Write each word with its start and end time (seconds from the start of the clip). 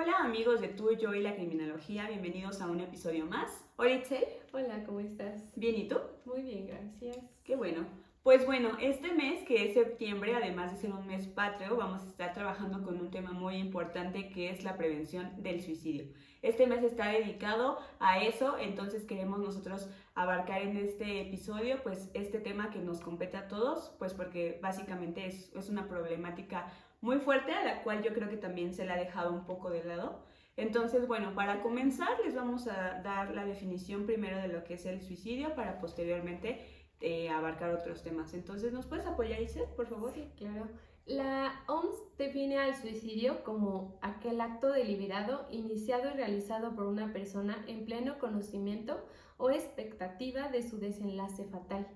Hola 0.00 0.18
amigos 0.18 0.60
de 0.60 0.68
Tú, 0.68 0.92
Yo 0.92 1.12
y 1.12 1.20
la 1.20 1.34
Criminología, 1.34 2.06
bienvenidos 2.06 2.60
a 2.60 2.68
un 2.68 2.78
episodio 2.78 3.26
más. 3.26 3.64
Hola 3.74 3.94
Itzel. 3.94 4.24
Hola, 4.52 4.84
¿cómo 4.84 5.00
estás? 5.00 5.42
Bien, 5.56 5.74
¿y 5.74 5.88
tú? 5.88 5.96
Muy 6.24 6.42
bien, 6.42 6.68
gracias. 6.68 7.18
Qué 7.42 7.56
bueno. 7.56 7.84
Pues 8.22 8.46
bueno, 8.46 8.76
este 8.80 9.12
mes 9.12 9.42
que 9.44 9.66
es 9.66 9.74
septiembre, 9.74 10.36
además 10.36 10.70
de 10.70 10.78
ser 10.78 10.92
un 10.92 11.04
mes 11.04 11.26
patrio, 11.26 11.76
vamos 11.76 12.02
a 12.02 12.10
estar 12.10 12.32
trabajando 12.32 12.84
con 12.84 13.00
un 13.00 13.10
tema 13.10 13.32
muy 13.32 13.56
importante 13.56 14.28
que 14.28 14.50
es 14.50 14.62
la 14.62 14.76
prevención 14.76 15.42
del 15.42 15.62
suicidio. 15.62 16.06
Este 16.42 16.68
mes 16.68 16.84
está 16.84 17.08
dedicado 17.08 17.80
a 17.98 18.22
eso, 18.22 18.56
entonces 18.56 19.04
queremos 19.04 19.40
nosotros 19.40 19.88
abarcar 20.14 20.62
en 20.62 20.76
este 20.76 21.22
episodio 21.22 21.82
pues 21.82 22.08
este 22.14 22.38
tema 22.38 22.70
que 22.70 22.78
nos 22.78 23.00
compete 23.00 23.36
a 23.36 23.48
todos, 23.48 23.92
pues 23.98 24.14
porque 24.14 24.60
básicamente 24.62 25.26
es, 25.26 25.52
es 25.56 25.68
una 25.68 25.88
problemática 25.88 26.70
muy 27.00 27.18
fuerte 27.18 27.52
a 27.52 27.64
la 27.64 27.82
cual 27.82 28.02
yo 28.02 28.12
creo 28.12 28.28
que 28.28 28.36
también 28.36 28.74
se 28.74 28.84
la 28.84 28.94
ha 28.94 28.98
dejado 28.98 29.32
un 29.32 29.44
poco 29.44 29.70
de 29.70 29.84
lado. 29.84 30.24
Entonces, 30.56 31.06
bueno, 31.06 31.34
para 31.34 31.62
comenzar 31.62 32.18
les 32.24 32.34
vamos 32.34 32.66
a 32.66 33.00
dar 33.02 33.32
la 33.32 33.44
definición 33.44 34.06
primero 34.06 34.38
de 34.38 34.48
lo 34.48 34.64
que 34.64 34.74
es 34.74 34.86
el 34.86 35.00
suicidio 35.00 35.54
para 35.54 35.78
posteriormente 35.78 36.66
eh, 37.00 37.28
abarcar 37.28 37.70
otros 37.70 38.02
temas. 38.02 38.34
Entonces, 38.34 38.72
¿nos 38.72 38.86
puedes 38.86 39.06
apoyar, 39.06 39.40
Isel, 39.40 39.66
por 39.76 39.86
favor? 39.86 40.12
Sí, 40.12 40.28
claro. 40.36 40.68
La 41.06 41.62
OMS 41.68 42.18
define 42.18 42.58
al 42.58 42.74
suicidio 42.74 43.42
como 43.44 43.98
aquel 44.02 44.40
acto 44.40 44.70
deliberado 44.70 45.46
iniciado 45.50 46.10
y 46.10 46.14
realizado 46.14 46.74
por 46.74 46.86
una 46.86 47.12
persona 47.12 47.64
en 47.66 47.84
pleno 47.84 48.18
conocimiento 48.18 49.06
o 49.38 49.50
expectativa 49.50 50.48
de 50.48 50.62
su 50.62 50.78
desenlace 50.78 51.44
fatal. 51.44 51.86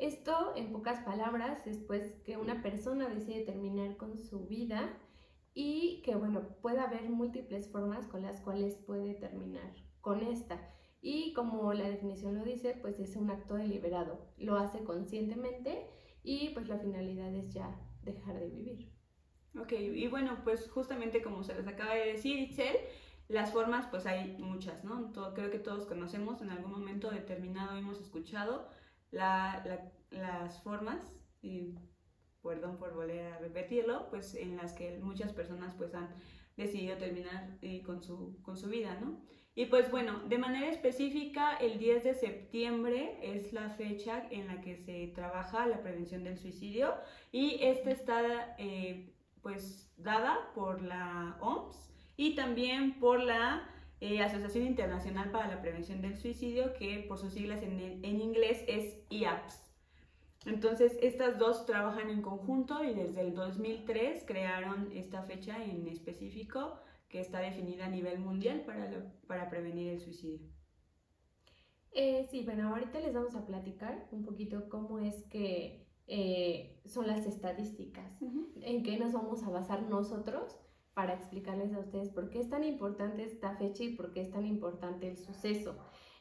Esto, 0.00 0.54
en 0.56 0.72
pocas 0.72 1.00
palabras, 1.04 1.66
es 1.66 1.76
pues 1.76 2.14
que 2.24 2.38
una 2.38 2.62
persona 2.62 3.06
decide 3.08 3.42
terminar 3.44 3.98
con 3.98 4.16
su 4.16 4.46
vida 4.46 4.96
y 5.52 6.00
que, 6.02 6.14
bueno, 6.14 6.56
puede 6.62 6.80
haber 6.80 7.10
múltiples 7.10 7.70
formas 7.70 8.06
con 8.06 8.22
las 8.22 8.40
cuales 8.40 8.76
puede 8.76 9.12
terminar 9.12 9.74
con 10.00 10.22
esta. 10.22 10.58
Y 11.02 11.34
como 11.34 11.74
la 11.74 11.90
definición 11.90 12.38
lo 12.38 12.44
dice, 12.44 12.78
pues 12.80 12.98
es 12.98 13.14
un 13.14 13.30
acto 13.30 13.56
deliberado. 13.56 14.32
Lo 14.38 14.56
hace 14.56 14.84
conscientemente 14.84 15.86
y 16.22 16.48
pues 16.54 16.66
la 16.68 16.78
finalidad 16.78 17.34
es 17.34 17.52
ya 17.52 17.78
dejar 18.02 18.40
de 18.40 18.48
vivir. 18.48 18.92
Ok, 19.60 19.72
y 19.72 20.08
bueno, 20.08 20.38
pues 20.44 20.70
justamente 20.70 21.20
como 21.20 21.44
se 21.44 21.54
les 21.54 21.66
acaba 21.66 21.94
de 21.94 22.12
decir, 22.12 22.38
Itzel, 22.38 22.76
las 23.28 23.52
formas 23.52 23.86
pues 23.88 24.06
hay 24.06 24.38
muchas, 24.38 24.82
¿no? 24.82 25.12
Todo, 25.12 25.34
creo 25.34 25.50
que 25.50 25.58
todos 25.58 25.84
conocemos, 25.84 26.40
en 26.40 26.48
algún 26.48 26.70
momento 26.70 27.10
determinado 27.10 27.76
hemos 27.76 28.00
escuchado 28.00 28.66
las 29.10 30.62
formas, 30.62 31.16
y 31.42 31.74
perdón 32.42 32.78
por 32.78 32.94
volver 32.94 33.26
a 33.32 33.38
repetirlo, 33.38 34.08
pues 34.10 34.34
en 34.34 34.56
las 34.56 34.72
que 34.72 34.98
muchas 34.98 35.32
personas 35.32 35.74
pues 35.74 35.94
han 35.94 36.08
decidido 36.56 36.96
terminar 36.96 37.58
con, 37.84 38.02
su, 38.02 38.40
con 38.42 38.56
su 38.56 38.68
vida, 38.68 38.98
¿no? 39.00 39.20
Y 39.54 39.66
pues 39.66 39.90
bueno, 39.90 40.20
de 40.28 40.38
manera 40.38 40.68
específica, 40.68 41.56
el 41.56 41.78
10 41.78 42.04
de 42.04 42.14
septiembre 42.14 43.18
es 43.20 43.52
la 43.52 43.70
fecha 43.70 44.26
en 44.30 44.46
la 44.46 44.60
que 44.60 44.76
se 44.76 45.08
trabaja 45.08 45.66
la 45.66 45.82
prevención 45.82 46.22
del 46.22 46.38
suicidio 46.38 46.94
y 47.32 47.58
esta 47.60 47.90
está 47.90 48.54
eh, 48.58 49.12
pues 49.42 49.92
dada 49.96 50.52
por 50.54 50.82
la 50.82 51.36
OMS 51.40 51.90
y 52.16 52.36
también 52.36 53.00
por 53.00 53.20
la 53.20 53.68
eh, 54.00 54.22
Asociación 54.22 54.66
Internacional 54.66 55.30
para 55.30 55.48
la 55.48 55.60
Prevención 55.60 56.00
del 56.00 56.16
Suicidio, 56.16 56.74
que 56.74 57.04
por 57.06 57.18
sus 57.18 57.34
siglas 57.34 57.62
en, 57.62 57.78
en 58.04 58.20
inglés 58.20 58.64
es 58.66 58.98
IAPS. 59.10 59.70
Entonces, 60.46 60.96
estas 61.02 61.38
dos 61.38 61.66
trabajan 61.66 62.08
en 62.08 62.22
conjunto 62.22 62.82
y 62.82 62.94
desde 62.94 63.20
el 63.20 63.34
2003 63.34 64.24
crearon 64.26 64.90
esta 64.92 65.22
fecha 65.24 65.62
en 65.62 65.86
específico 65.86 66.78
que 67.10 67.20
está 67.20 67.40
definida 67.40 67.86
a 67.86 67.90
nivel 67.90 68.20
mundial 68.20 68.62
para, 68.64 69.12
para 69.26 69.50
prevenir 69.50 69.92
el 69.92 70.00
suicidio. 70.00 70.48
Eh, 71.92 72.26
sí, 72.30 72.44
bueno, 72.44 72.68
ahorita 72.68 73.00
les 73.00 73.12
vamos 73.12 73.34
a 73.34 73.44
platicar 73.44 74.06
un 74.12 74.22
poquito 74.22 74.68
cómo 74.68 75.00
es 75.00 75.24
que 75.24 75.86
eh, 76.06 76.80
son 76.86 77.06
las 77.06 77.26
estadísticas, 77.26 78.18
en 78.62 78.82
qué 78.82 78.96
nos 78.98 79.12
vamos 79.12 79.42
a 79.42 79.50
basar 79.50 79.82
nosotros 79.82 80.58
para 81.00 81.14
explicarles 81.14 81.72
a 81.72 81.78
ustedes 81.78 82.10
por 82.10 82.28
qué 82.28 82.40
es 82.40 82.50
tan 82.50 82.62
importante 82.62 83.24
esta 83.24 83.56
fecha 83.56 83.84
y 83.84 83.96
por 83.96 84.12
qué 84.12 84.20
es 84.20 84.30
tan 84.30 84.44
importante 84.44 85.08
el 85.08 85.16
suceso. 85.16 85.74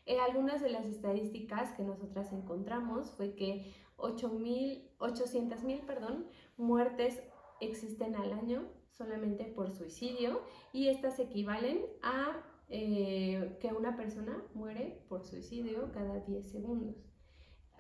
Eh, 0.06 0.18
algunas 0.22 0.62
de 0.62 0.70
las 0.70 0.86
estadísticas 0.86 1.74
que 1.74 1.84
nosotras 1.84 2.32
encontramos 2.32 3.12
fue 3.18 3.36
que 3.36 3.74
800.000 3.98 5.86
perdón, 5.86 6.28
muertes 6.56 7.22
existen 7.60 8.16
al 8.16 8.32
año 8.32 8.70
solamente 8.92 9.44
por 9.44 9.70
suicidio 9.70 10.44
y 10.72 10.88
estas 10.88 11.20
equivalen 11.20 11.82
a 12.02 12.42
eh, 12.70 13.58
que 13.60 13.74
una 13.74 13.98
persona 13.98 14.42
muere 14.54 15.04
por 15.10 15.26
suicidio 15.26 15.92
cada 15.92 16.22
10 16.22 16.50
segundos. 16.50 16.96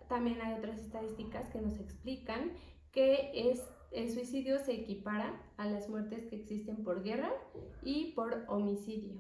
También 0.09 0.41
hay 0.41 0.57
otras 0.57 0.79
estadísticas 0.79 1.47
que 1.47 1.61
nos 1.61 1.79
explican 1.79 2.51
que 2.91 3.31
es 3.33 3.63
el 3.91 4.11
suicidio 4.11 4.59
se 4.59 4.73
equipara 4.73 5.41
a 5.57 5.67
las 5.67 5.89
muertes 5.89 6.25
que 6.25 6.35
existen 6.35 6.83
por 6.83 7.03
guerra 7.03 7.31
y 7.83 8.11
por 8.13 8.45
homicidio. 8.47 9.15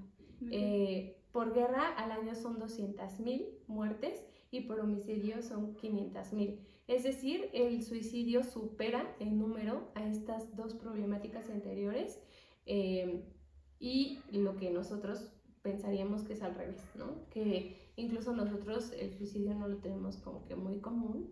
Eh, 0.51 1.17
por 1.31 1.53
guerra 1.53 1.93
al 1.95 2.11
año 2.11 2.35
son 2.35 2.59
200.000 2.59 3.45
muertes 3.67 4.25
y 4.51 4.61
por 4.61 4.79
homicidio 4.79 5.41
son 5.41 5.75
500.000. 5.75 6.59
Es 6.87 7.03
decir, 7.03 7.49
el 7.53 7.83
suicidio 7.83 8.43
supera 8.43 9.15
en 9.19 9.37
número 9.37 9.91
a 9.95 10.03
estas 10.03 10.55
dos 10.55 10.73
problemáticas 10.73 11.49
anteriores 11.49 12.19
eh, 12.65 13.23
y 13.79 14.19
lo 14.31 14.55
que 14.55 14.71
nosotros 14.71 15.31
pensaríamos 15.61 16.23
que 16.23 16.33
es 16.33 16.41
al 16.41 16.55
revés, 16.55 16.81
¿no? 16.95 17.27
Que 17.29 17.77
incluso 17.95 18.35
nosotros 18.35 18.91
el 18.97 19.13
suicidio 19.13 19.53
no 19.53 19.67
lo 19.67 19.77
tenemos 19.77 20.17
como 20.17 20.45
que 20.45 20.55
muy 20.55 20.79
común, 20.79 21.31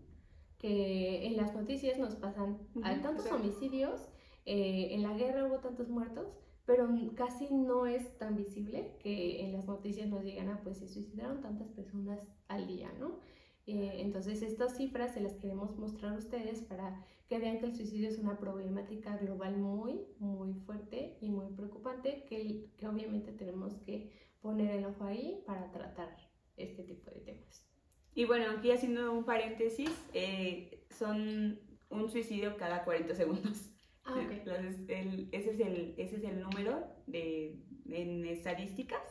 que 0.57 1.25
en 1.28 1.38
las 1.38 1.53
noticias 1.53 2.00
nos 2.00 2.16
pasan 2.16 2.57
tantos 3.03 3.31
homicidios, 3.31 4.07
eh, 4.45 4.90
en 4.91 5.03
la 5.03 5.13
guerra 5.13 5.45
hubo 5.45 5.59
tantos 5.59 5.90
muertos, 5.90 6.28
pero 6.66 6.90
casi 7.16 7.47
no 7.53 7.85
es 7.85 8.18
tan 8.18 8.35
visible 8.35 8.97
que 9.00 9.41
en 9.46 9.53
las 9.53 9.67
noticias 9.67 10.09
nos 10.09 10.23
digan, 10.23 10.50
ah, 10.50 10.59
pues 10.63 10.78
se 10.78 10.88
suicidaron 10.88 11.41
tantas 11.41 11.69
personas 11.69 12.19
al 12.47 12.67
día, 12.67 12.91
¿no? 13.00 13.19
Eh, 13.67 14.01
entonces, 14.01 14.41
estas 14.41 14.78
cifras 14.78 15.13
se 15.13 15.22
las 15.22 15.34
queremos 15.35 15.78
mostrar 15.78 16.13
a 16.13 16.17
ustedes 16.17 16.62
para 16.62 17.06
que 17.28 17.40
vean 17.40 17.59
que 17.59 17.66
el 17.66 17.75
suicidio 17.75 18.07
es 18.07 18.17
una 18.17 18.38
problemática 18.38 19.17
global 19.17 19.57
muy, 19.57 20.07
muy 20.19 20.53
fuerte 20.53 21.17
y 21.19 21.29
muy 21.29 21.47
preocupante, 21.53 22.25
que, 22.29 22.69
que 22.78 22.88
obviamente 22.88 23.34
tenemos 23.34 23.73
que 23.85 24.12
poner 24.41 24.72
el 24.72 24.85
ojo 24.85 25.03
ahí 25.03 25.44
para 25.46 25.72
tratar 25.72 26.16
este 26.56 26.84
tipo 26.84 27.12
de 27.12 27.19
temas. 27.19 27.66
Y 28.17 28.25
bueno, 28.25 28.50
aquí 28.50 28.72
haciendo 28.72 29.11
un 29.11 29.25
paréntesis, 29.25 29.91
eh, 30.11 30.83
son 30.89 31.59
un 31.91 32.09
suicidio 32.09 32.57
cada 32.57 32.83
40 32.83 33.13
segundos. 33.13 33.69
Ah, 34.03 34.13
okay. 34.13 34.41
ese, 35.31 35.51
es 35.51 35.59
el, 35.59 35.94
ese 36.00 36.16
es 36.16 36.23
el 36.23 36.39
número 36.39 36.83
de, 37.05 37.59
en 37.88 38.25
estadísticas 38.25 39.03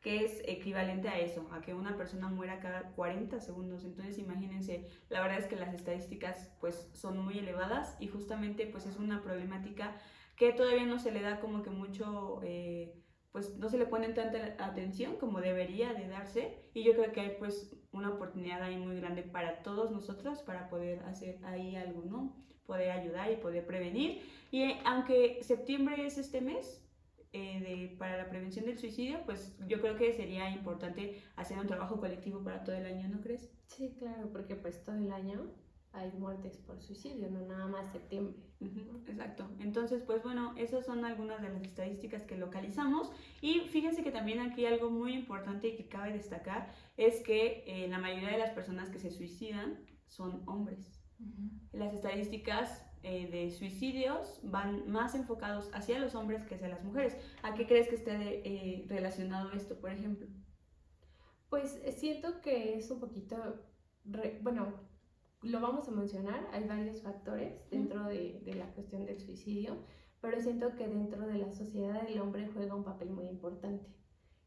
que 0.00 0.24
es 0.24 0.40
equivalente 0.46 1.10
a 1.10 1.18
eso, 1.18 1.46
a 1.52 1.60
que 1.60 1.74
una 1.74 1.98
persona 1.98 2.28
muera 2.28 2.58
cada 2.58 2.92
40 2.92 3.38
segundos. 3.42 3.84
Entonces 3.84 4.16
imagínense, 4.16 4.88
la 5.10 5.20
verdad 5.20 5.40
es 5.40 5.46
que 5.46 5.56
las 5.56 5.74
estadísticas 5.74 6.50
pues 6.58 6.88
son 6.94 7.18
muy 7.18 7.38
elevadas 7.38 7.98
y 8.00 8.08
justamente 8.08 8.66
pues 8.66 8.86
es 8.86 8.96
una 8.96 9.20
problemática 9.20 9.94
que 10.36 10.54
todavía 10.54 10.86
no 10.86 10.98
se 10.98 11.12
le 11.12 11.20
da 11.20 11.38
como 11.40 11.62
que 11.62 11.68
mucho... 11.68 12.40
Eh, 12.42 12.94
pues 13.32 13.56
no 13.56 13.68
se 13.68 13.78
le 13.78 13.86
pone 13.86 14.08
tanta 14.08 14.56
atención 14.58 15.16
como 15.16 15.40
debería 15.40 15.92
de 15.92 16.08
darse 16.08 16.70
y 16.74 16.82
yo 16.82 16.94
creo 16.94 17.12
que 17.12 17.20
hay 17.20 17.36
pues 17.38 17.76
una 17.92 18.10
oportunidad 18.10 18.62
ahí 18.62 18.76
muy 18.76 18.96
grande 18.96 19.22
para 19.22 19.62
todos 19.62 19.90
nosotros 19.90 20.42
para 20.42 20.68
poder 20.68 21.00
hacer 21.04 21.38
ahí 21.44 21.76
algo, 21.76 22.02
¿no? 22.04 22.36
Poder 22.66 22.90
ayudar 22.90 23.30
y 23.32 23.36
poder 23.36 23.66
prevenir. 23.66 24.22
Y 24.50 24.62
eh, 24.62 24.78
aunque 24.84 25.42
septiembre 25.42 26.06
es 26.06 26.18
este 26.18 26.40
mes 26.40 26.84
eh, 27.32 27.60
de, 27.60 27.96
para 27.96 28.16
la 28.16 28.28
prevención 28.28 28.64
del 28.64 28.78
suicidio, 28.78 29.20
pues 29.26 29.56
yo 29.66 29.80
creo 29.80 29.96
que 29.96 30.12
sería 30.14 30.50
importante 30.50 31.22
hacer 31.36 31.58
un 31.58 31.66
trabajo 31.66 32.00
colectivo 32.00 32.42
para 32.42 32.64
todo 32.64 32.76
el 32.76 32.86
año, 32.86 33.08
¿no 33.08 33.20
crees? 33.20 33.50
Sí, 33.66 33.94
claro, 33.98 34.30
porque 34.32 34.56
pues 34.56 34.82
todo 34.82 34.96
el 34.96 35.12
año 35.12 35.50
hay 35.92 36.10
muertes 36.12 36.56
por 36.58 36.80
suicidio, 36.80 37.30
no 37.30 37.40
nada 37.46 37.66
más 37.66 37.90
septiembre. 37.90 38.36
exacto. 39.06 39.48
Entonces, 39.60 40.02
pues 40.02 40.22
bueno, 40.22 40.54
esas 40.56 40.84
son 40.84 41.04
algunas 41.04 41.40
de 41.42 41.48
las 41.48 41.62
estadísticas 41.62 42.24
que 42.24 42.36
localizamos. 42.36 43.10
Y 43.40 43.60
fíjense 43.60 44.02
que 44.02 44.10
también 44.10 44.40
aquí 44.40 44.66
algo 44.66 44.90
muy 44.90 45.14
importante 45.14 45.68
y 45.68 45.76
que 45.76 45.88
cabe 45.88 46.12
destacar 46.12 46.72
es 46.96 47.20
que 47.22 47.64
eh, 47.66 47.88
la 47.88 47.98
mayoría 47.98 48.30
de 48.30 48.38
las 48.38 48.50
personas 48.50 48.90
que 48.90 48.98
se 48.98 49.10
suicidan 49.10 49.78
son 50.06 50.42
hombres. 50.46 51.00
Las 51.72 51.94
estadísticas 51.94 52.84
eh, 53.02 53.28
de 53.30 53.50
suicidios 53.50 54.40
van 54.42 54.88
más 54.90 55.14
enfocados 55.14 55.68
hacia 55.72 55.98
los 55.98 56.14
hombres 56.14 56.44
que 56.44 56.54
hacia 56.54 56.68
las 56.68 56.84
mujeres. 56.84 57.16
¿A 57.42 57.54
qué 57.54 57.66
crees 57.66 57.88
que 57.88 57.96
esté 57.96 58.12
eh, 58.46 58.86
relacionado 58.88 59.52
esto, 59.52 59.80
por 59.80 59.90
ejemplo? 59.90 60.28
Pues 61.48 61.80
siento 61.96 62.40
que 62.42 62.76
es 62.76 62.90
un 62.90 63.00
poquito, 63.00 63.64
bueno, 64.42 64.88
lo 65.42 65.60
vamos 65.60 65.88
a 65.88 65.92
mencionar, 65.92 66.48
hay 66.52 66.64
varios 66.64 67.02
factores 67.02 67.52
dentro 67.70 68.04
de, 68.04 68.40
de, 68.44 68.54
la 68.54 68.66
cuestión 68.72 69.06
del 69.06 69.20
suicidio, 69.20 69.76
pero 70.20 70.40
siento 70.40 70.74
que 70.74 70.88
dentro 70.88 71.26
de 71.26 71.38
la 71.38 71.52
sociedad 71.52 72.08
el 72.08 72.20
hombre 72.20 72.50
juega 72.52 72.74
un 72.74 72.84
papel 72.84 73.10
importante. 73.30 73.86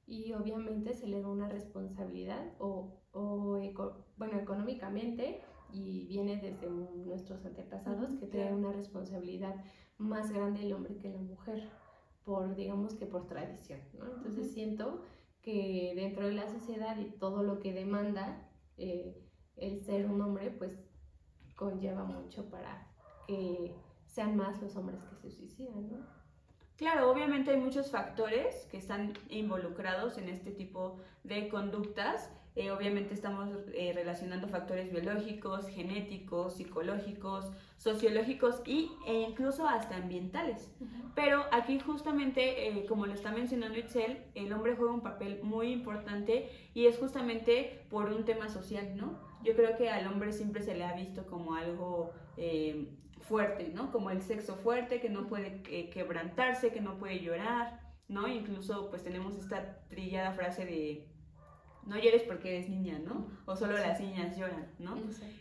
Y 0.06 0.34
obviamente 0.34 0.94
se 0.94 1.08
le 1.08 1.22
da 1.22 1.30
una 1.30 1.48
responsabilidad 1.48 2.54
o, 2.60 3.02
o 3.14 3.58
bueno, 4.18 4.40
económicamente 4.40 5.42
y 5.74 6.06
viene 6.08 6.38
desde 6.38 6.70
nuestros 6.70 7.46
antepasados 7.46 8.20
que 8.20 8.28
trae 8.28 8.54
una 8.54 8.72
responsabilidad 8.72 9.56
más 9.98 10.32
grande 10.32 10.62
el 10.62 10.74
hombre 10.74 10.98
que 10.98 11.10
la 11.10 11.22
mujer 11.22 11.70
por 12.24 12.56
digamos 12.56 12.96
que 12.96 13.06
por 13.06 13.28
tradición 13.28 13.80
¿no? 13.98 14.06
entonces 14.18 14.52
siento 14.52 15.02
que 15.42 15.94
dentro 15.96 16.28
de 16.28 16.34
la 16.34 16.48
sociedad 16.48 16.98
y 17.00 17.06
todo 17.18 17.44
lo 17.44 17.60
que 17.60 17.74
demanda 17.74 18.50
eh, 18.78 19.31
el 19.58 19.82
ser 19.82 20.06
un 20.06 20.22
hombre 20.22 20.52
pues 20.52 20.72
conlleva 21.56 22.04
mucho 22.04 22.50
para 22.50 22.88
que 23.28 23.76
sean 24.08 24.36
más 24.36 24.62
los 24.62 24.76
hombres 24.76 25.00
que 25.04 25.16
se 25.16 25.32
suicidan 25.32 25.92
¿no? 25.92 26.22
Claro, 26.78 27.12
obviamente 27.12 27.52
hay 27.52 27.58
muchos 27.58 27.92
factores 27.92 28.66
que 28.72 28.78
están 28.78 29.14
involucrados 29.30 30.18
en 30.18 30.30
este 30.30 30.50
tipo 30.50 30.98
de 31.24 31.48
conductas 31.48 32.32
eh, 32.54 32.70
obviamente 32.72 33.14
estamos 33.14 33.50
eh, 33.74 33.94
relacionando 33.96 34.50
factores 34.50 34.92
biológicos, 34.92 35.70
genéticos, 35.70 36.58
psicológicos, 36.58 37.50
sociológicos 37.78 38.62
y, 38.66 38.92
e 39.08 39.22
incluso 39.22 39.66
hasta 39.66 39.96
ambientales. 39.96 40.70
Pero 41.16 41.46
aquí 41.54 41.80
justamente, 41.80 42.68
eh, 42.68 42.86
como 42.88 43.06
lo 43.06 43.14
está 43.14 43.32
mencionando 43.32 43.80
Itzel, 43.80 44.26
el 44.36 44.52
hombre 44.52 44.76
juega 44.76 44.92
un 44.92 45.02
papel 45.02 45.40
muy 45.44 45.72
importante 45.72 46.50
y 46.74 46.88
es 46.88 46.98
justamente 46.98 47.86
por 47.90 48.12
un 48.12 48.26
tema 48.26 48.50
social, 48.50 48.98
¿no? 48.98 49.18
Yo 49.44 49.56
creo 49.56 49.78
que 49.78 49.90
al 49.90 50.06
hombre 50.08 50.34
siempre 50.34 50.62
se 50.62 50.76
le 50.76 50.84
ha 50.84 50.94
visto 50.94 51.26
como 51.26 51.56
algo 51.56 52.12
fuerte, 53.22 53.70
¿no? 53.74 53.92
Como 53.92 54.10
el 54.10 54.22
sexo 54.22 54.56
fuerte, 54.56 55.00
que 55.00 55.10
no 55.10 55.28
puede 55.28 55.62
quebrantarse, 55.90 56.72
que 56.72 56.82
no 56.82 56.98
puede 56.98 57.20
llorar, 57.20 57.80
¿no? 58.08 58.28
Incluso 58.28 58.90
pues 58.90 59.04
tenemos 59.04 59.36
esta 59.36 59.80
trillada 59.90 60.34
frase 60.34 60.66
de 60.66 61.11
no 61.86 61.98
llores 61.98 62.24
porque 62.24 62.56
eres 62.56 62.70
niña, 62.70 63.00
¿no? 63.00 63.28
O 63.46 63.56
solo 63.56 63.74
las 63.74 64.00
niñas 64.00 64.38
lloran, 64.38 64.68
¿no? 64.80 64.98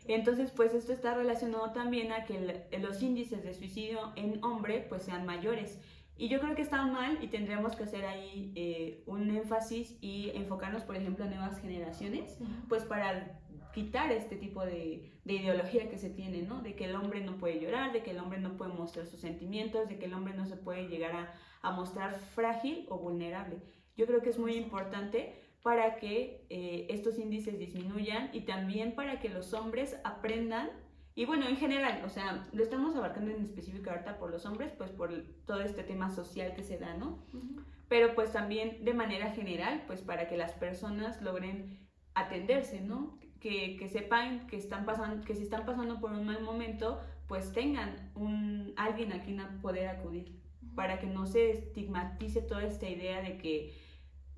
Entonces, 0.07 0.51
pues 0.51 0.75
esto 0.75 0.93
está 0.93 1.15
relacionado 1.15 1.73
también 1.73 2.13
a 2.13 2.25
que 2.25 2.67
los 2.79 3.03
índices 3.03 3.43
de 3.43 3.55
suicidio 3.55 4.13
en 4.17 4.43
hombre 4.43 4.87
pues 4.89 5.03
sean 5.03 5.27
mayores. 5.27 5.79
Y 6.17 6.29
yo 6.29 6.39
creo 6.41 6.55
que 6.55 6.63
está 6.63 6.85
mal 6.85 7.19
y 7.23 7.29
tendríamos 7.29 7.77
que 7.77 7.85
hacer 7.85 8.05
ahí 8.05 8.53
eh, 8.55 9.03
un 9.07 9.31
énfasis 9.31 9.97
y 10.03 10.31
enfocarnos, 10.35 10.83
por 10.83 10.97
ejemplo, 10.97 11.25
en 11.25 11.31
nuevas 11.31 11.59
generaciones, 11.61 12.37
pues 12.69 12.85
para 12.85 13.41
quitar 13.73 14.13
este 14.13 14.37
tipo 14.37 14.65
de, 14.67 15.11
de, 15.25 15.33
ideología 15.33 15.89
que 15.89 15.97
se 15.97 16.11
tiene, 16.11 16.43
¿no? 16.43 16.61
De 16.61 16.75
que 16.75 16.85
el 16.85 16.97
hombre 16.97 17.23
no 17.23 17.39
puede 17.39 17.59
llorar, 17.59 17.93
de 17.93 18.03
que 18.03 18.11
el 18.11 18.19
hombre 18.19 18.39
no 18.39 18.57
puede 18.57 18.73
mostrar 18.73 19.07
sus 19.07 19.21
sentimientos, 19.21 19.89
de 19.89 19.99
que 19.99 20.07
el 20.07 20.13
hombre 20.13 20.35
no 20.35 20.45
se 20.45 20.57
puede 20.57 20.89
llegar 20.89 21.15
a, 21.15 21.35
a 21.63 21.73
mostrar 21.73 22.13
frágil 22.35 22.87
o 22.91 22.99
vulnerable. 22.99 23.63
Yo 23.97 24.07
creo 24.07 24.21
que 24.21 24.31
es 24.31 24.39
muy 24.39 24.55
importante 24.57 25.41
para 25.63 25.97
que 25.97 26.47
eh, 26.49 26.87
estos 26.89 27.19
índices 27.19 27.59
disminuyan 27.59 28.31
y 28.33 28.43
también 28.43 28.95
para 28.95 29.21
que 29.21 29.29
los 29.29 29.53
hombres 29.53 29.97
aprendan, 30.05 30.71
y 31.15 31.27
bueno, 31.27 31.47
en 31.47 31.57
general, 31.57 32.03
o 32.05 32.09
sea, 32.09 32.49
lo 32.53 32.63
estamos 32.63 32.97
abarcando 32.97 33.31
en 33.31 33.43
específico 33.43 33.91
ahorita 33.91 34.19
por 34.19 34.31
los 34.31 34.47
hombres, 34.47 34.73
pues 34.73 34.91
por 34.91 35.13
todo 35.45 35.61
este 35.61 35.83
tema 35.83 36.11
social 36.11 36.55
que 36.55 36.63
se 36.63 36.79
da, 36.79 36.95
¿no? 36.95 37.23
Pero 37.89 38.15
pues 38.15 38.33
también 38.33 38.85
de 38.85 38.95
manera 38.95 39.33
general, 39.33 39.83
pues 39.87 40.01
para 40.01 40.29
que 40.29 40.37
las 40.37 40.53
personas 40.53 41.21
logren 41.21 41.79
atenderse, 42.15 42.81
¿no? 42.81 43.19
Que, 43.41 43.77
que 43.77 43.89
sepan 43.89 44.47
que, 44.47 44.57
están 44.57 44.87
pasando, 44.87 45.25
que 45.25 45.35
si 45.35 45.43
están 45.43 45.67
pasando 45.67 46.01
por 46.01 46.13
un 46.13 46.25
mal 46.25 46.43
momento, 46.43 47.01
pues 47.27 47.53
tengan 47.53 48.13
un, 48.15 48.73
alguien 48.77 49.13
a 49.13 49.23
quien 49.23 49.43
poder 49.61 49.89
acudir, 49.89 50.41
para 50.75 51.01
que 51.01 51.07
no 51.07 51.27
se 51.27 51.51
estigmatice 51.51 52.43
toda 52.43 52.65
esta 52.65 52.89
idea 52.89 53.21
de 53.21 53.37
que 53.37 53.73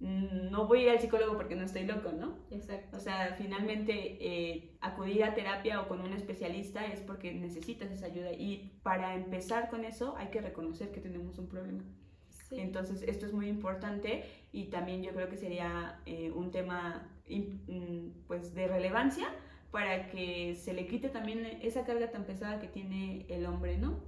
no 0.03 0.67
voy 0.67 0.81
a 0.81 0.83
ir 0.83 0.91
al 0.91 1.01
psicólogo 1.01 1.37
porque 1.37 1.55
no 1.55 1.65
estoy 1.65 1.85
loco, 1.85 2.11
¿no? 2.11 2.37
Exacto. 2.51 2.97
O 2.97 3.01
sea, 3.01 3.37
finalmente 3.39 4.19
eh, 4.21 4.77
acudir 4.81 5.23
a 5.23 5.33
terapia 5.35 5.81
o 5.81 5.87
con 5.87 6.01
un 6.01 6.13
especialista 6.13 6.85
es 6.87 7.01
porque 7.01 7.33
necesitas 7.33 7.91
esa 7.93 8.07
ayuda 8.07 8.33
y 8.33 8.73
para 8.83 9.15
empezar 9.15 9.71
con 9.71 9.85
eso 9.85 10.17
hay 10.19 10.29
que 10.29 10.41
reconocer 10.41 10.91
que 10.91 11.01
tenemos 11.01 11.39
un 11.39 11.49
problema. 11.49 11.85
Sí. 12.31 12.57
Entonces, 12.59 13.03
esto 13.03 13.27
es 13.27 13.33
muy 13.33 13.49
importante 13.49 14.25
y 14.51 14.65
también 14.65 15.05
yo 15.05 15.13
creo 15.13 15.29
que 15.29 15.37
sería 15.37 16.01
eh, 16.05 16.33
un 16.33 16.51
tema 16.51 17.09
mm, 17.29 18.27
pues 18.27 18.55
de 18.55 18.67
relevancia 18.67 19.29
para 19.71 20.09
que 20.09 20.57
se 20.57 20.75
le 20.75 20.87
quite 20.87 21.11
también 21.11 21.47
esa 21.63 21.85
carga 21.85 22.11
tan 22.11 22.25
pesada 22.25 22.59
que 22.59 22.67
tiene 22.67 23.25
el 23.29 23.47
hombre, 23.47 23.79
¿no? 23.79 24.01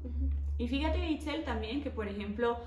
Y 0.58 0.66
fíjate, 0.68 1.08
Itzel, 1.08 1.44
también 1.44 1.82
que, 1.82 1.90
por 1.90 2.08
ejemplo, 2.08 2.58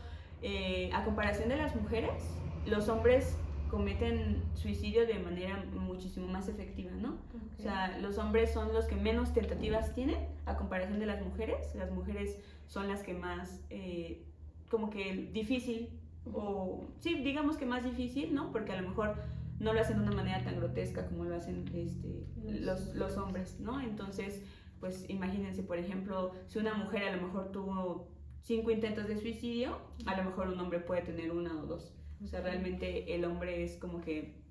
eh, 0.41 0.89
a 0.94 1.03
comparación 1.03 1.50
de 1.50 1.57
las 1.57 1.75
mujeres, 1.75 2.24
los 2.67 2.89
hombres 2.89 3.35
cometen 3.69 4.43
suicidio 4.53 5.05
de 5.05 5.19
manera 5.19 5.63
muchísimo 5.73 6.27
más 6.27 6.47
efectiva, 6.47 6.91
¿no? 6.91 7.17
O 7.57 7.61
sea, 7.61 7.97
los 7.99 8.17
hombres 8.17 8.53
son 8.53 8.73
los 8.73 8.85
que 8.85 8.95
menos 8.95 9.33
tentativas 9.33 9.93
tienen 9.93 10.17
a 10.45 10.55
comparación 10.55 10.99
de 10.99 11.05
las 11.05 11.21
mujeres. 11.21 11.75
Las 11.75 11.91
mujeres 11.91 12.39
son 12.67 12.87
las 12.87 13.03
que 13.03 13.13
más, 13.13 13.61
eh, 13.69 14.23
como 14.69 14.89
que 14.89 15.29
difícil, 15.33 15.89
o 16.33 16.87
sí, 16.99 17.15
digamos 17.15 17.57
que 17.57 17.65
más 17.65 17.83
difícil, 17.83 18.33
¿no? 18.33 18.51
Porque 18.51 18.73
a 18.73 18.81
lo 18.81 18.87
mejor 18.87 19.15
no 19.59 19.73
lo 19.73 19.79
hacen 19.79 19.97
de 19.97 20.03
una 20.03 20.15
manera 20.15 20.43
tan 20.43 20.57
grotesca 20.57 21.07
como 21.07 21.25
lo 21.25 21.35
hacen 21.35 21.65
este, 21.73 22.25
los, 22.43 22.95
los 22.95 23.17
hombres, 23.17 23.59
¿no? 23.59 23.81
Entonces, 23.81 24.41
pues 24.79 25.09
imagínense, 25.09 25.63
por 25.63 25.77
ejemplo, 25.77 26.31
si 26.47 26.59
una 26.59 26.73
mujer 26.73 27.03
a 27.03 27.15
lo 27.15 27.23
mejor 27.23 27.51
tuvo 27.51 28.07
cinco 28.41 28.71
intentos 28.71 29.07
de 29.07 29.17
suicidio, 29.17 29.79
a 30.05 30.15
lo 30.15 30.23
mejor 30.23 30.49
un 30.49 30.59
hombre 30.59 30.79
puede 30.79 31.01
tener 31.01 31.31
una 31.31 31.57
o 31.59 31.65
dos. 31.65 31.96
O 32.23 32.27
sea, 32.27 32.41
realmente 32.41 33.13
el 33.13 33.25
hombre 33.25 33.63
es 33.63 33.77
como 33.77 34.01
que 34.01 34.41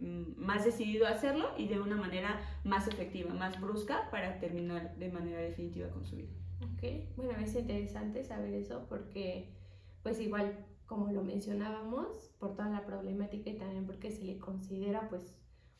mm, 0.00 0.36
más 0.36 0.64
decidido 0.64 1.06
a 1.06 1.10
hacerlo 1.10 1.50
y 1.58 1.68
de 1.68 1.80
una 1.80 1.96
manera 1.96 2.40
más 2.64 2.88
efectiva, 2.88 3.34
más 3.34 3.60
brusca 3.60 4.10
para 4.10 4.38
terminar 4.38 4.96
de 4.96 5.10
manera 5.10 5.40
definitiva 5.40 5.88
con 5.88 6.04
su 6.04 6.16
vida. 6.16 6.30
Ok, 6.62 7.16
bueno, 7.16 7.32
es 7.38 7.54
interesante 7.54 8.24
saber 8.24 8.54
eso 8.54 8.86
porque 8.88 9.54
pues 10.02 10.20
igual 10.20 10.66
como 10.86 11.10
lo 11.10 11.22
mencionábamos, 11.22 12.32
por 12.38 12.54
toda 12.54 12.70
la 12.70 12.86
problemática 12.86 13.50
y 13.50 13.58
también 13.58 13.86
porque 13.86 14.10
se 14.10 14.24
le 14.24 14.38
considera 14.38 15.08
pues 15.08 15.36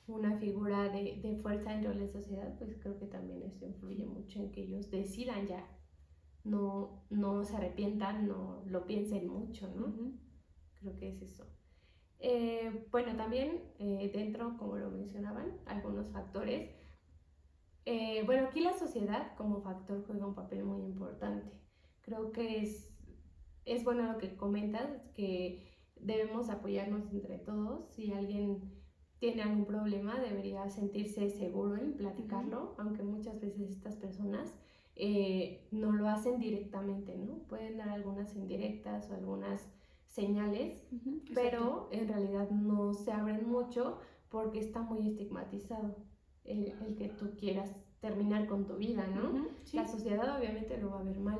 una 0.09 0.37
figura 0.39 0.89
de, 0.89 1.21
de 1.23 1.37
fuerza 1.37 1.73
dentro 1.73 1.91
de 1.91 2.01
la 2.01 2.09
sociedad, 2.09 2.57
pues 2.59 2.77
creo 2.81 2.99
que 2.99 3.07
también 3.07 3.43
eso 3.43 3.65
influye 3.65 4.05
mucho 4.05 4.41
en 4.41 4.53
que 4.53 4.63
ellos 4.63 4.91
decidan 4.91 5.47
ya, 5.47 5.67
no, 6.45 7.05
no 7.11 7.45
se 7.45 7.57
arrepientan, 7.57 8.29
no 8.29 8.63
lo 8.67 8.87
piensen 8.87 9.29
mucho, 9.29 9.69
¿no? 9.75 10.13
Creo 10.87 10.99
que 10.99 11.09
es 11.09 11.23
eso. 11.23 11.45
Eh, 12.21 12.87
bueno, 12.93 13.17
también 13.17 13.61
eh, 13.81 14.09
dentro, 14.15 14.57
como 14.57 14.77
lo 14.77 14.89
mencionaban, 14.89 15.59
algunos 15.67 16.13
factores. 16.13 16.71
Eh, 17.87 18.23
bueno, 18.25 18.47
aquí 18.47 18.61
la 18.61 18.73
sociedad 18.73 19.35
como 19.37 19.63
factor 19.63 20.05
juega 20.07 20.27
un 20.27 20.37
papel 20.37 20.65
muy 20.65 20.83
importante. 20.85 21.51
Creo 22.03 22.31
que 22.31 22.63
es, 22.63 22.89
es 23.65 23.83
bueno 23.83 24.13
lo 24.13 24.19
que 24.19 24.37
comentas, 24.37 24.89
que 25.15 25.67
debemos 25.97 26.51
apoyarnos 26.51 27.11
entre 27.11 27.39
todos. 27.39 27.89
Si 27.91 28.13
alguien 28.13 28.63
tiene 29.19 29.43
algún 29.43 29.65
problema, 29.65 30.21
debería 30.21 30.69
sentirse 30.69 31.31
seguro 31.31 31.77
en 31.77 31.95
platicarlo, 31.95 32.77
aunque 32.79 33.03
muchas 33.03 33.41
veces 33.41 33.71
estas 33.71 33.97
personas 33.97 34.55
no 35.73 35.93
lo 35.93 36.09
hacen 36.09 36.39
directamente, 36.39 37.19
¿no? 37.19 37.39
Pueden 37.49 37.77
dar 37.77 37.89
algunas 37.89 38.35
indirectas 38.37 39.11
o 39.11 39.15
algunas 39.15 39.69
señales, 40.07 40.87
pero 41.35 41.89
en 41.93 42.09
realidad 42.09 42.51
no 42.51 42.95
se 42.95 43.13
abren 43.13 43.49
mucho 43.49 43.99
porque 44.29 44.61
está 44.61 44.81
muy 44.83 45.07
estigmatizado 45.07 45.97
el, 46.45 46.75
que 46.97 47.09
tú 47.09 47.37
quieras 47.37 47.71
terminar 48.01 48.47
con 48.47 48.67
tu 48.67 48.77
vida, 48.77 49.07
¿no? 49.07 49.47
La 49.73 49.87
sociedad 49.87 50.39
obviamente 50.39 50.79
lo 50.79 50.91
va 50.91 51.01
a 51.01 51.03
ver 51.03 51.19
mal 51.19 51.39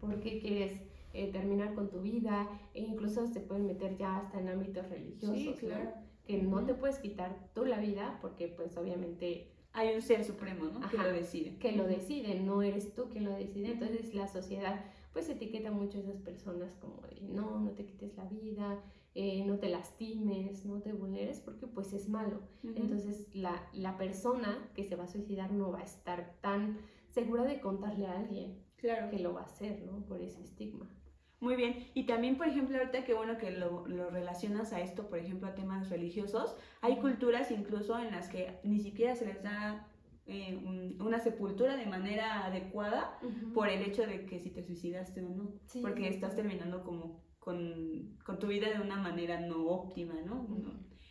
porque 0.00 0.38
quieres 0.38 0.80
eh, 1.12 1.30
terminar 1.32 1.74
con 1.74 1.90
tu 1.90 2.00
vida 2.00 2.48
e 2.72 2.82
incluso 2.82 3.26
se 3.26 3.40
pueden 3.40 3.66
meter 3.66 3.96
ya 3.96 4.18
hasta 4.18 4.40
en 4.40 4.48
ámbitos 4.48 4.88
religiosos, 4.88 5.58
claro. 5.58 5.92
Que 6.26 6.42
no 6.42 6.64
te 6.64 6.74
puedes 6.74 6.98
quitar 6.98 7.50
tú 7.54 7.66
la 7.66 7.78
vida 7.78 8.18
porque 8.22 8.48
pues 8.48 8.76
obviamente 8.76 9.50
hay 9.72 9.94
un 9.94 10.02
ser 10.02 10.24
supremo, 10.24 10.66
¿no? 10.66 10.88
que 10.88 10.96
lo 10.96 11.12
decide. 11.12 11.56
Que 11.58 11.72
lo 11.72 11.84
decide, 11.84 12.40
no 12.40 12.62
eres 12.62 12.94
tú 12.94 13.08
quien 13.10 13.24
lo 13.24 13.32
decide. 13.32 13.72
Entonces 13.72 14.14
la 14.14 14.28
sociedad 14.28 14.84
pues 15.14 15.28
etiqueta 15.30 15.70
mucho 15.70 15.96
a 15.96 16.00
esas 16.02 16.18
personas 16.18 16.76
como 16.80 17.00
de 17.06 17.22
no, 17.22 17.60
no 17.60 17.70
te 17.70 17.86
quites 17.86 18.14
la 18.16 18.24
vida, 18.24 18.82
eh, 19.14 19.44
no 19.46 19.58
te 19.58 19.68
lastimes, 19.68 20.66
no 20.66 20.82
te 20.82 20.92
vulneres, 20.92 21.40
porque 21.40 21.66
pues 21.66 21.92
es 21.92 22.08
malo. 22.08 22.42
Entonces 22.64 23.28
la, 23.32 23.66
la, 23.72 23.96
persona 23.96 24.68
que 24.74 24.84
se 24.84 24.96
va 24.96 25.04
a 25.04 25.08
suicidar 25.08 25.52
no 25.52 25.70
va 25.70 25.80
a 25.80 25.84
estar 25.84 26.34
tan 26.40 26.78
segura 27.10 27.44
de 27.44 27.60
contarle 27.60 28.06
a 28.06 28.18
alguien 28.18 28.58
claro. 28.76 29.08
que 29.08 29.20
lo 29.20 29.32
va 29.32 29.42
a 29.42 29.44
hacer, 29.44 29.82
¿no? 29.82 30.04
Por 30.04 30.20
ese 30.20 30.42
estigma. 30.42 30.90
Muy 31.38 31.56
bien, 31.56 31.88
y 31.94 32.06
también, 32.06 32.36
por 32.36 32.48
ejemplo, 32.48 32.78
ahorita 32.78 33.04
que 33.04 33.12
bueno 33.12 33.36
que 33.38 33.50
lo, 33.50 33.86
lo, 33.86 34.08
relacionas 34.10 34.72
a 34.72 34.80
esto, 34.80 35.08
por 35.08 35.18
ejemplo, 35.18 35.46
a 35.46 35.54
temas 35.54 35.90
religiosos, 35.90 36.56
hay 36.80 36.96
culturas 36.96 37.50
incluso 37.50 37.98
en 37.98 38.12
las 38.12 38.28
que 38.28 38.58
ni 38.64 38.80
siquiera 38.80 39.14
se 39.14 39.26
les 39.26 39.42
da 39.42 39.86
eh, 40.26 40.58
una 41.00 41.18
sepultura 41.18 41.76
de 41.76 41.86
manera 41.86 42.46
adecuada 42.46 43.18
por 43.52 43.68
el 43.68 43.82
hecho 43.82 44.06
de 44.06 44.24
que 44.24 44.40
si 44.40 44.50
te 44.50 44.62
suicidaste 44.62 45.22
o 45.22 45.28
no, 45.28 45.52
porque 45.82 46.08
estás 46.08 46.34
terminando 46.34 46.82
como 46.82 47.22
con, 47.38 48.16
con, 48.24 48.38
tu 48.38 48.46
vida 48.46 48.70
de 48.70 48.80
una 48.80 48.96
manera 48.96 49.38
no 49.40 49.66
óptima, 49.66 50.14
¿no? 50.24 50.48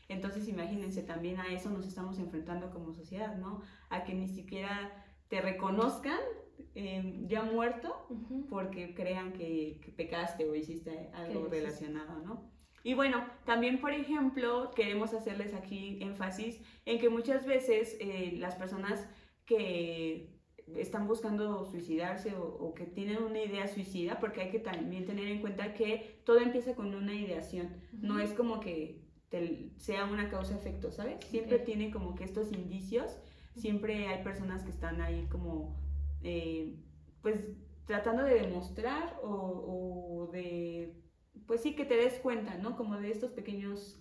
Entonces 0.09 0.47
imagínense, 0.47 1.03
también 1.03 1.39
a 1.39 1.53
eso 1.53 1.69
nos 1.69 1.85
estamos 1.85 2.17
enfrentando 2.17 2.71
como 2.71 2.93
sociedad, 2.93 3.37
¿no? 3.37 3.61
A 3.89 4.03
que 4.03 4.15
ni 4.15 4.27
siquiera 4.27 4.91
te 5.27 5.41
reconozcan 5.41 6.19
em, 6.73 7.27
ya 7.27 7.43
muerto 7.43 8.07
porque 8.49 8.93
crean 8.95 9.33
que, 9.33 9.93
pecaste 9.95 10.49
o 10.49 10.55
hiciste 10.55 11.11
algo 11.13 11.47
relacionado, 11.47 12.19
¿no? 12.19 12.52
Y 12.83 12.93
bueno, 12.95 13.25
también, 13.45 13.79
por 13.79 13.91
ejemplo, 13.91 14.71
queremos 14.75 15.13
hacerles 15.13 15.53
aquí 15.53 15.99
énfasis 16.01 16.59
en 16.85 16.99
que 16.99 17.09
muchas 17.09 17.45
veces 17.45 17.95
eh, 17.99 18.33
las 18.37 18.55
personas 18.55 19.07
que 19.45 20.29
están 20.75 21.07
buscando 21.07 21.65
suicidarse 21.65 22.33
o, 22.35 22.73
que 22.73 22.85
tienen 22.85 23.21
una 23.23 23.41
idea 23.41 23.67
suicida, 23.67 24.19
porque 24.19 24.41
hay 24.41 24.49
que 24.49 24.59
también 24.59 25.05
tener 25.05 25.27
en 25.27 25.41
cuenta 25.41 25.73
que 25.73 26.21
todo 26.25 26.39
empieza 26.39 26.75
con 26.75 26.93
una 26.93 27.13
ideación, 27.13 27.69
no 27.93 28.19
es 28.19 28.33
como 28.33 28.59
que 28.59 29.01
sea 29.77 30.05
una 30.05 30.29
causa-efecto, 30.29 30.91
¿sabes? 30.91 31.25
Siempre 31.25 31.57
tiene 31.59 31.89
como 31.89 32.15
que 32.15 32.23
estos 32.23 32.51
indicios, 32.51 33.17
siempre 33.55 34.07
hay 34.07 34.23
personas 34.23 34.63
que 34.63 34.69
están 34.69 35.01
ahí 35.01 35.27
como, 35.31 35.75
eh, 36.21 36.75
pues, 37.21 37.51
tratando 37.85 38.23
de 38.23 38.35
demostrar 38.35 39.19
o, 39.23 40.29
de, 40.31 40.93
pues 41.47 41.61
sí, 41.61 41.75
que 41.75 41.85
te 41.85 41.95
des 41.95 42.19
cuenta, 42.19 42.57
¿no? 42.57 42.75
Como 42.75 42.97
de 42.97 43.11
estos 43.11 43.31
pequeños 43.31 43.99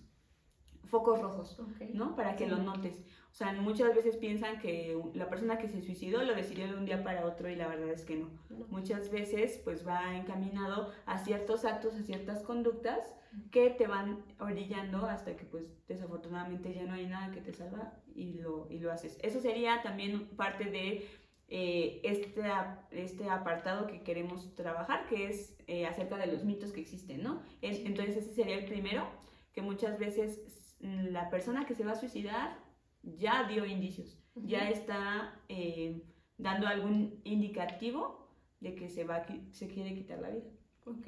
focos 0.85 1.21
rojos, 1.21 1.57
¿no? 1.93 2.15
Para 2.15 2.35
que 2.35 2.45
lo 2.45 2.57
notes. 2.57 2.99
O 3.31 3.35
sea, 3.35 3.51
muchas 3.53 3.95
veces 3.95 4.15
piensan 4.15 4.59
que 4.59 4.95
la 5.15 5.27
persona 5.27 5.57
que 5.57 5.67
se 5.67 5.81
suicidó 5.81 6.23
lo 6.23 6.35
decidió 6.35 6.67
de 6.67 6.75
un 6.75 6.85
día 6.85 7.03
para 7.03 7.25
otro 7.25 7.49
y 7.49 7.55
la 7.55 7.67
verdad 7.67 7.89
es 7.89 8.05
que 8.05 8.15
no. 8.15 8.29
Muchas 8.69 9.09
veces 9.09 9.59
pues 9.63 9.87
va 9.87 10.15
encaminado 10.15 10.91
a 11.07 11.17
ciertos 11.17 11.65
actos, 11.65 11.95
a 11.95 12.03
ciertas 12.03 12.43
conductas 12.43 13.15
que 13.49 13.71
te 13.71 13.87
van 13.87 14.23
orillando 14.39 15.07
hasta 15.07 15.35
que 15.35 15.45
pues 15.45 15.65
desafortunadamente 15.87 16.73
ya 16.75 16.83
no 16.83 16.93
hay 16.93 17.07
nada 17.07 17.31
que 17.31 17.41
te 17.41 17.53
salva 17.53 17.93
y 18.13 18.33
lo, 18.33 18.67
y 18.69 18.77
lo 18.77 18.91
haces. 18.91 19.17
Eso 19.23 19.39
sería 19.39 19.81
también 19.81 20.27
parte 20.35 20.65
de 20.65 21.07
eh, 21.55 22.01
este, 22.03 22.41
este 22.89 23.29
apartado 23.29 23.85
que 23.85 24.01
queremos 24.01 24.55
trabajar, 24.55 25.05
que 25.05 25.27
es 25.27 25.55
eh, 25.67 25.85
acerca 25.85 26.17
de 26.17 26.25
los 26.25 26.43
mitos 26.43 26.71
que 26.71 26.81
existen, 26.81 27.21
¿no? 27.21 27.43
entonces 27.61 28.17
ese 28.17 28.33
sería 28.33 28.57
el 28.57 28.65
primero, 28.65 29.07
que 29.53 29.61
muchas 29.61 29.99
veces 29.99 30.41
la 30.79 31.29
persona 31.29 31.67
que 31.67 31.75
se 31.75 31.85
va 31.85 31.91
a 31.91 31.95
suicidar 31.95 32.57
ya 33.03 33.47
dio 33.47 33.67
indicios, 33.67 34.17
ya 34.33 34.67
está 34.67 35.39
eh, 35.47 36.01
dando 36.39 36.65
algún 36.65 37.21
indicativo 37.23 38.35
de 38.59 38.73
que 38.73 38.89
se, 38.89 39.03
va, 39.03 39.23
se 39.51 39.67
quiere 39.67 39.93
quitar 39.93 40.21
la 40.21 40.31
vida. 40.31 40.49
Ok, 40.87 41.07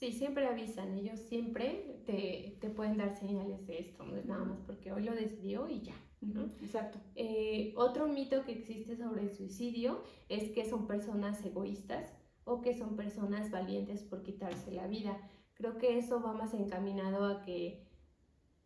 sí, 0.00 0.12
siempre 0.12 0.46
avisan, 0.46 0.94
ellos 0.94 1.20
siempre 1.20 2.00
te, 2.06 2.56
te 2.58 2.70
pueden 2.70 2.96
dar 2.96 3.14
señales 3.14 3.66
de 3.66 3.80
esto, 3.80 4.02
no 4.02 4.16
es 4.16 4.24
nada 4.24 4.46
más 4.46 4.58
porque 4.66 4.92
hoy 4.92 5.04
lo 5.04 5.14
decidió 5.14 5.68
y 5.68 5.82
ya. 5.82 5.94
¿no? 6.22 6.44
Exacto. 6.62 6.98
Eh, 7.14 7.74
otro 7.76 8.08
mito 8.08 8.44
que 8.44 8.52
existe 8.52 8.96
sobre 8.96 9.22
el 9.22 9.34
suicidio 9.34 10.02
es 10.30 10.50
que 10.50 10.64
son 10.64 10.86
personas 10.86 11.44
egoístas 11.44 12.14
o 12.44 12.62
que 12.62 12.74
son 12.74 12.96
personas 12.96 13.50
valientes 13.50 14.02
por 14.02 14.22
quitarse 14.22 14.72
la 14.72 14.86
vida. 14.86 15.18
Creo 15.54 15.76
que 15.76 15.98
eso 15.98 16.22
va 16.22 16.32
más 16.32 16.54
encaminado 16.54 17.26
a 17.26 17.42
que 17.42 17.86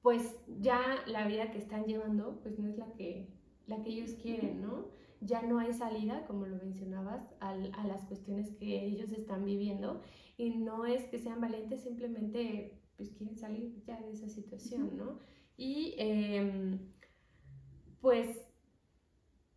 pues 0.03 0.37
ya 0.61 0.81
la 1.07 1.27
vida 1.27 1.51
que 1.51 1.59
están 1.59 1.85
llevando, 1.85 2.39
pues 2.43 2.59
no 2.59 2.69
es 2.69 2.79
la 2.79 2.93
que, 2.93 3.29
la 3.67 3.83
que 3.83 3.91
ellos 3.91 4.13
quieren, 4.23 4.61
¿no? 4.61 4.87
Ya 5.25 5.43
no 5.43 5.59
hay 5.59 5.73
salida, 5.73 6.27
como 6.27 6.47
lo 6.47 6.57
mencionabas, 6.57 7.35
a, 7.41 7.55
las 7.55 8.05
cuestiones 8.05 8.51
que 8.57 8.85
ellos 8.85 9.11
están 9.13 9.45
viviendo. 9.45 10.03
Y 10.37 10.57
no 10.57 10.85
es 10.85 11.05
que 11.07 11.19
sean 11.19 11.41
valientes, 11.41 11.83
simplemente 11.83 12.81
pues 12.97 13.11
quieren 13.11 13.37
salir 13.37 13.83
ya 13.85 14.01
de 14.01 14.13
esa 14.13 14.29
situación, 14.29 14.97
¿no? 14.97 15.19
Y 15.57 15.95
em, 15.99 16.93
pues 18.01 18.45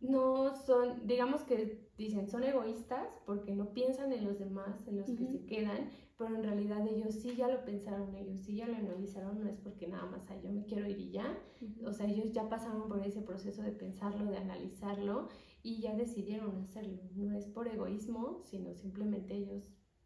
no 0.00 0.54
son, 0.54 1.06
digamos 1.06 1.42
que 1.42 1.88
dicen, 1.98 2.28
son 2.28 2.44
egoístas 2.44 3.08
porque 3.26 3.52
no 3.52 3.72
piensan 3.72 4.12
en 4.12 4.24
los 4.24 4.38
demás, 4.38 4.86
en 4.86 4.98
los 4.98 5.10
que 5.10 5.26
se 5.26 5.44
quedan, 5.46 5.90
pero 6.16 6.36
en 6.36 6.44
realidad 6.44 6.86
ellos 6.86 7.14
sí 7.14 7.34
ya 7.34 7.48
lo 7.48 7.64
pensaron, 7.64 8.14
ellos 8.14 8.40
sí 8.42 8.56
ya 8.56 8.66
lo 8.66 8.76
analizaron, 8.76 9.40
no 9.40 9.48
es 9.48 9.56
porque 9.58 9.88
nada 9.88 10.06
más, 10.06 10.28
yo 10.42 10.50
me 10.50 10.64
quiero 10.64 10.86
ir 10.86 10.98
y 10.98 11.10
ya, 11.10 11.38
o 11.84 11.92
sea, 11.92 12.06
ellos 12.06 12.32
ya 12.32 12.48
pasaron 12.48 12.88
por 12.88 13.04
ese 13.04 13.22
proceso 13.22 13.62
de 13.62 13.72
pensarlo, 13.72 14.30
de 14.30 14.38
analizarlo 14.38 15.28
y 15.62 15.80
ya 15.80 15.94
decidieron 15.94 16.62
hacerlo, 16.62 17.02
no 17.14 17.36
es 17.36 17.46
por 17.46 17.68
egoísmo, 17.68 18.42
sino 18.44 18.74
simplemente 18.74 19.34
ellos 19.34 19.64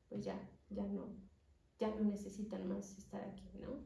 pues 0.08 0.24
ya, 0.24 0.38
ya 0.70 0.84
no, 0.86 1.16
ya 1.78 1.88
no 1.88 2.04
necesitan 2.04 2.68
más 2.68 2.98
estar 2.98 3.22
aquí, 3.22 3.58
¿no? 3.60 3.84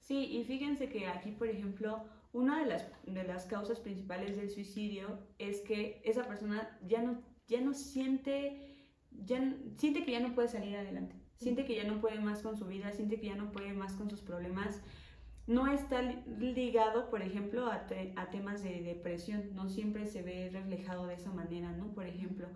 Sí, 0.00 0.36
y 0.36 0.44
fíjense 0.44 0.88
que 0.88 1.06
aquí, 1.06 1.32
por 1.32 1.48
ejemplo, 1.48 2.04
una 2.32 2.60
de 2.60 2.66
las, 2.66 2.90
de 3.06 3.24
las 3.24 3.46
causas 3.46 3.80
principales 3.80 4.36
del 4.36 4.50
suicidio 4.50 5.18
es 5.38 5.62
que 5.62 6.02
esa 6.04 6.26
persona 6.26 6.78
ya 6.86 7.02
no, 7.02 7.22
ya 7.46 7.60
no 7.62 7.72
siente, 7.72 8.92
ya, 9.10 9.56
siente 9.76 10.04
que 10.04 10.12
ya 10.12 10.20
no 10.20 10.34
puede 10.34 10.48
salir 10.48 10.76
adelante 10.76 11.24
siente 11.36 11.64
que 11.64 11.74
ya 11.74 11.84
no 11.84 12.00
puede 12.00 12.18
más 12.20 12.42
con 12.42 12.56
su 12.56 12.66
vida, 12.66 12.92
siente 12.92 13.20
que 13.20 13.26
ya 13.26 13.36
no 13.36 13.52
puede 13.52 13.72
más 13.72 13.92
con 13.94 14.10
sus 14.10 14.22
problemas. 14.22 14.80
No 15.46 15.66
está 15.66 16.00
ligado, 16.02 17.10
por 17.10 17.22
ejemplo, 17.22 17.66
a, 17.66 17.86
a 18.16 18.30
temas 18.30 18.62
de 18.62 18.80
depresión, 18.82 19.54
no 19.54 19.68
siempre 19.68 20.06
se 20.06 20.22
ve 20.22 20.50
reflejado 20.52 21.06
de 21.06 21.14
esa 21.14 21.32
manera, 21.32 21.72
¿no? 21.72 21.92
Por 21.92 22.06
ejemplo, 22.06 22.48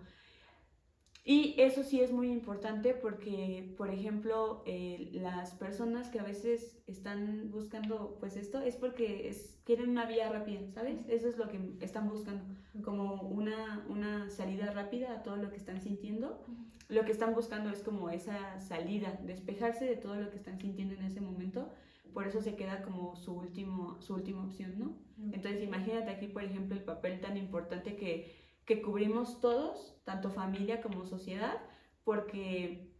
y 1.29 1.53
eso 1.59 1.83
sí 1.83 2.01
es 2.01 2.11
muy 2.11 2.31
importante 2.31 2.95
porque, 2.95 3.75
por 3.77 3.91
ejemplo, 3.91 4.63
eh, 4.65 5.09
las 5.13 5.51
personas 5.51 6.09
que 6.09 6.19
a 6.19 6.23
veces 6.23 6.81
están 6.87 7.51
buscando 7.51 8.17
pues 8.19 8.35
esto 8.35 8.59
es 8.61 8.75
porque 8.75 9.29
es, 9.29 9.59
quieren 9.63 9.91
una 9.91 10.05
vía 10.05 10.27
rápida, 10.31 10.61
¿sabes? 10.73 10.97
Eso 11.07 11.27
es 11.27 11.37
lo 11.37 11.47
que 11.47 11.59
están 11.81 12.09
buscando, 12.09 12.43
como 12.83 13.21
una, 13.21 13.85
una 13.89 14.29
salida 14.31 14.71
rápida 14.71 15.13
a 15.13 15.21
todo 15.21 15.35
lo 15.35 15.51
que 15.51 15.57
están 15.57 15.81
sintiendo. 15.81 16.43
Lo 16.87 17.05
que 17.05 17.11
están 17.11 17.35
buscando 17.35 17.69
es 17.69 17.83
como 17.83 18.09
esa 18.09 18.59
salida, 18.59 19.19
despejarse 19.23 19.85
de 19.85 19.97
todo 19.97 20.15
lo 20.15 20.31
que 20.31 20.37
están 20.37 20.57
sintiendo 20.59 20.95
en 20.95 21.03
ese 21.03 21.21
momento. 21.21 21.69
Por 22.13 22.27
eso 22.27 22.41
se 22.41 22.55
queda 22.55 22.81
como 22.81 23.15
su, 23.15 23.33
último, 23.33 24.01
su 24.01 24.15
última 24.15 24.43
opción, 24.43 24.77
¿no? 24.77 24.97
Entonces 25.31 25.63
imagínate 25.63 26.09
aquí, 26.11 26.27
por 26.27 26.43
ejemplo, 26.43 26.75
el 26.75 26.83
papel 26.83 27.19
tan 27.19 27.37
importante 27.37 27.95
que 27.95 28.39
que 28.69 28.83
cubrimos 28.83 29.41
todos, 29.41 29.99
tanto 30.03 30.29
familia 30.29 30.79
como 30.79 31.03
sociedad, 31.03 31.59
porque 32.03 32.93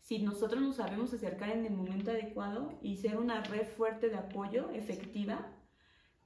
si 0.00 0.18
nosotros 0.18 0.60
nos 0.60 0.76
sabemos 0.76 1.14
acercar 1.14 1.50
en 1.50 1.64
el 1.64 1.74
momento 1.74 2.10
adecuado 2.10 2.76
y 2.82 2.96
ser 2.96 3.16
una 3.16 3.40
red 3.44 3.68
fuerte 3.68 4.08
de 4.08 4.16
apoyo 4.16 4.68
efectiva, 4.70 5.46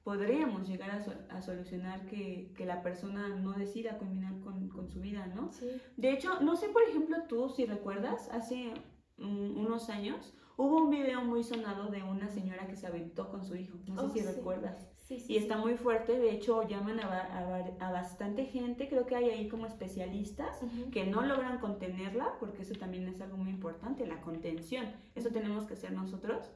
podríamos 0.03 0.67
llegar 0.67 1.05
a, 1.29 1.41
solucionar 1.43 2.07
que, 2.07 2.55
que, 2.57 2.65
la 2.65 2.81
persona 2.81 3.29
no 3.29 3.53
decida 3.53 3.99
culminar 3.99 4.39
con, 4.39 4.67
con 4.69 4.89
su 4.89 4.99
vida, 4.99 5.27
¿no? 5.27 5.51
Sí. 5.51 5.67
De 5.95 6.11
hecho, 6.11 6.39
no 6.39 6.55
sé, 6.55 6.69
por 6.69 6.81
ejemplo, 6.81 7.17
tú, 7.29 7.49
si 7.49 7.67
recuerdas, 7.67 8.29
hace 8.31 8.73
unos 9.19 9.91
años 9.91 10.33
hubo 10.61 10.83
un 10.83 10.91
video 10.91 11.23
muy 11.23 11.43
sonado 11.43 11.89
de 11.89 12.03
una 12.03 12.29
señora 12.29 12.67
que 12.67 12.75
se 12.75 12.85
aventó 12.85 13.29
con 13.29 13.43
su 13.43 13.55
hijo, 13.55 13.79
no 13.87 13.99
sé 13.99 14.05
oh, 14.05 14.09
si 14.09 14.21
recuerdas. 14.21 14.87
Y 15.09 15.35
está 15.35 15.57
muy 15.57 15.73
fuerte, 15.75 16.17
de 16.19 16.31
hecho 16.31 16.65
llaman 16.67 16.99
a, 17.01 17.91
bastante 17.91 18.45
gente, 18.45 18.87
creo 18.87 19.07
que 19.07 19.15
hay 19.15 19.29
ahí 19.31 19.49
como 19.49 19.65
especialistas 19.65 20.59
que 20.91 21.05
no 21.05 21.23
logran 21.23 21.57
contenerla, 21.59 22.35
porque 22.39 22.61
eso 22.61 22.75
también 22.75 23.07
es 23.09 23.19
algo 23.19 23.37
muy 23.37 23.49
importante, 23.49 24.05
la 24.05 24.21
contención, 24.21 24.85
eso 25.15 25.29
tenemos 25.29 25.65
que 25.65 25.73
hacer 25.73 25.91
nosotros. 25.93 26.51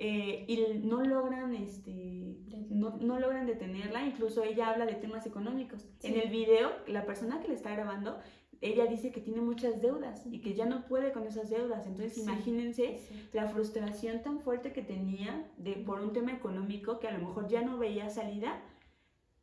Eh, 0.00 0.44
y 0.48 0.86
no 0.86 1.02
logran, 1.02 1.54
este, 1.56 2.36
no, 2.70 2.96
no, 2.98 3.18
logran 3.18 3.46
detenerla, 3.46 4.06
incluso 4.06 4.44
ella 4.44 4.70
habla 4.70 4.86
de 4.86 4.94
temas 4.94 5.26
económicos. 5.26 5.84
En 6.02 6.18
el 6.18 6.30
video, 6.30 6.70
la 6.86 7.04
persona 7.04 7.40
que 7.40 7.48
le 7.48 7.54
está 7.54 7.72
grabando 7.72 8.16
ella 8.60 8.86
dice 8.86 9.12
que 9.12 9.20
tiene 9.20 9.40
muchas 9.40 9.80
deudas 9.80 10.26
y 10.26 10.40
que 10.40 10.54
ya 10.54 10.66
no 10.66 10.86
puede 10.86 11.12
con 11.12 11.26
esas 11.26 11.50
deudas. 11.50 11.86
Entonces, 11.86 12.18
imagínense 12.18 13.00
la 13.32 13.48
frustración 13.48 14.22
tan 14.22 14.40
fuerte 14.40 14.72
que 14.72 14.82
tenía 14.82 15.50
de, 15.58 15.74
por 15.74 16.00
un 16.00 16.12
tema 16.12 16.32
económico 16.32 16.98
que 16.98 17.08
a 17.08 17.16
lo 17.16 17.26
mejor 17.26 17.48
ya 17.48 17.62
no 17.62 17.78
veía 17.78 18.10
salida 18.10 18.62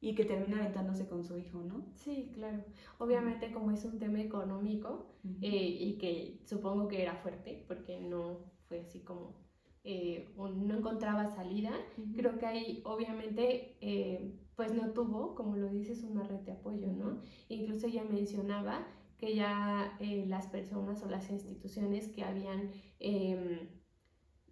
y 0.01 0.13
que 0.15 0.25
termina 0.25 0.59
aventándose 0.59 1.07
con 1.07 1.23
su 1.23 1.37
hijo, 1.37 1.63
¿no? 1.63 1.85
Sí, 1.95 2.31
claro. 2.33 2.63
Obviamente, 2.99 3.51
como 3.51 3.71
es 3.71 3.85
un 3.85 3.97
tema 3.97 4.21
económico 4.21 5.15
eh, 5.41 5.77
y 5.79 5.97
que 5.97 6.41
supongo 6.45 6.87
que 6.87 7.01
era 7.01 7.15
fuerte, 7.15 7.63
porque 7.67 7.99
no 8.01 8.39
fue 8.67 8.81
así 8.81 8.99
como 8.99 9.45
eh, 9.87 10.33
no 10.35 10.77
encontraba 10.77 11.27
salida, 11.27 11.71
creo 12.15 12.37
que 12.39 12.45
ahí 12.45 12.81
obviamente 12.85 13.77
eh, 13.81 14.33
pues 14.55 14.73
no 14.73 14.91
tuvo, 14.91 15.35
como 15.35 15.57
lo 15.57 15.69
dices, 15.69 16.03
una 16.03 16.23
red 16.23 16.39
de 16.39 16.53
apoyo, 16.53 16.87
¿no? 16.87 17.21
Incluso 17.49 17.87
ella 17.87 18.03
mencionaba 18.03 18.87
que 19.25 19.35
ya 19.35 19.97
eh, 19.99 20.25
las 20.27 20.47
personas 20.47 21.01
o 21.03 21.09
las 21.09 21.29
instituciones 21.29 22.09
que 22.09 22.23
habían, 22.23 22.69
em, 22.99 23.67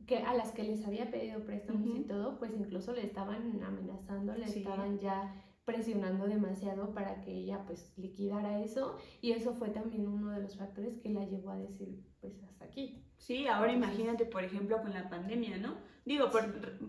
que 0.08 0.18
a 0.18 0.34
las 0.34 0.52
que 0.52 0.64
les 0.64 0.84
había 0.86 1.12
pedido 1.12 1.46
préstamos 1.46 1.96
y 1.96 2.04
todo, 2.04 2.40
pues 2.40 2.52
incluso 2.58 2.92
le 2.92 3.04
estaban 3.04 3.62
amenazando, 3.64 4.34
le 4.36 4.46
estaban 4.46 5.00
ya 5.00 5.34
presionando 5.64 6.26
demasiado 6.26 6.94
para 6.94 7.22
que 7.22 7.32
ella 7.32 7.64
pues 7.66 7.94
liquidara 7.98 8.62
eso 8.62 8.98
y 9.22 9.32
eso 9.32 9.54
fue 9.54 9.70
también 9.70 10.08
uno 10.08 10.32
de 10.32 10.42
los 10.42 10.58
factores 10.58 10.98
que 10.98 11.10
la 11.10 11.24
llevó 11.26 11.52
a 11.52 11.58
decir 11.58 12.04
pues 12.20 12.34
hasta 12.44 12.66
aquí. 12.66 13.06
Sí, 13.18 13.48
ahora 13.48 13.72
imagínate, 13.72 14.26
por 14.26 14.44
ejemplo, 14.44 14.82
con 14.82 14.94
la 14.94 15.10
pandemia, 15.10 15.58
¿no? 15.58 15.78
Digo, 16.06 16.30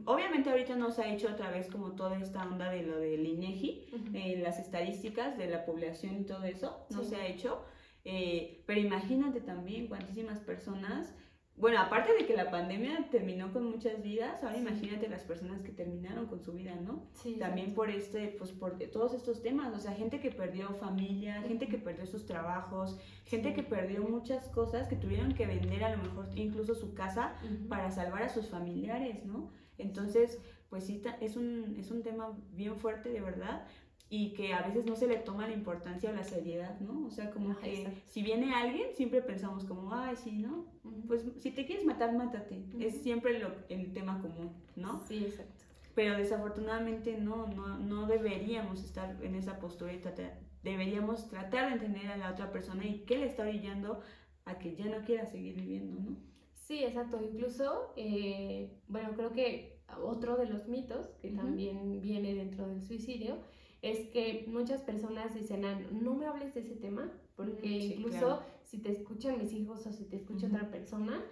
obviamente 0.06 0.50
ahorita 0.50 0.74
no 0.74 0.90
se 0.90 1.02
ha 1.02 1.12
hecho 1.12 1.28
otra 1.28 1.50
vez 1.50 1.68
como 1.68 1.92
toda 1.92 2.18
esta 2.18 2.42
onda 2.42 2.70
de 2.70 2.82
lo 2.82 2.98
del 2.98 3.24
INEGI, 3.24 3.86
eh, 4.12 4.40
las 4.42 4.58
estadísticas 4.58 5.38
de 5.38 5.46
la 5.46 5.64
población 5.64 6.16
y 6.20 6.24
todo 6.24 6.42
eso, 6.42 6.84
no 6.90 7.04
se 7.04 7.16
ha 7.16 7.26
hecho. 7.26 7.64
Eh, 8.04 8.62
pero 8.66 8.80
imagínate 8.80 9.40
también 9.40 9.86
cuantísimas 9.86 10.40
personas 10.40 11.14
bueno, 11.56 11.78
aparte 11.78 12.12
de 12.14 12.26
que 12.26 12.34
la 12.34 12.50
pandemia 12.50 13.08
terminó 13.12 13.52
con 13.52 13.70
muchas 13.70 14.02
vidas, 14.02 14.42
ahora 14.42 14.58
imagínate 14.58 15.08
las 15.08 15.22
personas 15.22 15.62
que 15.62 15.70
terminaron 15.70 16.26
con 16.26 16.42
su 16.42 16.52
vida, 16.52 16.74
¿no? 16.74 17.06
Sí, 17.12 17.36
También 17.38 17.74
por 17.74 17.90
este, 17.90 18.34
pues 18.38 18.50
por 18.50 18.76
todos 18.92 19.14
estos 19.14 19.40
temas, 19.40 19.72
o 19.72 19.78
sea, 19.78 19.92
gente 19.92 20.18
que 20.18 20.32
perdió 20.32 20.70
familia, 20.74 21.42
gente 21.42 21.68
que 21.68 21.78
perdió 21.78 22.06
sus 22.06 22.26
trabajos, 22.26 22.98
gente 23.24 23.54
que 23.54 23.62
perdió 23.62 24.02
muchas 24.02 24.48
cosas, 24.48 24.88
que 24.88 24.96
tuvieron 24.96 25.32
que 25.34 25.46
vender 25.46 25.84
a 25.84 25.96
lo 25.96 26.02
mejor 26.02 26.28
incluso 26.34 26.74
su 26.74 26.92
casa 26.92 27.36
para 27.68 27.92
salvar 27.92 28.24
a 28.24 28.28
sus 28.30 28.48
familiares, 28.48 29.24
¿no? 29.24 29.52
Entonces, 29.78 30.40
pues 30.70 30.84
sí, 30.84 31.02
es 31.20 31.36
un, 31.36 31.76
es 31.78 31.92
un 31.92 32.02
tema 32.02 32.36
bien 32.50 32.76
fuerte, 32.78 33.10
de 33.10 33.20
verdad, 33.20 33.64
y 34.10 34.34
que 34.34 34.52
a 34.52 34.62
veces 34.62 34.84
no 34.84 34.96
se 34.96 35.06
le 35.06 35.16
toma 35.16 35.48
la 35.48 35.54
importancia 35.54 36.10
o 36.10 36.12
la 36.12 36.24
seriedad, 36.24 36.78
¿no? 36.80 37.06
O 37.06 37.10
sea, 37.10 37.30
como 37.30 37.56
que 37.58 37.88
si 38.06 38.22
viene 38.22 38.54
alguien, 38.54 38.88
siempre 38.94 39.22
pensamos 39.22 39.64
como, 39.64 39.92
ay, 39.92 40.16
sí, 40.16 40.32
¿no? 40.32 40.66
Pues 41.06 41.24
si 41.38 41.50
te 41.50 41.66
quieres 41.66 41.84
matar, 41.84 42.14
mátate. 42.14 42.64
Es 42.78 43.02
siempre 43.02 43.38
lo, 43.38 43.52
el 43.68 43.92
tema 43.92 44.20
común, 44.20 44.52
¿no? 44.76 45.00
Sí, 45.06 45.24
exacto. 45.24 45.64
Pero 45.94 46.16
desafortunadamente 46.16 47.16
no, 47.18 47.46
no, 47.48 47.78
no 47.78 48.06
deberíamos 48.06 48.82
estar 48.84 49.16
en 49.22 49.34
esa 49.34 49.58
postura 49.58 49.92
y 49.92 49.98
tratar, 49.98 50.38
deberíamos 50.62 51.28
tratar 51.28 51.68
de 51.68 51.74
entender 51.74 52.08
a 52.08 52.16
la 52.16 52.30
otra 52.30 52.52
persona 52.52 52.84
y 52.84 53.04
qué 53.06 53.18
le 53.18 53.26
está 53.26 53.44
orillando 53.44 54.00
a 54.44 54.58
que 54.58 54.74
ya 54.74 54.86
no 54.86 55.04
quiera 55.04 55.24
seguir 55.26 55.54
viviendo, 55.54 56.00
¿no? 56.00 56.16
Sí, 56.54 56.82
exacto. 56.82 57.20
Incluso, 57.22 57.92
eh, 57.96 58.70
bueno, 58.88 59.10
creo 59.14 59.32
que 59.32 59.74
otro 60.02 60.36
de 60.36 60.46
los 60.46 60.66
mitos 60.68 61.08
que 61.20 61.30
también 61.30 62.00
viene 62.00 62.34
dentro 62.34 62.66
del 62.66 62.82
suicidio 62.82 63.38
es 63.84 64.08
que 64.08 64.46
muchas 64.48 64.80
personas 64.80 65.34
dicen, 65.34 65.66
ah, 65.66 65.78
no 65.92 66.14
me 66.14 66.24
hables 66.24 66.54
de 66.54 66.60
ese 66.60 66.74
tema, 66.74 67.12
porque 67.36 67.68
incluso 67.68 68.40
si 68.62 68.78
te 68.78 68.90
escuchan 68.90 69.38
mis 69.38 69.52
hijos 69.52 69.86
o 69.86 69.92
si 69.92 70.04
te 70.04 70.16
escucha 70.16 70.46
otra 70.46 70.70
persona, 70.70 71.22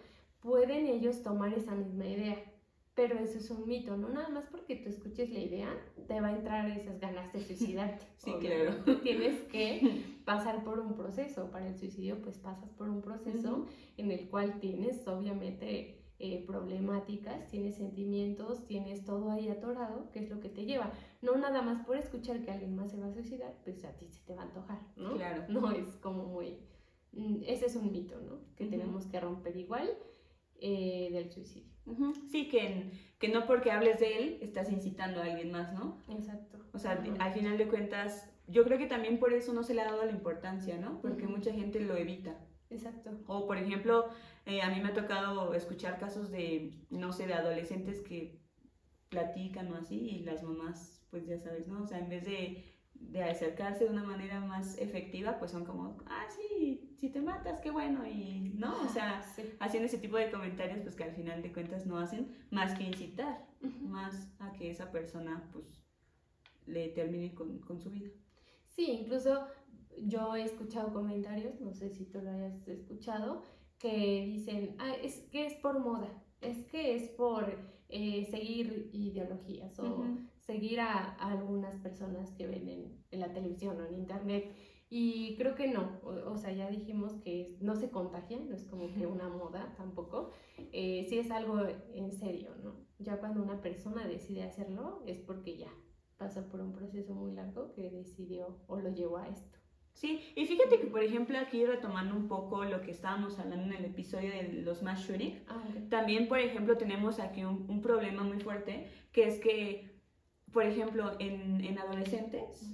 pueden 0.41 0.87
ellos 0.87 1.23
tomar 1.23 1.55
esa 1.55 1.75
misma 1.75 2.07
idea. 2.07 2.37
Pero 2.95 3.19
eso 3.19 3.39
es 3.39 3.51
un 3.51 3.67
mito, 3.67 3.97
¿no? 3.97 4.11
Nada 4.11 4.29
más 4.29 4.45
porque 4.51 4.77
tú 4.77 4.91
escuches 4.91 5.31
la 5.31 5.39
idea, 5.39 5.69
te 6.07 6.21
va 6.21 6.29
a 6.29 6.37
entrar 6.37 6.71
esas 6.71 7.01
ganas 7.01 7.33
de 7.33 7.41
suicidarte. 7.41 8.05
sí, 8.19 8.35
claro. 8.39 8.85
Tienes 9.03 9.41
que 9.45 10.05
pasar 10.27 10.63
por 10.63 10.79
un 10.79 10.95
proceso. 10.95 11.51
Para 11.51 11.69
el 11.69 11.79
suicidio, 11.79 12.21
pues 12.21 12.37
pasas 12.37 12.69
por 12.75 12.91
un 12.91 13.01
proceso 13.01 13.65
en 13.97 14.11
el 14.11 14.29
cual 14.29 14.61
tienes, 14.61 15.09
obviamente, 15.09 16.02
eh, 16.25 16.45
problemáticas, 16.47 17.49
tienes 17.49 17.75
sentimientos, 17.75 18.65
tienes 18.65 19.05
todo 19.05 19.33
ahí 19.33 19.49
atorado, 19.49 20.09
que 20.13 20.21
es 20.21 20.31
lo 20.31 20.39
que 20.39 20.49
te 20.49 20.65
lleva. 20.65 20.93
No 21.21 21.37
nada 21.37 21.63
más 21.63 21.85
por 21.85 21.97
escuchar 21.97 22.45
que 22.45 22.53
alguien 22.53 22.77
más 22.77 22.93
se 22.93 22.97
va 22.97 23.09
a 23.09 23.13
suicidar, 23.13 23.53
pues 23.65 23.85
a 23.85 23.97
ti 23.97 24.07
se 24.09 24.25
te 24.25 24.33
va 24.33 24.43
a 24.43 24.45
antojar, 24.45 24.79
¿no? 24.95 25.17
Claro. 25.17 25.43
No 25.49 25.73
es 25.73 25.97
como 25.97 26.27
muy... 26.27 26.61
Mm, 27.11 27.43
ese 27.45 27.67
es 27.67 27.75
un 27.75 27.91
mito, 27.91 28.21
¿no? 28.21 28.39
Que 28.55 28.67
tenemos 28.67 29.07
que 29.07 29.19
romper 29.19 29.57
igual 29.57 29.91
eh, 30.61 31.09
del 31.11 31.29
suicidio. 31.33 31.73
Sí, 32.31 32.49
que, 32.49 32.93
que 33.19 33.29
no 33.29 33.45
porque 33.45 33.73
hables 33.73 33.99
de 33.99 34.19
él 34.19 34.39
estás 34.43 34.71
incitando 34.71 35.21
a 35.21 35.25
alguien 35.25 35.51
más, 35.51 35.75
¿no? 35.75 35.99
Exacto. 36.09 36.59
O 36.73 36.79
sea, 36.79 37.03
al 37.19 37.33
final 37.33 37.59
de 37.59 37.67
cuentas, 37.67 38.31
yo 38.47 38.63
creo 38.63 38.79
que 38.79 38.87
también 38.87 39.19
por 39.19 39.33
eso 39.33 39.53
no 39.53 39.65
se 39.65 39.75
le 39.75 39.81
ha 39.81 39.87
dado 39.87 40.05
la 40.05 40.13
importancia, 40.13 40.79
¿no? 40.79 41.01
Porque 41.01 41.27
mucha 41.27 41.53
gente 41.53 41.81
lo 41.81 41.97
evita. 41.97 42.39
Exacto. 42.73 43.11
O 43.27 43.47
por 43.47 43.59
ejemplo, 43.59 44.09
eh, 44.47 44.63
a 44.63 44.71
mí 44.71 44.81
me 44.81 44.89
ha 44.89 44.95
tocado 44.95 45.55
escuchar 45.55 45.99
casos 45.99 46.31
de, 46.31 46.73
no 46.91 47.13
sé, 47.13 47.27
de 47.27 47.35
adolescentes 47.35 48.01
que 48.03 48.41
platican 49.09 49.71
o 49.73 49.77
así 49.77 49.97
y 49.97 50.25
las 50.25 50.43
mamás, 50.43 51.05
pues 51.11 51.27
ya 51.27 51.39
sabes, 51.39 51.69
¿no? 51.69 51.83
O 51.83 51.87
sea, 51.87 51.99
en 51.99 52.09
vez 52.09 52.25
de, 52.25 52.65
de 52.95 53.23
acercarse 53.25 53.85
de 53.85 53.91
una 53.91 54.05
manera 54.05 54.41
más 54.41 54.79
efectiva, 54.79 55.39
pues 55.39 55.51
son 55.51 55.65
como, 55.65 55.99
ah, 56.07 56.25
sí, 56.31 56.97
si 56.99 57.11
te 57.11 57.21
matas, 57.21 57.61
qué 57.61 57.71
bueno, 57.71 58.07
y 58.07 58.53
no, 58.57 58.83
o 58.83 58.89
sea, 58.89 59.23
haciendo 59.61 59.87
ese 59.87 59.99
tipo 59.99 60.17
de 60.17 60.31
comentarios, 60.31 60.81
pues 60.81 60.97
que 60.97 61.05
al 61.05 61.13
final 61.13 61.43
de 61.43 61.53
cuentas 61.53 61.85
no 61.87 61.99
hacen 61.99 62.35
más 62.51 62.77
que 62.77 62.85
incitar, 62.85 63.47
más 63.83 64.33
a 64.39 64.53
que 64.53 64.71
esa 64.71 64.91
persona, 64.91 65.49
pues, 65.53 65.85
le 66.67 66.89
termine 66.89 67.35
con, 67.35 67.59
con 67.59 67.81
su 67.81 67.91
vida. 67.91 68.11
Sí, 68.69 68.87
incluso 68.91 69.47
yo 69.99 70.35
he 70.35 70.43
escuchado 70.43 70.93
comentarios, 70.93 71.61
no 71.61 71.73
sé 71.73 71.91
si 71.91 72.05
tú 72.05 72.21
lo 72.21 72.31
hayas 72.31 72.67
escuchado, 72.69 73.43
que 73.79 74.25
dicen, 74.27 74.77
ah, 74.79 74.95
es 75.03 75.21
que 75.31 75.47
es 75.47 75.55
por 75.55 75.81
moda, 75.81 76.09
es 76.41 76.65
que 76.67 76.95
es 76.95 77.09
por 77.11 77.59
eh, 77.89 78.25
seguir 78.31 78.91
ideologías 78.93 79.79
o 79.79 80.05
seguir 80.41 80.81
a, 80.81 81.15
algunas 81.17 81.77
personas 81.77 82.31
que 82.33 82.47
ven 82.47 82.69
en, 83.11 83.21
la 83.21 83.33
televisión 83.33 83.81
o 83.81 83.87
en 83.87 83.95
internet. 83.95 84.55
Y 84.89 85.37
creo 85.37 85.55
que 85.55 85.69
no, 85.69 86.01
o, 86.05 86.37
sea, 86.37 86.53
ya 86.53 86.69
dijimos 86.69 87.13
que 87.25 87.57
no 87.61 87.77
se 87.77 87.91
contagia, 87.91 88.39
no 88.39 88.55
es 88.55 88.65
como 88.65 88.93
que 88.93 89.07
una 89.07 89.29
moda 89.29 89.75
tampoco, 89.77 90.31
eh, 90.73 91.07
sí 91.09 91.19
es 91.19 91.31
algo 91.31 91.61
en 91.95 92.13
serio, 92.13 92.55
¿no? 92.63 92.77
Ya 92.99 93.19
cuando 93.19 93.43
una 93.43 93.63
persona 93.63 94.07
decide 94.07 94.43
hacerlo 94.43 95.03
es 95.07 95.19
porque 95.19 95.57
ya 95.57 95.73
pasa 96.19 96.49
por 96.49 96.61
un 96.61 96.73
proceso 96.73 97.15
muy 97.15 97.33
largo 97.33 97.73
que 97.73 97.91
decidió 97.91 98.59
o 98.69 98.79
lo 98.79 98.91
llevó 98.91 99.17
a 99.17 99.29
esto. 99.29 99.59
Sí, 99.95 100.21
y 100.35 100.47
fíjate 100.47 100.81
que, 100.81 100.87
por 100.87 101.03
ejemplo, 101.03 101.39
aquí 101.39 101.65
retomando 101.65 102.17
un 102.17 102.27
poco 102.27 102.65
lo 102.65 102.81
que 102.81 102.91
estábamos 102.91 103.39
hablando 103.39 103.67
en 103.67 103.73
el 103.75 103.85
episodio 103.85 104.31
de 104.31 104.63
los 104.63 104.83
mass 104.83 105.07
shooting, 105.07 105.45
ah, 105.49 105.63
también, 105.91 106.29
por 106.29 106.39
ejemplo, 106.39 106.77
tenemos 106.77 107.21
aquí 107.21 107.45
un, 107.45 107.81
problema 107.81 108.25
muy 108.25 108.41
fuerte, 108.41 108.89
que 109.13 109.29
es 109.29 109.39
que, 109.39 109.91
por 110.53 110.65
ejemplo, 110.65 111.13
en, 111.21 111.65
en 111.65 111.79
adolescentes 111.79 112.67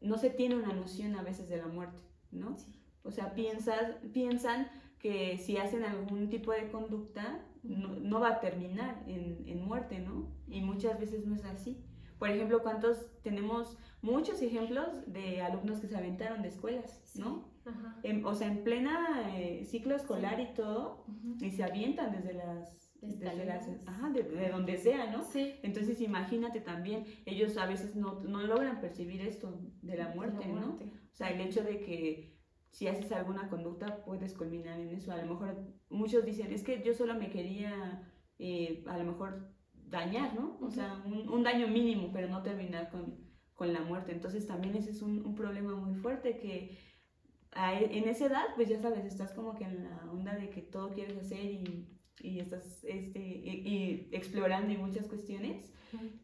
no 0.00 0.18
se 0.18 0.30
tiene 0.30 0.56
una 0.56 0.72
noción 0.72 1.16
a 1.16 1.22
veces 1.22 1.48
de 1.48 1.58
la 1.58 1.66
muerte, 1.66 1.98
¿no? 2.30 2.56
O 3.02 3.10
sea, 3.10 3.34
piensas, 3.34 3.96
piensan 4.12 4.68
que 4.98 5.38
si 5.38 5.56
hacen 5.58 5.84
algún 5.84 6.28
tipo 6.30 6.52
de 6.52 6.68
conducta, 6.70 7.44
no, 7.62 7.88
no 7.96 8.20
va 8.20 8.30
a 8.30 8.40
terminar 8.40 9.02
en, 9.06 9.44
en 9.46 9.64
muerte, 9.64 10.00
¿no? 10.00 10.32
Y 10.48 10.60
muchas 10.60 10.98
veces 10.98 11.26
no 11.26 11.34
es 11.34 11.44
así. 11.44 11.84
Por 12.18 12.30
ejemplo, 12.30 12.62
¿cuántos 12.62 13.10
tenemos 13.22 13.78
muchos 14.02 14.40
ejemplos 14.42 14.88
de 15.06 15.42
alumnos 15.42 15.80
que 15.80 15.88
se 15.88 15.96
aventaron 15.96 16.42
de 16.42 16.48
escuelas, 16.48 17.12
¿no? 17.16 17.54
o 18.24 18.34
sea, 18.34 18.46
en 18.46 18.62
plena 18.62 19.36
eh, 19.36 19.64
ciclo 19.64 19.96
escolar 19.96 20.38
y 20.38 20.54
todo, 20.54 21.04
y 21.40 21.50
se 21.50 21.64
avientan 21.64 22.12
desde 22.12 22.34
las 22.34 22.86
desde 23.02 23.44
las, 23.44 23.68
ajá, 23.86 24.10
de, 24.10 24.48
donde 24.48 24.78
sea, 24.78 25.10
¿no? 25.10 25.22
Sí. 25.22 25.54
Entonces 25.62 26.00
imagínate 26.00 26.60
también, 26.60 27.04
ellos 27.24 27.56
a 27.56 27.66
veces 27.66 27.94
no, 27.94 28.20
no 28.20 28.42
logran 28.42 28.80
percibir 28.80 29.20
esto 29.20 29.60
de 29.82 29.96
la 29.96 30.08
muerte, 30.08 30.46
¿no? 30.46 30.78
O 30.80 31.14
sea, 31.14 31.30
el 31.30 31.40
hecho 31.40 31.62
de 31.62 31.80
que 31.80 32.36
si 32.70 32.88
haces 32.88 33.10
alguna 33.12 33.48
conducta 33.48 34.04
puedes 34.04 34.34
culminar 34.34 34.78
en 34.78 34.90
eso. 34.90 35.12
A 35.12 35.16
lo 35.16 35.34
mejor 35.34 35.56
muchos 35.88 36.24
dicen, 36.24 36.52
es 36.52 36.62
que 36.62 36.82
yo 36.82 36.94
solo 36.94 37.14
me 37.14 37.30
quería, 37.30 38.02
eh, 38.38 38.84
a 38.86 38.98
lo 38.98 39.04
mejor 39.04 39.55
dañar, 39.86 40.34
¿no? 40.34 40.58
O 40.60 40.70
sea, 40.70 41.02
un, 41.04 41.28
un, 41.28 41.42
daño 41.42 41.68
mínimo, 41.68 42.10
pero 42.12 42.28
no 42.28 42.42
terminar 42.42 42.90
con, 42.90 43.18
con 43.54 43.72
la 43.72 43.80
muerte. 43.80 44.12
Entonces 44.12 44.46
también 44.46 44.76
ese 44.76 44.90
es 44.90 45.02
un, 45.02 45.24
un 45.24 45.34
problema 45.34 45.74
muy 45.74 45.94
fuerte 45.94 46.38
que 46.38 46.78
e, 47.56 47.98
en 47.98 48.08
esa 48.08 48.26
edad, 48.26 48.44
pues 48.54 48.68
ya 48.68 48.80
sabes, 48.80 49.04
estás 49.04 49.32
como 49.32 49.54
que 49.54 49.64
en 49.64 49.84
la 49.84 50.10
onda 50.10 50.34
de 50.34 50.50
que 50.50 50.62
todo 50.62 50.92
quieres 50.92 51.16
hacer 51.16 51.44
y, 51.44 51.88
y 52.20 52.40
estás 52.40 52.84
este, 52.84 53.20
y, 53.20 54.08
explorando 54.12 54.72
y 54.72 54.76
muchas 54.76 55.06
cuestiones 55.06 55.72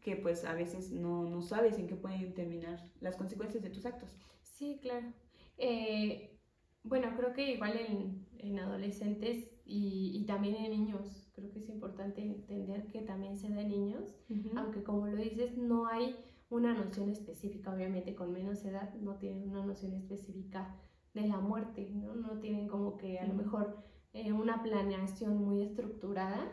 que 0.01 0.17
pues 0.17 0.45
a 0.45 0.53
veces 0.53 0.91
no, 0.91 1.23
no, 1.23 1.41
sabes 1.41 1.79
en 1.79 1.87
qué 1.87 1.95
pueden 1.95 2.33
terminar 2.33 2.83
las 2.99 3.15
consecuencias 3.15 3.63
de 3.63 3.69
tus 3.69 3.85
actos. 3.85 4.09
Sí, 4.41 4.77
claro. 4.81 5.11
Eh, 5.57 6.37
bueno, 6.83 7.13
creo 7.15 7.33
que 7.33 7.53
igual 7.53 7.77
en, 7.77 8.27
en 8.37 8.59
adolescentes 8.59 9.57
y, 9.65 10.11
y, 10.13 10.25
también 10.25 10.55
en 10.57 10.71
niños, 10.71 11.22
creo 11.33 11.51
que 11.51 11.59
es 11.59 11.69
importante 11.69 12.21
entender 12.21 12.87
que 12.87 13.01
también 13.01 13.37
se 13.37 13.49
da 13.49 13.61
en 13.61 13.69
niños, 13.69 14.15
aunque 14.55 14.83
como 14.83 15.07
lo 15.07 15.17
dices, 15.17 15.57
no 15.57 15.87
hay 15.87 16.15
una 16.49 16.73
noción 16.73 17.09
específica, 17.09 17.73
obviamente 17.73 18.15
con 18.15 18.31
menos 18.31 18.63
edad 18.63 18.93
no 18.95 19.15
tienen 19.15 19.49
una 19.49 19.65
noción 19.65 19.93
específica 19.93 20.75
de 21.13 21.27
la 21.27 21.37
muerte, 21.37 21.89
¿no? 21.91 22.15
No 22.15 22.39
tienen 22.39 22.67
como 22.67 22.97
que 22.97 23.19
a 23.19 23.27
lo 23.27 23.33
mejor 23.33 23.77
eh, 24.13 24.31
una 24.31 24.61
planeación 24.61 25.37
muy 25.37 25.61
estructurada, 25.61 26.51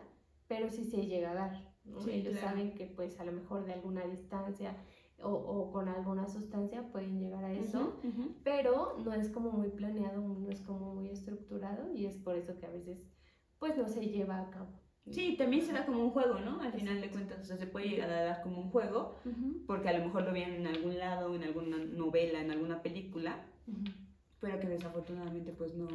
pero 0.49 0.71
sí 0.71 0.85
se 0.85 1.07
llega 1.07 1.33
a 1.33 1.35
dar, 1.35 1.75
¿no? 1.85 2.07
Ellos 2.09 2.39
saben 2.39 2.75
que 2.75 2.87
pues 2.87 3.21
a 3.21 3.25
lo 3.25 3.33
mejor 3.33 3.65
de 3.65 3.75
alguna 3.75 4.05
distancia 4.07 4.77
o, 5.23 5.31
o 5.31 5.71
con 5.71 5.89
alguna 5.89 6.27
sustancia 6.27 6.91
pueden 6.91 7.21
llegar 7.21 7.45
a 7.45 7.53
eso, 7.53 8.01
pero 8.43 8.97
no 9.05 9.13
es 9.13 9.29
como 9.29 9.51
muy 9.51 9.69
planeado, 9.69 10.23
no 10.23 10.49
es 10.49 10.63
como 10.63 10.95
muy 10.95 11.11
estructurado 11.11 11.93
y 11.93 12.07
es 12.07 12.17
por 12.17 12.37
eso 12.37 12.59
que 12.59 12.65
a 12.65 12.71
veces 12.71 13.07
pues 13.61 13.77
no 13.77 13.89
se 13.89 14.07
lleva 14.07 14.41
a 14.41 14.51
cabo. 14.51 14.81
Sí, 15.11 15.37
también 15.37 15.63
será 15.63 15.87
como 15.87 16.05
un 16.05 16.11
juego, 16.11 16.41
¿no? 16.41 16.61
Al 16.61 16.73
final 16.73 17.01
de 17.01 17.11
cuentas, 17.11 17.41
o 17.41 17.45
sea, 17.45 17.57
se 17.57 17.67
puede 17.67 17.89
llegar 17.89 18.11
a 18.11 18.23
dar 18.23 18.43
como 18.43 18.61
un 18.61 18.71
juego, 18.71 19.17
porque 19.67 19.89
a 19.89 19.99
lo 19.99 20.05
mejor 20.05 20.23
lo 20.25 20.33
vean 20.33 20.53
en 20.53 20.67
algún 20.67 20.99
lado, 20.99 21.35
en 21.35 21.43
alguna 21.43 21.79
novela, 21.79 22.41
en 22.41 22.51
alguna 22.51 22.83
película, 22.83 23.47
pero 24.41 24.59
que 24.61 24.69
desafortunadamente 24.69 25.53
pues 25.53 25.75
no, 25.75 25.89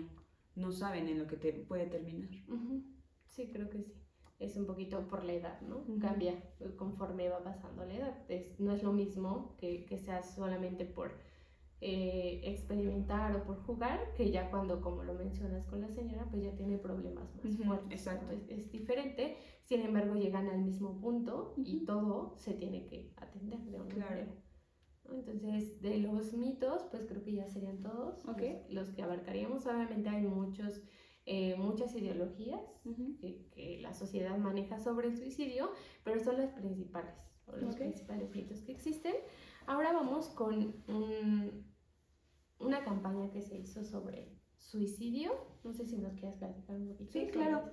no 0.55 0.71
saben 0.71 1.07
en 1.07 1.19
lo 1.19 1.27
que 1.27 1.37
te 1.37 1.53
puede 1.53 1.87
terminar. 1.87 2.29
Sí, 3.25 3.49
creo 3.51 3.69
que 3.69 3.81
sí. 3.81 3.93
Es 4.37 4.57
un 4.57 4.65
poquito 4.65 5.07
por 5.07 5.23
la 5.23 5.33
edad, 5.33 5.61
¿no? 5.61 5.85
Cambia 5.99 6.33
conforme 6.77 7.29
va 7.29 7.43
pasando 7.43 7.85
la 7.85 7.93
edad. 7.93 8.25
no 8.59 8.73
es 8.73 8.83
lo 8.83 8.91
mismo 8.91 9.55
que, 9.57 9.85
que 9.85 9.97
sea 9.97 10.23
solamente 10.23 10.85
por 10.85 11.13
eh, 11.81 12.39
experimentar 12.45 13.35
o 13.35 13.43
por 13.43 13.61
jugar, 13.63 14.13
que 14.15 14.31
ya 14.31 14.49
cuando, 14.49 14.81
como 14.81 15.03
lo 15.03 15.13
mencionas 15.13 15.65
con 15.65 15.81
la 15.81 15.89
señora, 15.89 16.25
pues 16.31 16.41
ya 16.41 16.55
tiene 16.55 16.77
problemas 16.77 17.35
más 17.35 17.57
fuertes. 17.57 17.91
Exacto. 17.91 18.31
Es, 18.47 18.71
diferente, 18.71 19.37
sin 19.63 19.81
embargo 19.81 20.15
llegan 20.15 20.47
al 20.47 20.61
mismo 20.61 20.99
punto 21.01 21.53
y 21.57 21.85
todo 21.85 22.33
se 22.37 22.53
tiene 22.53 22.87
que 22.87 23.13
atender 23.17 23.59
de 23.59 23.81
una 23.81 23.95
manera. 23.97 24.33
Entonces, 25.11 25.81
de 25.81 25.97
los 25.97 26.33
mitos, 26.33 26.83
pues 26.89 27.05
creo 27.05 27.23
que 27.23 27.33
ya 27.33 27.47
serían 27.47 27.81
todos 27.81 28.23
los, 28.69 28.89
que 28.89 29.03
abarcaríamos. 29.03 29.65
Obviamente 29.67 30.09
hay 30.09 30.23
muchos, 30.23 30.81
eh, 31.25 31.55
muchas 31.57 31.93
ideologías 31.95 32.61
que, 33.19 33.79
la 33.81 33.93
sociedad 33.93 34.37
maneja 34.37 34.79
sobre 34.79 35.09
el 35.09 35.17
suicidio, 35.17 35.71
pero 36.03 36.19
son 36.23 36.37
las 36.37 36.51
principales, 36.51 37.13
o 37.45 37.55
los 37.57 37.75
principales 37.75 38.33
mitos 38.33 38.61
que 38.61 38.71
existen. 38.71 39.13
Ahora 39.67 39.93
vamos 39.93 40.29
con 40.29 40.75
una 42.59 42.83
campaña 42.83 43.31
que 43.31 43.41
se 43.41 43.57
hizo 43.57 43.83
sobre 43.83 44.31
suicidio. 44.57 45.33
No 45.63 45.73
sé 45.73 45.85
si 45.85 45.97
nos 45.97 46.13
quieres 46.13 46.37
platicar 46.37 46.75
un 46.75 46.87
poquito. 46.87 47.11
Sí, 47.11 47.27
claro. 47.31 47.71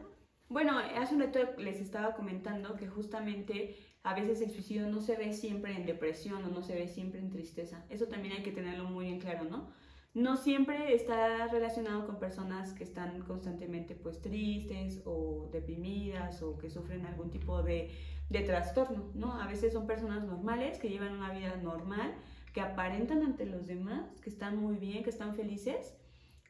Bueno, 0.49 0.79
hace 0.79 1.15
un 1.15 1.23
rato 1.23 1.39
les 1.59 1.81
estaba 1.81 2.15
comentando 2.15 2.77
que 2.77 2.87
justamente 2.87 3.77
a 4.03 4.15
veces 4.15 4.43
el 4.43 4.51
suicidio 4.51 4.87
no 4.87 5.01
se 5.01 5.17
ve 5.17 5.33
siempre 5.33 5.75
en 5.75 5.87
depresión 5.87 6.45
o 6.45 6.49
no 6.49 6.63
se 6.63 6.75
ve 6.75 6.89
siempre 6.89 7.21
en 7.21 7.31
tristeza. 7.31 7.87
Eso 7.89 8.07
también 8.07 8.35
hay 8.35 8.43
que 8.43 8.53
tenerlo 8.53 8.85
muy 8.85 9.07
bien 9.07 9.21
claro, 9.21 9.45
¿no? 9.45 9.71
No 10.15 10.37
siempre 10.37 10.95
está 10.95 11.47
relacionado 11.49 12.07
con 12.07 12.19
personas 12.19 12.75
que 12.75 12.85
están 12.85 13.23
constantemente 13.23 13.95
pues 13.95 14.21
tristes 14.21 15.03
o 15.07 15.49
deprimidas 15.51 16.43
o 16.43 16.59
que 16.59 16.69
sufren 16.69 17.07
algún 17.07 17.31
tipo 17.31 17.63
de 17.63 17.91
de 18.33 18.41
trastorno, 18.41 19.11
¿no? 19.15 19.41
A 19.41 19.47
veces 19.47 19.75
son 19.75 19.87
personas 19.87 20.25
normales 20.25 20.79
que 20.79 20.89
llevan 20.89 21.13
una 21.13 21.33
vida 21.33 21.57
normal, 21.57 22.15
que 22.55 22.63
aparentan 22.63 23.23
ante 23.23 23.45
los 23.45 23.67
demás, 23.67 24.21
que 24.21 24.31
están 24.31 24.57
muy 24.57 24.77
bien, 24.77 25.05
que 25.05 25.11
están 25.11 25.37
felices, 25.37 25.95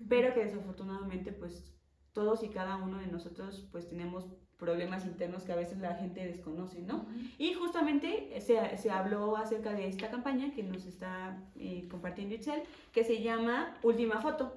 pero 0.09 0.33
que 0.33 0.45
desafortunadamente 0.45 1.33
pues 1.33 1.75
todos 2.13 2.45
y 2.45 2.49
cada 2.49 2.77
uno 2.77 2.99
de 2.99 3.09
nosotros 3.09 3.69
pues 3.73 3.89
tenemos 3.89 4.29
problemas 4.59 5.05
internos 5.05 5.43
que 5.43 5.53
a 5.53 5.57
veces 5.57 5.79
la 5.79 5.95
gente 5.97 6.25
desconoce, 6.25 6.83
¿no? 6.83 7.07
Y 7.39 7.55
justamente 7.55 8.41
se, 8.41 8.77
se, 8.77 8.91
habló 8.91 9.37
acerca 9.37 9.73
de 9.73 9.89
esta 9.89 10.11
campaña 10.11 10.53
que 10.55 10.63
nos 10.63 10.87
está 10.87 11.37
eh, 11.57 11.89
compartiendo 11.91 12.35
Itzel, 12.35 12.63
que 12.93 13.03
se 13.03 13.23
llama 13.23 13.77
Última 13.83 14.21
Foto. 14.21 14.55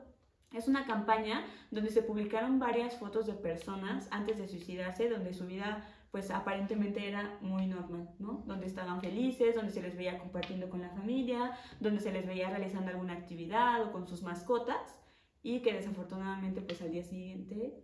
Es 0.54 0.68
una 0.68 0.86
campaña 0.86 1.46
donde 1.72 1.90
se 1.90 2.02
publicaron 2.02 2.60
varias 2.60 2.98
fotos 2.98 3.26
de 3.26 3.34
personas 3.34 4.08
antes 4.12 4.38
de 4.38 4.48
suicidarse, 4.48 5.10
donde 5.10 5.34
su 5.34 5.48
vida 5.48 5.86
pues 6.12 6.32
aparentemente 6.32 7.10
era 7.10 7.38
muy 7.42 7.66
normal, 7.68 8.10
¿no? 8.20 8.42
Donde 8.46 8.68
estaban 8.68 9.02
felices, 9.02 9.54
donde 9.54 9.74
se 9.74 9.82
les 9.82 9.98
veía 9.98 10.18
compartiendo 10.18 10.70
con 10.70 10.82
la 10.82 10.90
familia, 10.92 11.52
donde 11.82 12.00
se 12.00 12.14
les 12.14 12.26
veía 12.26 12.50
realizando 12.50 12.90
alguna 12.90 13.12
actividad 13.12 13.84
o 13.84 13.92
con 13.92 14.08
sus 14.08 14.24
mascotas 14.24 14.98
y 15.44 15.60
que 15.60 15.74
desafortunadamente 15.74 16.62
pues 16.62 16.82
al 16.82 16.92
día 16.92 17.04
siguiente 17.04 17.84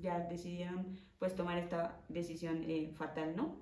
ya 0.00 0.20
decidieron 0.20 0.98
pues 1.18 1.34
tomar 1.34 1.58
esta 1.58 2.00
decisión 2.08 2.64
eh, 2.68 2.92
fatal, 2.96 3.34
¿no? 3.36 3.56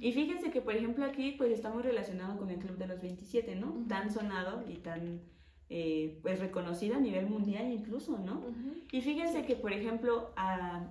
Y 0.00 0.12
fíjense 0.12 0.50
que 0.50 0.60
por 0.60 0.74
ejemplo 0.74 1.04
aquí 1.04 1.32
pues 1.32 1.52
está 1.52 1.70
muy 1.70 1.82
relacionado 1.82 2.38
con 2.38 2.50
el 2.50 2.58
Club 2.58 2.76
de 2.76 2.88
los 2.88 3.00
27, 3.00 3.54
¿no? 3.56 3.84
Tan 3.88 4.10
sonado 4.10 4.64
y 4.68 4.78
tan 4.78 5.20
eh, 5.68 6.20
pues 6.22 6.38
reconocida 6.38 6.96
a 6.96 7.00
nivel 7.00 7.26
mundial 7.26 7.72
incluso, 7.72 8.18
¿no? 8.18 8.44
Y 8.92 9.00
fíjense 9.00 9.44
que, 9.44 9.56
por 9.56 9.72
ejemplo, 9.72 10.32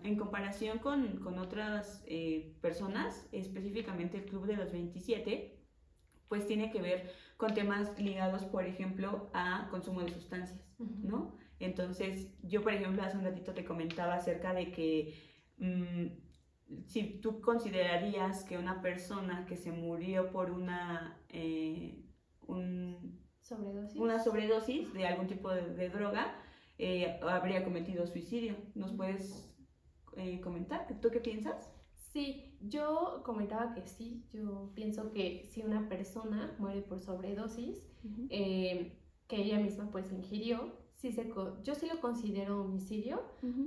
en 0.03 0.17
comparación 0.17 0.79
con, 0.79 1.19
con 1.19 1.39
otras 1.39 2.03
eh, 2.07 2.53
personas, 2.61 3.25
específicamente 3.31 4.17
el 4.17 4.25
Club 4.25 4.45
de 4.45 4.57
los 4.57 4.73
27, 4.73 5.57
pues 6.27 6.45
tiene 6.45 6.71
que 6.71 6.81
ver 6.81 7.09
con 7.37 7.53
temas 7.53 7.97
ligados, 7.97 8.43
por 8.43 8.65
ejemplo, 8.65 9.29
a 9.33 9.69
consumo 9.71 10.01
de 10.01 10.11
sustancias, 10.11 10.59
¿no? 10.77 11.37
Entonces, 11.59 12.27
yo, 12.43 12.61
por 12.61 12.73
ejemplo, 12.73 13.03
hace 13.03 13.17
un 13.17 13.23
ratito 13.23 13.53
te 13.53 13.65
comentaba 13.65 14.15
acerca 14.15 14.53
de 14.53 14.71
que 14.71 15.13
mm, 15.57 16.85
si 16.87 17.19
tú 17.21 17.41
considerarías 17.41 18.43
que 18.43 18.57
una 18.57 18.81
persona 18.81 19.45
que 19.45 19.57
se 19.57 19.71
murió 19.71 20.31
por 20.31 20.51
una... 20.51 21.21
Eh, 21.29 22.01
un, 22.47 23.23
Sobredosis. 23.41 23.99
una 23.99 24.19
sobredosis 24.19 24.93
de 24.93 25.05
algún 25.05 25.27
tipo 25.27 25.51
de, 25.51 25.89
droga, 25.89 26.35
eh, 26.77 27.19
habría 27.21 27.63
cometido 27.63 28.07
suicidio. 28.07 28.55
¿Nos 28.73 28.91
puedes 28.93 29.55
eh, 30.17 30.41
comentar? 30.41 30.87
¿Tú 30.99 31.09
qué 31.09 31.19
piensas? 31.19 31.71
Sí, 31.93 32.57
yo 32.61 33.21
comentaba 33.23 33.73
que 33.73 33.87
sí, 33.87 34.25
yo 34.31 34.71
pienso 34.73 35.11
que 35.11 35.45
si 35.51 35.61
una 35.61 35.89
persona 35.89 36.55
muere 36.57 36.81
por 36.81 37.01
sobredosis, 37.01 37.91
eh, 38.29 38.97
que 39.27 39.37
ella 39.37 39.59
misma 39.59 39.91
pues 39.91 40.11
ingirió, 40.11 40.73
sí 40.95 41.11
se, 41.11 41.31
yo 41.63 41.75
sí 41.75 41.87
lo 41.87 41.99
considero 42.01 42.61
homicidio 42.61 43.21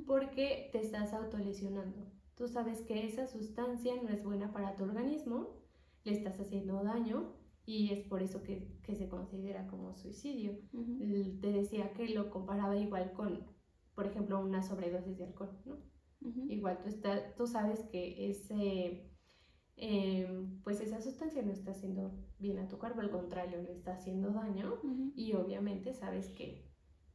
porque 0.06 0.68
te 0.72 0.80
estás 0.80 1.12
autolesionando. 1.12 2.06
Tú 2.34 2.48
sabes 2.48 2.82
que 2.82 3.06
esa 3.06 3.26
sustancia 3.26 3.94
no 4.02 4.08
es 4.10 4.24
buena 4.24 4.52
para 4.52 4.76
tu 4.76 4.84
organismo, 4.84 5.56
le 6.04 6.12
estás 6.12 6.38
haciendo 6.40 6.82
daño 6.82 7.34
y 7.66 7.92
es 7.92 8.06
por 8.06 8.22
eso 8.22 8.42
que, 8.42 8.78
que 8.82 8.94
se 8.94 9.08
considera 9.08 9.66
como 9.66 9.94
suicidio. 9.94 10.58
Te 11.40 11.52
decía 11.52 11.92
que 11.92 12.08
lo 12.08 12.30
comparaba 12.30 12.76
igual 12.76 13.12
con, 13.12 13.46
por 13.94 14.06
ejemplo, 14.06 14.40
una 14.40 14.62
sobredosis 14.62 15.18
de 15.18 15.24
alcohol, 15.24 15.50
¿no? 15.66 15.76
Igual 16.48 16.80
tú, 16.82 16.88
está, 16.88 17.34
tú 17.36 17.46
sabes 17.46 17.80
que 17.90 18.30
ese, 18.30 19.12
em, 19.76 20.60
pues 20.62 20.80
esa 20.80 21.00
sustancia 21.00 21.42
no 21.42 21.52
está 21.52 21.70
haciendo 21.72 22.12
bien 22.38 22.58
a 22.58 22.68
tu 22.68 22.78
cuerpo, 22.78 23.00
al 23.00 23.10
contrario, 23.10 23.62
le 23.62 23.72
está 23.72 23.92
haciendo 23.92 24.30
daño 24.30 24.80
y 25.14 25.34
obviamente 25.34 25.92
sabes 25.92 26.28
que, 26.30 26.67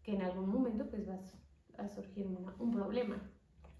que, 0.03 0.13
en 0.13 0.21
algún 0.21 0.49
momento 0.49 0.89
pues 0.89 1.07
vas 1.07 1.37
a 1.77 1.87
surgir 1.87 2.27
un 2.27 2.71
problema. 2.71 3.21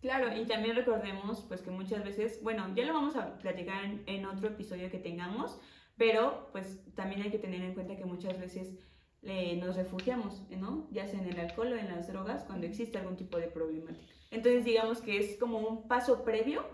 Claro, 0.01 0.35
y 0.35 0.45
también 0.45 0.75
recordemos 0.75 1.45
pues 1.47 1.61
que 1.61 1.71
muchas 1.71 2.03
veces, 2.03 2.41
bueno, 2.43 2.73
ya 2.75 2.85
lo 2.85 2.93
vamos 2.93 3.15
a 3.15 3.37
platicar 3.37 3.85
en, 3.85 4.03
en 4.05 4.25
otro 4.25 4.49
episodio 4.49 4.91
que 4.91 4.99
tengamos, 4.99 5.57
pero 5.95 6.49
pues 6.51 6.83
también 6.95 7.21
hay 7.21 7.31
que 7.31 7.39
tener 7.39 7.61
en 7.61 7.73
cuenta 7.73 7.95
que 7.95 8.03
muchas 8.03 8.37
veces 8.37 8.77
eh, 9.21 9.55
nos 9.55 9.77
refugiamos, 9.77 10.43
¿no? 10.49 10.89
Ya 10.91 11.07
sea 11.07 11.21
en 11.21 11.29
el 11.29 11.39
alcohol 11.39 11.71
o 11.71 11.77
en 11.77 11.87
las 11.87 12.09
drogas 12.09 12.43
cuando 12.43 12.67
existe 12.67 12.97
algún 12.97 13.15
tipo 13.15 13.37
de 13.37 13.47
problemática. 13.47 14.13
Entonces 14.31 14.65
digamos 14.65 14.99
que 14.99 15.17
es 15.17 15.37
como 15.37 15.59
un 15.59 15.87
paso 15.87 16.25
previo 16.25 16.65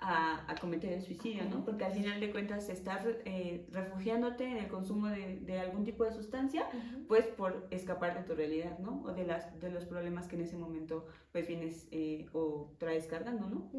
a, 0.00 0.50
a, 0.50 0.54
cometer 0.56 0.92
el 0.92 1.02
suicidio, 1.02 1.44
¿no? 1.44 1.64
Porque 1.64 1.84
al 1.84 1.92
final 1.92 2.20
de 2.20 2.30
cuentas 2.30 2.68
estás 2.68 3.06
eh, 3.24 3.66
refugiándote 3.70 4.44
en 4.44 4.56
el 4.56 4.68
consumo 4.68 5.08
de, 5.08 5.40
de 5.40 5.60
algún 5.60 5.84
tipo 5.84 6.04
de 6.04 6.12
sustancia, 6.12 6.66
pues 7.06 7.26
por 7.26 7.66
escapar 7.70 8.16
de 8.16 8.24
tu 8.24 8.34
realidad, 8.34 8.78
¿no? 8.78 9.02
O 9.04 9.12
de, 9.12 9.26
las, 9.26 9.60
de 9.60 9.70
los 9.70 9.84
problemas 9.84 10.26
que 10.26 10.36
en 10.36 10.42
ese 10.42 10.56
momento 10.56 11.06
pues 11.32 11.46
vienes 11.46 11.86
eh, 11.90 12.26
o 12.32 12.72
traes 12.78 13.06
cargando, 13.06 13.48
¿no? 13.48 13.70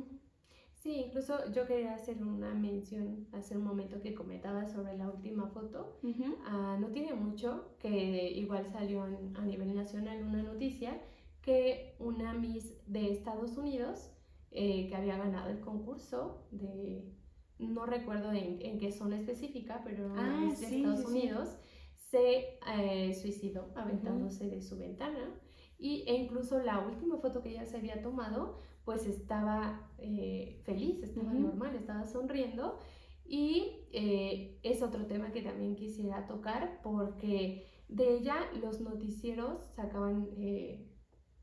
Sí, 0.76 0.96
incluso 0.96 1.52
yo 1.52 1.68
quería 1.68 1.94
hacer 1.94 2.24
una 2.24 2.56
mención 2.56 3.28
hace 3.34 3.56
un 3.56 3.64
momento 3.64 4.02
que 4.02 4.16
comentaba 4.16 4.68
sobre 4.68 4.98
la 4.98 5.10
última 5.10 5.48
foto. 5.48 6.00
Ah, 6.46 6.78
no 6.80 6.88
tiene 6.88 7.14
mucho, 7.14 7.76
que 7.80 8.32
igual 8.32 8.68
salió 8.72 9.04
a 9.04 9.42
nivel 9.42 9.76
nacional 9.76 10.24
una 10.24 10.42
noticia 10.42 11.00
que 11.42 11.96
una 12.00 12.34
Miss 12.34 12.74
de 12.88 13.12
Estados 13.12 13.58
Unidos 13.58 14.12
eh, 14.52 14.88
que 14.88 14.96
había 14.96 15.18
ganado 15.18 15.50
el 15.50 15.60
concurso 15.60 16.48
de, 16.52 17.14
no 17.60 17.86
recuerdo 17.86 18.32
en, 18.32 18.80
qué 18.80 18.92
zona 18.92 19.18
específica, 19.18 19.82
pero 19.84 20.14
ah, 20.16 20.46
Miss 20.46 20.62
de 20.62 20.78
Estados 20.78 21.06
Unidos 21.06 21.58
se 21.96 22.60
eh, 22.68 23.14
suicidó 23.14 23.72
aventándose 23.76 24.50
de 24.50 24.62
su 24.62 24.78
ventana. 24.78 25.40
Y, 25.78 26.04
e 26.08 26.14
incluso 26.14 26.60
la 26.60 26.80
última 26.80 27.18
foto 27.18 27.42
que 27.42 27.50
ella 27.50 27.66
se 27.66 27.78
había 27.78 28.02
tomado 28.02 28.60
pues 28.86 29.06
estaba 29.06 29.92
eh, 29.98 30.62
feliz, 30.66 31.04
estaba 31.04 31.34
normal, 31.34 31.76
estaba 31.76 32.06
sonriendo. 32.08 32.80
Y 33.26 33.88
eh, 33.94 34.60
es 34.64 34.82
otro 34.82 35.06
tema 35.06 35.32
que 35.32 35.42
también 35.42 35.76
quisiera 35.76 36.26
tocar 36.28 36.82
porque 36.84 37.68
de 37.88 38.18
ella 38.18 38.36
los 38.62 38.82
noticieros 38.82 39.60
sacaban 39.76 40.30
eh, 40.38 40.90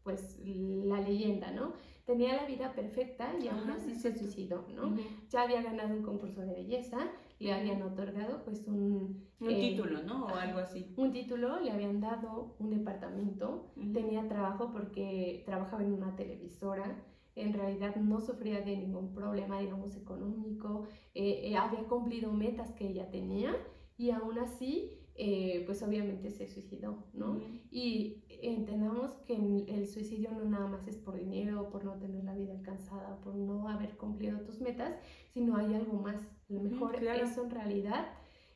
pues 0.03 0.38
la 0.44 1.01
leyenda, 1.01 1.53
¿no? 1.53 1.75
Tenía 2.09 2.37
la 2.37 2.47
vida 2.47 2.73
perfecta 2.73 3.35
y 3.38 3.49
aún 3.49 3.68
así 3.68 3.94
se 3.94 4.16
suicidó, 4.16 4.64
¿no? 4.75 4.97
Ya 5.29 5.42
había 5.42 5.61
ganado 5.61 5.94
un 5.94 6.03
concurso 6.03 6.40
de 6.40 6.55
belleza, 6.55 6.97
le 7.38 7.53
habían 7.53 7.83
otorgado 7.83 8.42
pues 8.47 8.66
un... 8.66 9.29
Un 9.38 9.49
título, 9.49 10.03
¿no? 10.05 10.25
O 10.25 10.35
algo 10.35 10.59
así. 10.59 10.90
Un 10.97 11.12
título, 11.12 11.61
le 11.61 11.71
habían 11.71 12.01
dado 12.01 12.57
un 12.61 12.71
departamento, 12.71 13.75
tenía 13.92 14.27
trabajo 14.27 14.73
porque 14.73 15.42
trabajaba 15.44 15.83
en 15.83 15.92
una 15.92 16.16
televisora, 16.16 16.97
en 17.35 17.53
realidad 17.53 17.94
no 17.97 18.23
sufría 18.23 18.62
de 18.62 18.79
ningún 18.79 19.12
problema, 19.12 19.61
digamos, 19.61 19.94
económico, 19.94 20.87
eh, 21.14 21.42
eh, 21.44 21.57
había 21.59 21.85
cumplido 21.85 22.33
metas 22.33 22.73
que 22.73 22.88
ella 22.88 23.11
tenía 23.11 23.55
y 23.99 24.12
aún 24.12 24.38
así 24.38 24.98
eh, 25.20 25.64
pues 25.66 25.83
obviamente 25.83 26.31
se 26.31 26.46
suicidó, 26.46 27.02
¿no? 27.12 27.40
Y 27.72 28.22
entendamos 28.28 29.11
que 29.26 29.35
el 29.35 29.88
suicidio 29.88 30.31
no 30.31 30.44
nada 30.44 30.68
más 30.68 30.87
es 30.87 30.96
por 30.96 31.16
dinero, 31.16 31.70
por 31.70 31.85
no 31.85 31.94
tener 31.94 32.22
la 32.22 32.37
vida 32.37 32.52
alcanzada, 32.52 33.20
por 33.20 33.35
no 33.35 33.68
haber 33.68 33.96
cumplido 33.96 34.38
tus 34.42 34.61
metas, 34.61 34.94
sino 35.35 35.57
hay 35.57 35.74
algo 35.74 35.94
más. 35.94 36.22
A 36.48 36.52
lo 36.52 36.61
mejor 36.61 37.02
eso 37.02 37.42
en 37.42 37.50
realidad 37.50 38.07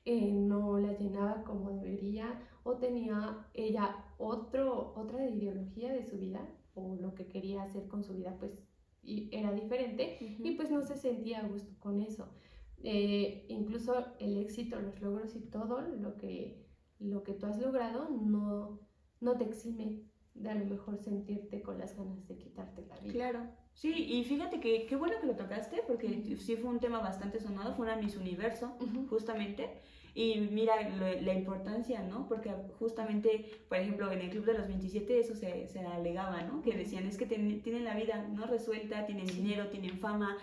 eh, 0.05 0.31
no 0.31 0.79
la 0.79 0.97
llenaba 0.97 1.43
como 1.43 1.73
debería 1.73 2.41
o 2.63 2.75
tenía 2.75 3.45
ella 3.55 3.97
otro, 4.19 4.93
otra 4.95 5.29
ideología 5.29 5.93
de 5.93 6.05
su 6.05 6.17
vida 6.17 6.49
o 6.75 6.95
lo 6.95 7.17
que 7.17 7.27
quería 7.27 7.65
hacer 7.65 7.89
con 7.89 8.05
su 8.05 8.15
vida 8.15 8.37
pues 8.39 8.53
era 9.03 9.53
diferente 9.53 10.17
y 10.21 10.53
pues 10.53 10.71
no 10.71 10.81
se 10.83 10.97
sentía 10.97 11.41
a 11.41 11.49
gusto 11.49 11.73
con 11.81 12.01
eso. 12.01 12.29
Eh, 12.85 13.47
incluso 13.49 14.07
el 14.19 14.39
éxito, 14.39 14.81
los 14.81 15.01
logros 15.01 15.37
y 15.37 15.41
todo 15.41 15.81
lo 15.83 16.17
que, 16.17 16.67
lo 16.99 17.23
que 17.23 17.33
tú 17.33 17.47
has 17.47 17.59
logrado 17.59 18.09
no, 18.11 18.81
no 19.21 19.37
te 19.37 19.45
exime 19.45 20.03
de 20.35 20.51
a 20.51 20.55
lo 20.55 20.65
mejor 20.65 20.99
sentirte 20.99 21.63
con 21.63 21.79
las 21.79 21.97
ganas 21.97 22.27
de 22.27 22.39
quitarte 22.39 22.85
la 22.87 22.99
vida. 22.99 23.13
Claro. 23.13 23.41
Sí, 23.75 23.93
y 23.93 24.25
fíjate 24.25 24.61
que 24.61 24.87
qué 24.87 24.97
bueno 24.97 25.17
que 25.21 25.27
lo 25.27 25.37
tocaste, 25.37 25.83
porque 25.87 26.37
sí 26.39 26.57
fue 26.57 26.71
un 26.71 26.81
tema 26.81 27.01
bastante 27.01 27.41
sonado, 27.41 27.75
fue 27.75 27.87
una 27.87 27.97
Miss 27.97 28.17
Universo, 28.17 28.77
justamente. 29.09 29.71
Y 30.15 30.41
mira 30.41 30.75
la 30.91 31.33
importancia, 31.33 32.03
¿no? 32.03 32.29
Porque 32.29 32.53
justamente, 32.79 33.47
por 33.69 33.79
ejemplo, 33.79 34.13
en 34.13 34.21
el 34.21 34.29
Club 34.29 34.45
de 34.45 34.59
los 34.59 34.69
27 34.69 35.19
eso 35.19 35.35
se, 35.35 35.67
se 35.69 35.81
alegaba, 35.81 36.43
¿no? 36.43 36.61
Que 36.61 36.77
decían, 36.77 37.07
es 37.07 37.17
que 37.17 37.25
tienen 37.25 37.85
la 37.85 37.97
vida 37.97 38.29
no 38.29 38.47
resuelta, 38.47 39.07
tienen 39.07 39.27
dinero, 39.27 39.69
tienen 39.69 39.99
fama, 39.99 40.37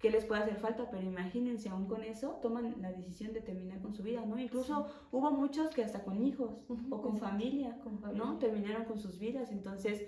¿qué 0.00 0.10
les 0.10 0.24
puede 0.24 0.42
hacer 0.42 0.56
falta? 0.56 0.90
Pero 0.90 1.02
imagínense, 1.02 1.68
aún 1.68 1.86
con 1.86 2.02
eso, 2.02 2.38
toman 2.42 2.80
la 2.80 2.90
decisión 2.90 3.32
de 3.32 3.40
terminar 3.40 3.80
con 3.80 3.94
su 3.94 4.02
vida, 4.02 4.24
¿no? 4.24 4.38
Incluso 4.38 4.86
hubo 5.12 5.30
muchos 5.30 5.68
que 5.74 5.84
hasta 5.84 6.02
con 6.02 6.22
hijos 6.22 6.62
o 6.90 7.02
con 7.02 7.18
familia, 7.18 7.78
¿no? 8.14 8.38
Terminaron 8.38 8.84
con 8.84 8.98
sus 8.98 9.18
vidas. 9.18 9.52
Entonces, 9.52 10.06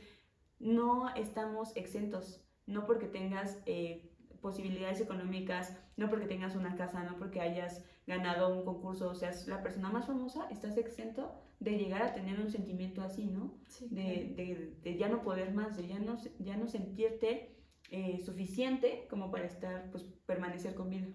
no 0.59 1.14
estamos 1.14 1.76
exentos, 1.76 2.42
no 2.66 2.87
porque 2.87 3.07
tengas 3.07 3.62
eh, 3.66 4.11
posibilidades 4.40 5.00
económicas, 5.00 5.76
no 5.96 6.09
porque 6.09 6.26
tengas 6.26 6.57
una 6.57 6.76
casa, 6.76 7.02
no 7.05 7.18
porque 7.18 7.40
hayas 7.40 7.85
ganado 8.07 8.55
un 8.55 8.64
concurso, 8.64 9.11
o 9.11 9.14
seas 9.14 9.46
la 9.46 9.62
persona 9.62 9.90
más 9.90 10.07
famosa, 10.07 10.48
estás 10.50 10.76
exento 10.76 11.33
de 11.61 11.78
llegar 11.78 12.02
a 12.02 12.14
tener 12.14 12.40
un 12.40 12.50
sentimiento 12.50 13.02
así, 13.02 13.26
¿no? 13.26 13.55
de, 13.90 14.74
de, 14.83 14.96
ya 14.96 15.09
no 15.09 15.22
poder 15.22 15.52
más, 15.55 15.76
de 15.76 15.87
ya 15.87 15.98
no, 15.98 16.16
ya 16.40 16.57
no 16.57 16.66
sentirte 16.66 17.62
eh, 17.92 18.20
suficiente 18.24 19.07
como 19.09 19.31
para 19.31 19.44
estar, 19.44 19.90
pues, 19.90 20.02
permanecer 20.26 20.74
con 20.74 20.90
vida. 20.90 21.07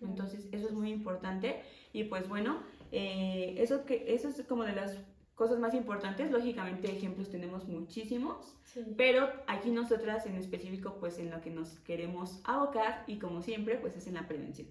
Entonces, 0.00 0.48
eso 0.52 0.68
es 0.68 0.74
muy 0.74 0.90
importante. 0.90 1.62
Y 1.92 2.04
pues 2.04 2.28
bueno, 2.28 2.62
eh, 2.92 3.54
eso, 3.58 3.84
que, 3.86 4.04
eso 4.08 4.28
es 4.28 4.42
como 4.42 4.64
de 4.64 4.72
las 4.72 4.98
cosas 5.34 5.58
más 5.58 5.74
importantes. 5.74 6.30
Lógicamente, 6.30 6.90
ejemplos 6.90 7.30
tenemos 7.30 7.66
muchísimos, 7.66 8.56
pero 8.96 9.28
aquí 9.46 9.70
nosotras 9.70 10.26
en 10.26 10.36
específico, 10.36 10.98
pues 11.00 11.18
en 11.18 11.30
lo 11.30 11.40
que 11.40 11.50
nos 11.50 11.78
queremos 11.80 12.40
abocar 12.44 13.04
y 13.06 13.18
como 13.18 13.42
siempre, 13.42 13.76
pues 13.76 13.96
es 13.96 14.06
en 14.06 14.14
la 14.14 14.28
prevención. 14.28 14.68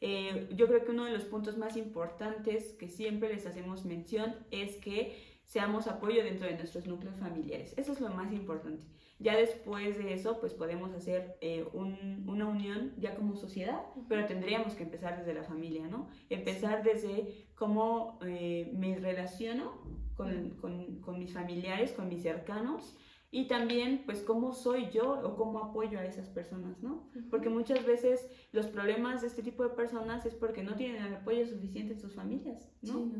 Eh, 0.00 0.48
yo 0.54 0.68
creo 0.68 0.84
que 0.84 0.92
uno 0.92 1.06
de 1.06 1.12
los 1.12 1.24
puntos 1.24 1.56
más 1.56 1.76
importantes 1.76 2.74
que 2.74 2.88
siempre 2.88 3.32
les 3.32 3.46
hacemos 3.46 3.84
mención 3.84 4.36
es 4.50 4.76
que 4.76 5.16
seamos 5.44 5.88
apoyo 5.88 6.22
dentro 6.22 6.46
de 6.46 6.56
nuestros 6.56 6.86
núcleos 6.86 7.16
familiares. 7.16 7.74
Eso 7.76 7.92
es 7.92 8.00
lo 8.00 8.10
más 8.10 8.32
importante. 8.32 8.84
Ya 9.20 9.36
después 9.36 9.98
de 9.98 10.14
eso, 10.14 10.38
pues 10.38 10.54
podemos 10.54 10.92
hacer 10.92 11.36
eh, 11.40 11.66
una 11.72 12.46
unión 12.46 12.94
ya 12.98 13.16
como 13.16 13.34
sociedad, 13.34 13.82
pero 14.08 14.26
tendríamos 14.26 14.74
que 14.74 14.84
empezar 14.84 15.18
desde 15.18 15.34
la 15.34 15.42
familia, 15.42 15.88
¿no? 15.88 16.08
Empezar 16.30 16.84
desde 16.84 17.46
cómo 17.56 18.20
eh, 18.24 18.70
me 18.76 18.96
relaciono 18.96 19.72
con, 20.14 20.50
con, 20.60 21.00
con, 21.00 21.18
mis 21.18 21.32
familiares, 21.32 21.92
con 21.92 22.08
mis 22.08 22.22
cercanos, 22.22 22.96
y 23.30 23.46
también 23.46 24.04
pues 24.06 24.22
cómo 24.22 24.52
soy 24.52 24.88
yo 24.90 25.20
o 25.20 25.36
cómo 25.36 25.58
apoyo 25.58 25.98
a 25.98 26.04
esas 26.04 26.28
personas, 26.28 26.80
¿no? 26.80 27.10
Porque 27.28 27.50
muchas 27.50 27.84
veces 27.84 28.30
los 28.52 28.68
problemas 28.68 29.20
de 29.20 29.26
este 29.26 29.42
tipo 29.42 29.64
de 29.64 29.70
personas 29.70 30.24
es 30.26 30.34
porque 30.34 30.62
no 30.62 30.76
tienen 30.76 31.04
el 31.04 31.14
apoyo 31.16 31.44
suficiente 31.46 31.94
en 31.94 32.00
sus 32.00 32.14
familias, 32.14 32.70
¿no? 32.82 33.10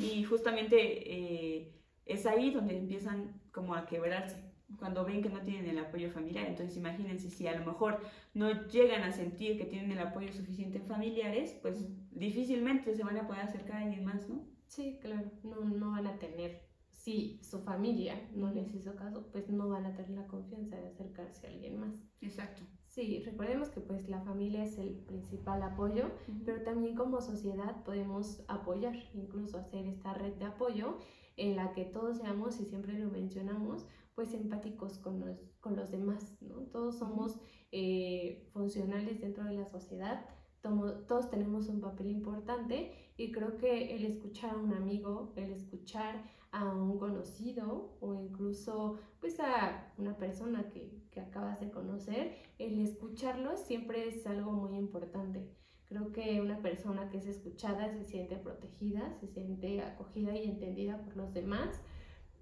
Y 0.00 0.22
justamente 0.22 0.76
eh, 0.78 1.74
es 2.04 2.26
ahí 2.26 2.50
donde 2.52 2.76
empiezan 2.76 3.40
como 3.50 3.74
a 3.74 3.86
quebrarse 3.86 4.49
cuando 4.78 5.04
ven 5.04 5.22
que 5.22 5.28
no 5.28 5.40
tienen 5.42 5.68
el 5.68 5.78
apoyo 5.78 6.10
familiar. 6.10 6.46
Entonces 6.46 6.76
imagínense 6.76 7.30
si 7.30 7.46
a 7.46 7.58
lo 7.58 7.64
mejor 7.64 8.00
no 8.34 8.66
llegan 8.68 9.02
a 9.02 9.12
sentir 9.12 9.58
que 9.58 9.64
tienen 9.64 9.92
el 9.92 9.98
apoyo 10.00 10.32
suficiente 10.32 10.78
en 10.78 10.86
familiares, 10.86 11.58
pues 11.62 11.86
difícilmente 12.10 12.94
se 12.94 13.04
van 13.04 13.18
a 13.18 13.26
poder 13.26 13.42
acercar 13.42 13.76
a 13.76 13.84
alguien 13.84 14.04
más, 14.04 14.28
¿no? 14.28 14.44
Sí, 14.66 14.98
claro, 15.00 15.30
no, 15.42 15.64
no 15.64 15.90
van 15.90 16.06
a 16.06 16.18
tener, 16.18 16.62
si 16.92 17.40
su 17.42 17.60
familia 17.60 18.20
no 18.34 18.52
les 18.52 18.72
hizo 18.74 18.94
caso, 18.94 19.26
pues 19.32 19.48
no 19.50 19.68
van 19.68 19.86
a 19.86 19.94
tener 19.94 20.10
la 20.10 20.26
confianza 20.26 20.76
de 20.76 20.88
acercarse 20.88 21.46
a 21.46 21.50
alguien 21.50 21.80
más. 21.80 21.94
Exacto. 22.20 22.62
Sí, 22.86 23.22
recordemos 23.24 23.68
que 23.70 23.80
pues 23.80 24.08
la 24.08 24.20
familia 24.22 24.64
es 24.64 24.76
el 24.78 24.94
principal 25.06 25.62
apoyo, 25.62 26.10
pero 26.44 26.62
también 26.62 26.96
como 26.96 27.20
sociedad 27.20 27.84
podemos 27.84 28.44
apoyar, 28.48 28.96
incluso 29.14 29.58
hacer 29.58 29.86
esta 29.86 30.12
red 30.14 30.34
de 30.34 30.46
apoyo 30.46 30.98
en 31.36 31.56
la 31.56 31.72
que 31.72 31.84
todos 31.84 32.18
seamos, 32.18 32.60
y 32.60 32.64
siempre 32.64 32.98
lo 32.98 33.08
mencionamos, 33.10 33.86
pues 34.20 34.34
empáticos 34.34 34.98
con 34.98 35.18
los, 35.18 35.38
con 35.60 35.76
los 35.76 35.90
demás, 35.90 36.36
¿no? 36.42 36.56
Todos 36.66 36.98
somos 36.98 37.40
eh, 37.72 38.50
funcionales 38.52 39.18
dentro 39.18 39.44
de 39.44 39.54
la 39.54 39.64
sociedad, 39.64 40.26
todos 40.60 41.30
tenemos 41.30 41.70
un 41.70 41.80
papel 41.80 42.10
importante 42.10 42.92
y 43.16 43.32
creo 43.32 43.56
que 43.56 43.96
el 43.96 44.04
escuchar 44.04 44.50
a 44.50 44.56
un 44.58 44.74
amigo, 44.74 45.32
el 45.36 45.52
escuchar 45.52 46.22
a 46.52 46.66
un 46.66 46.98
conocido 46.98 47.96
o 48.02 48.12
incluso 48.12 48.98
pues 49.20 49.40
a 49.40 49.90
una 49.96 50.18
persona 50.18 50.68
que, 50.68 51.02
que 51.10 51.20
acabas 51.20 51.58
de 51.58 51.70
conocer, 51.70 52.36
el 52.58 52.78
escucharlo 52.78 53.56
siempre 53.56 54.06
es 54.06 54.26
algo 54.26 54.52
muy 54.52 54.76
importante. 54.76 55.48
Creo 55.86 56.12
que 56.12 56.42
una 56.42 56.60
persona 56.60 57.08
que 57.08 57.16
es 57.16 57.26
escuchada 57.26 57.90
se 57.90 58.04
siente 58.04 58.36
protegida, 58.36 59.14
se 59.18 59.28
siente 59.28 59.80
acogida 59.80 60.36
y 60.36 60.44
entendida 60.44 61.02
por 61.02 61.16
los 61.16 61.32
demás 61.32 61.80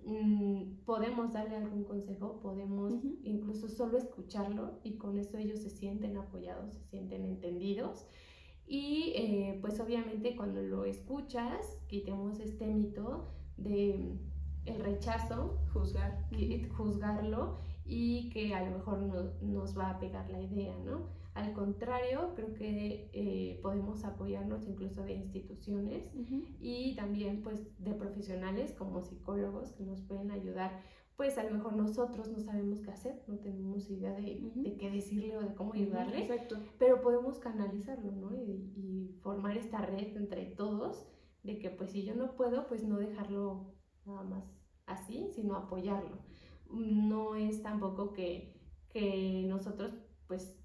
Mm, 0.09 0.87
podemos 0.87 1.35
darle 1.35 1.57
algún 1.57 1.85
consejo, 1.85 2.41
podemos 2.41 2.95
incluso 3.25 3.69
solo 3.69 3.99
escucharlo 3.99 4.81
y 4.83 4.97
con 4.97 5.19
eso 5.19 5.37
ellos 5.37 5.61
se 5.61 5.69
sienten 5.69 6.17
apoyados, 6.17 6.73
se 6.73 6.83
sienten 6.85 7.27
entendidos. 7.27 8.07
Y 8.67 9.13
eh, 9.17 9.59
pues 9.61 9.79
obviamente 9.81 10.35
cuando 10.35 10.63
lo 10.63 10.87
escuchas, 10.87 11.79
quitemos 11.89 12.41
este 12.41 12.67
mito 12.69 13.29
de 13.59 13.99
mm, 13.99 14.69
el 14.71 14.81
rechazo, 14.81 15.59
juzgar, 15.75 16.27
juzgarlo 16.75 17.59
y 17.85 18.31
que 18.31 18.55
a 18.55 18.65
lo 18.65 18.79
mejor 18.79 19.01
no, 19.03 19.33
nos 19.43 19.79
va 19.79 19.91
a 19.91 19.99
pegar 20.01 20.31
la 20.31 20.41
idea, 20.41 20.75
¿no? 20.87 21.18
Al 21.39 21.53
contrario, 21.53 22.33
creo 22.35 22.53
que 22.55 23.11
eh, 23.13 23.61
podemos 23.63 24.05
apoyarnos 24.05 24.67
incluso 24.67 25.05
de 25.05 25.13
instituciones 25.13 26.11
y 26.59 26.97
también 26.97 27.43
pues 27.45 27.61
de 27.79 27.95
profesionales 27.95 28.73
como 28.73 29.03
psicólogos 29.03 29.71
que 29.75 29.85
nos 29.85 30.01
pueden 30.03 30.33
ayudar. 30.33 30.83
Pues 31.17 31.39
a 31.39 31.45
lo 31.45 31.53
mejor 31.53 31.77
nosotros 31.77 32.27
no 32.27 32.41
sabemos 32.41 32.81
qué 32.81 32.91
hacer, 32.91 33.23
no 33.29 33.39
tenemos 33.39 33.89
idea 33.89 34.15
de, 34.15 34.51
de 34.57 34.77
qué 34.79 34.91
decirle 34.91 35.37
o 35.37 35.43
de 35.43 35.55
cómo 35.55 35.75
ayudarle, 35.75 36.23
Exacto. 36.25 36.57
pero 36.77 37.03
podemos 37.03 37.39
canalizarlo, 37.39 38.11
¿no? 38.11 38.35
Y, 38.35 38.73
y, 38.75 39.19
formar 39.23 39.57
esta 39.57 39.81
red 39.81 40.17
entre 40.17 40.45
todos 40.45 41.07
de 41.45 41.61
que 41.61 41.71
pues 41.71 41.93
si 41.93 42.03
yo 42.03 42.17
no 42.17 42.35
puedo, 42.35 42.67
pues 42.67 42.83
no 42.83 42.97
dejarlo 42.99 43.75
nada 44.07 44.25
más 44.25 44.45
así, 44.87 45.29
sino 45.37 45.55
apoyarlo. 45.55 46.19
No 46.69 47.37
es 47.37 47.63
tampoco 47.63 48.13
que, 48.13 48.61
que 48.89 49.45
nosotros 49.47 49.93
pues 50.27 50.58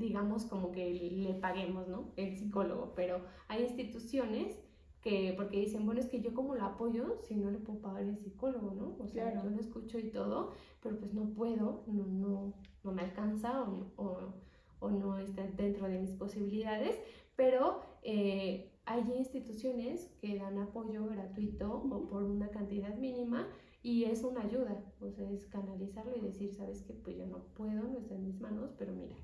digamos, 0.00 0.46
como 0.46 0.72
que 0.72 0.90
le 0.92 1.34
paguemos, 1.34 1.86
¿no? 1.86 2.12
El 2.16 2.36
psicólogo, 2.36 2.94
pero 2.96 3.22
hay 3.48 3.62
instituciones 3.62 4.58
que, 5.00 5.34
porque 5.36 5.60
dicen, 5.60 5.86
bueno, 5.86 6.00
es 6.00 6.08
que 6.08 6.20
yo 6.20 6.34
como 6.34 6.54
lo 6.54 6.64
apoyo 6.64 7.18
si 7.22 7.36
no 7.36 7.50
le 7.50 7.58
puedo 7.58 7.80
pagar 7.80 8.02
el 8.02 8.18
psicólogo, 8.18 8.72
¿no? 8.74 8.96
O 9.02 9.06
sea, 9.06 9.42
yo 9.42 9.48
lo 9.48 9.60
escucho 9.60 9.98
y 9.98 10.10
todo, 10.10 10.52
pero 10.82 10.98
pues 10.98 11.14
no 11.14 11.30
puedo, 11.30 11.84
no, 11.86 12.06
no, 12.06 12.54
no 12.82 12.92
me 12.92 13.02
alcanza 13.02 13.62
o, 13.62 13.92
o, 13.96 14.34
o, 14.80 14.90
no 14.90 15.18
está 15.18 15.46
dentro 15.56 15.86
de 15.86 15.98
mis 15.98 16.12
posibilidades, 16.12 16.98
pero 17.36 17.80
eh, 18.02 18.72
hay 18.84 19.02
instituciones 19.16 20.10
que 20.20 20.36
dan 20.36 20.58
apoyo 20.58 21.06
gratuito 21.06 21.72
o 21.72 22.08
por 22.08 22.24
una 22.24 22.48
cantidad 22.48 22.94
mínima 22.96 23.48
y 23.82 24.04
es 24.04 24.22
una 24.24 24.42
ayuda, 24.42 24.84
o 25.00 25.10
sea, 25.10 25.30
es 25.30 25.46
canalizarlo 25.46 26.14
y 26.16 26.20
decir, 26.20 26.52
sabes 26.52 26.82
que 26.82 26.92
pues 26.92 27.16
yo 27.16 27.26
no 27.26 27.38
puedo, 27.54 27.84
no 27.84 27.98
está 27.98 28.14
en 28.14 28.24
mis 28.24 28.38
manos, 28.38 28.74
pero 28.76 28.92
mira, 28.92 29.16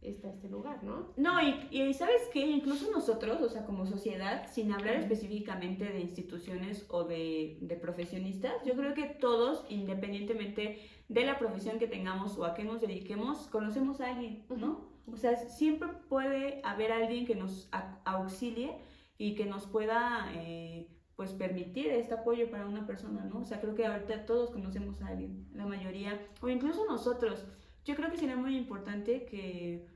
está 0.00 0.28
este 0.30 0.48
lugar, 0.48 0.82
¿no? 0.84 1.12
No, 1.16 1.40
y, 1.42 1.66
y 1.70 1.94
sabes 1.94 2.22
que 2.32 2.40
incluso 2.40 2.90
nosotros, 2.90 3.40
o 3.40 3.48
sea, 3.48 3.64
como 3.64 3.86
sociedad, 3.86 4.46
sin 4.50 4.72
hablar 4.72 4.96
específicamente 4.96 5.84
de 5.84 6.00
instituciones 6.00 6.86
o 6.88 7.04
de, 7.04 7.58
de, 7.60 7.76
profesionistas, 7.76 8.52
yo 8.64 8.74
creo 8.74 8.94
que 8.94 9.06
todos, 9.06 9.64
independientemente 9.68 10.78
de 11.08 11.24
la 11.24 11.38
profesión 11.38 11.78
que 11.78 11.88
tengamos 11.88 12.38
o 12.38 12.44
a 12.44 12.54
qué 12.54 12.64
nos 12.64 12.80
dediquemos, 12.80 13.48
conocemos 13.48 14.00
a 14.00 14.10
alguien, 14.10 14.44
¿no? 14.48 14.96
O 15.12 15.16
sea, 15.16 15.36
siempre 15.36 15.88
puede 16.08 16.60
haber 16.64 16.92
alguien 16.92 17.26
que 17.26 17.36
nos 17.36 17.70
auxilie 18.04 18.76
y 19.18 19.34
que 19.34 19.46
nos 19.46 19.66
pueda 19.66 20.30
eh, 20.34 20.88
pues 21.14 21.32
permitir 21.32 21.88
este 21.88 22.14
apoyo 22.14 22.50
para 22.50 22.66
una 22.66 22.86
persona, 22.86 23.24
¿no? 23.24 23.40
O 23.40 23.44
sea, 23.44 23.60
creo 23.60 23.74
que 23.74 23.86
ahorita 23.86 24.26
todos 24.26 24.50
conocemos 24.50 25.00
a 25.02 25.08
alguien, 25.08 25.48
la 25.54 25.66
mayoría, 25.66 26.20
o 26.40 26.48
incluso 26.48 26.84
nosotros. 26.86 27.46
Yo 27.86 27.94
creo 27.94 28.10
que 28.10 28.16
sería 28.16 28.36
muy 28.36 28.56
importante 28.56 29.24
que 29.24 29.86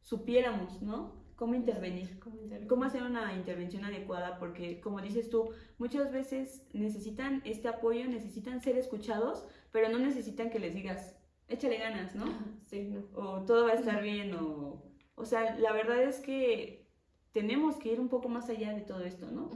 supiéramos, 0.00 0.80
¿no? 0.80 1.26
Cómo 1.34 1.56
intervenir, 1.56 2.20
cómo 2.68 2.84
hacer 2.84 3.02
una 3.02 3.34
intervención 3.34 3.84
adecuada, 3.84 4.38
porque 4.38 4.80
como 4.80 5.00
dices 5.02 5.28
tú, 5.28 5.50
muchas 5.76 6.12
veces 6.12 6.64
necesitan 6.72 7.42
este 7.44 7.66
apoyo, 7.66 8.06
necesitan 8.06 8.62
ser 8.62 8.78
escuchados, 8.78 9.44
pero 9.72 9.88
no 9.88 9.98
necesitan 9.98 10.50
que 10.50 10.60
les 10.60 10.74
digas, 10.74 11.16
échale 11.48 11.78
ganas, 11.78 12.14
¿no? 12.14 12.26
Sí, 12.64 12.84
no. 12.84 13.04
O 13.14 13.44
todo 13.44 13.66
va 13.66 13.72
a 13.72 13.74
estar 13.74 14.02
bien, 14.02 14.32
o... 14.34 14.82
O 15.16 15.24
sea, 15.24 15.58
la 15.58 15.72
verdad 15.72 16.02
es 16.02 16.20
que 16.20 16.86
tenemos 17.32 17.76
que 17.76 17.92
ir 17.92 18.00
un 18.00 18.08
poco 18.08 18.28
más 18.28 18.48
allá 18.48 18.72
de 18.72 18.82
todo 18.82 19.00
esto, 19.00 19.30
¿no? 19.30 19.50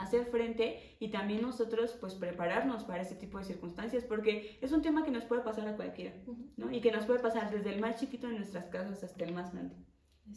Hacer 0.00 0.26
frente 0.26 0.96
y 0.98 1.08
también 1.08 1.42
nosotros 1.42 1.96
pues 2.00 2.14
prepararnos 2.14 2.84
para 2.84 3.02
ese 3.02 3.14
tipo 3.14 3.38
de 3.38 3.44
circunstancias 3.44 4.04
porque 4.04 4.58
es 4.60 4.72
un 4.72 4.82
tema 4.82 5.04
que 5.04 5.10
nos 5.10 5.24
puede 5.24 5.42
pasar 5.42 5.68
a 5.68 5.76
cualquiera, 5.76 6.12
¿no? 6.56 6.70
Y 6.70 6.80
que 6.80 6.92
nos 6.92 7.06
puede 7.06 7.20
pasar 7.20 7.50
desde 7.50 7.72
el 7.74 7.80
más 7.80 8.00
chiquito 8.00 8.28
de 8.28 8.38
nuestras 8.38 8.66
casas 8.66 9.02
hasta 9.02 9.24
el 9.24 9.34
más 9.34 9.52
grande. 9.52 9.76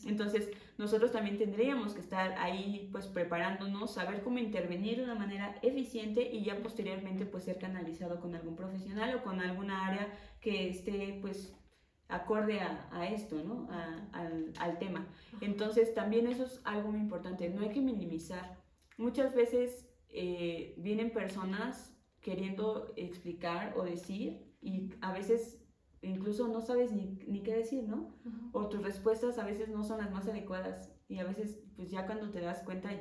Entonces, 0.06 0.50
nosotros 0.78 1.12
también 1.12 1.38
tendríamos 1.38 1.94
que 1.94 2.02
estar 2.02 2.34
ahí, 2.40 2.90
pues, 2.92 3.08
preparándonos, 3.08 3.94
saber 3.94 4.22
cómo 4.24 4.40
intervenir 4.40 4.98
de 4.98 5.04
una 5.04 5.16
manera 5.16 5.56
eficiente 5.62 6.30
y 6.32 6.44
ya 6.44 6.62
posteriormente, 6.62 7.26
pues, 7.26 7.44
ser 7.44 7.58
canalizado 7.60 8.20
con 8.20 8.36
algún 8.36 8.56
profesional 8.56 9.16
o 9.16 9.24
con 9.24 9.40
alguna 9.40 9.88
área 9.88 10.08
que 10.42 10.70
esté, 10.70 11.20
pues, 11.22 11.56
acorde 12.10 12.60
a, 12.60 13.08
esto, 13.08 13.42
¿no? 13.44 13.68
al, 14.12 14.54
al, 14.60 14.80
tema. 14.80 15.08
Entonces, 15.42 15.94
también 15.94 16.28
eso 16.28 16.46
es 16.46 16.62
algo 16.64 16.92
muy 16.92 17.00
importante. 17.00 17.50
No 17.50 17.62
hay 17.62 17.70
que 17.70 17.82
minimizar 17.82 18.63
Muchas 18.98 19.34
veces 19.34 19.90
eh, 20.10 20.76
vienen 20.78 21.12
personas 21.12 21.96
queriendo 22.22 22.94
explicar 22.96 23.74
o 23.78 23.84
decir 23.84 24.54
y 24.62 24.90
a 25.02 25.12
veces 25.12 25.60
incluso 26.02 26.48
no 26.48 26.62
sabes 26.62 26.92
ni, 26.92 27.18
ni 27.28 27.44
qué 27.44 27.56
decir, 27.56 27.84
¿no? 27.84 28.16
O 28.52 28.70
tus 28.70 28.82
respuestas 28.82 29.38
a 29.38 29.46
veces 29.46 29.70
no 29.70 29.84
son 29.84 30.00
las 30.00 30.12
más 30.12 30.28
adecuadas 30.28 30.94
y 31.08 31.20
a 31.20 31.24
veces 31.24 31.60
pues 31.76 31.90
ya 31.90 32.06
cuando 32.06 32.30
te 32.30 32.42
das 32.42 32.64
cuenta 32.64 32.92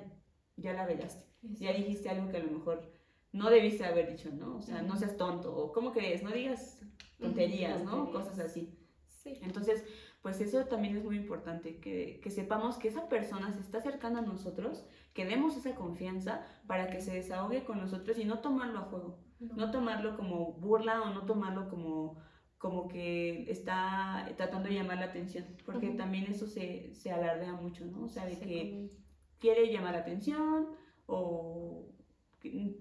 ya 0.56 0.72
la 0.72 0.86
velaste, 0.86 1.26
ya 1.42 1.72
dijiste 1.72 2.08
algo 2.08 2.30
que 2.30 2.36
a 2.36 2.42
lo 2.42 2.50
mejor 2.50 2.92
no 3.32 3.50
debiste 3.50 3.84
haber 3.84 4.10
dicho, 4.10 4.30
¿no? 4.30 4.56
O 4.56 4.62
sea, 4.62 4.82
no 4.82 4.96
seas 4.96 5.16
tonto 5.16 5.54
o 5.54 5.72
¿cómo 5.72 5.92
crees? 5.92 6.22
No 6.22 6.30
digas 6.30 6.80
tonterías, 7.18 7.82
¿no? 7.84 8.10
Cosas 8.10 8.38
así. 8.38 8.78
Sí. 9.06 9.38
Entonces, 9.42 9.84
pues 10.22 10.40
eso 10.40 10.64
también 10.66 10.96
es 10.96 11.04
muy 11.04 11.16
importante, 11.16 11.80
que, 11.80 12.20
que, 12.22 12.30
sepamos 12.30 12.76
que 12.76 12.88
esa 12.88 13.08
persona 13.08 13.52
se 13.52 13.60
está 13.60 13.78
acercando 13.78 14.20
a 14.20 14.22
nosotros, 14.22 14.86
que 15.12 15.26
demos 15.26 15.56
esa 15.56 15.74
confianza 15.74 16.46
para 16.68 16.90
que 16.90 17.00
se 17.00 17.12
desahogue 17.12 17.64
con 17.64 17.78
nosotros 17.78 18.16
y 18.18 18.24
no 18.24 18.38
tomarlo 18.38 18.78
a 18.78 18.82
juego, 18.82 19.18
no, 19.40 19.72
tomarlo 19.72 20.16
como 20.16 20.52
burla 20.52 21.02
o 21.02 21.12
no 21.12 21.26
tomarlo 21.26 21.68
como, 21.68 22.18
como 22.56 22.86
que 22.86 23.50
está 23.50 24.32
tratando 24.36 24.68
de 24.68 24.76
llamar 24.76 24.98
la 24.98 25.06
atención, 25.06 25.44
porque 25.66 25.88
también 25.90 26.26
eso 26.30 26.46
se, 26.46 26.94
se, 26.94 27.10
alardea 27.10 27.54
mucho, 27.54 27.84
¿no? 27.84 28.04
O 28.04 28.08
sea, 28.08 28.24
de 28.24 28.38
que 28.38 28.92
quiere 29.40 29.72
llamar 29.72 29.94
la 29.94 30.00
atención 30.00 30.68
o 31.06 31.92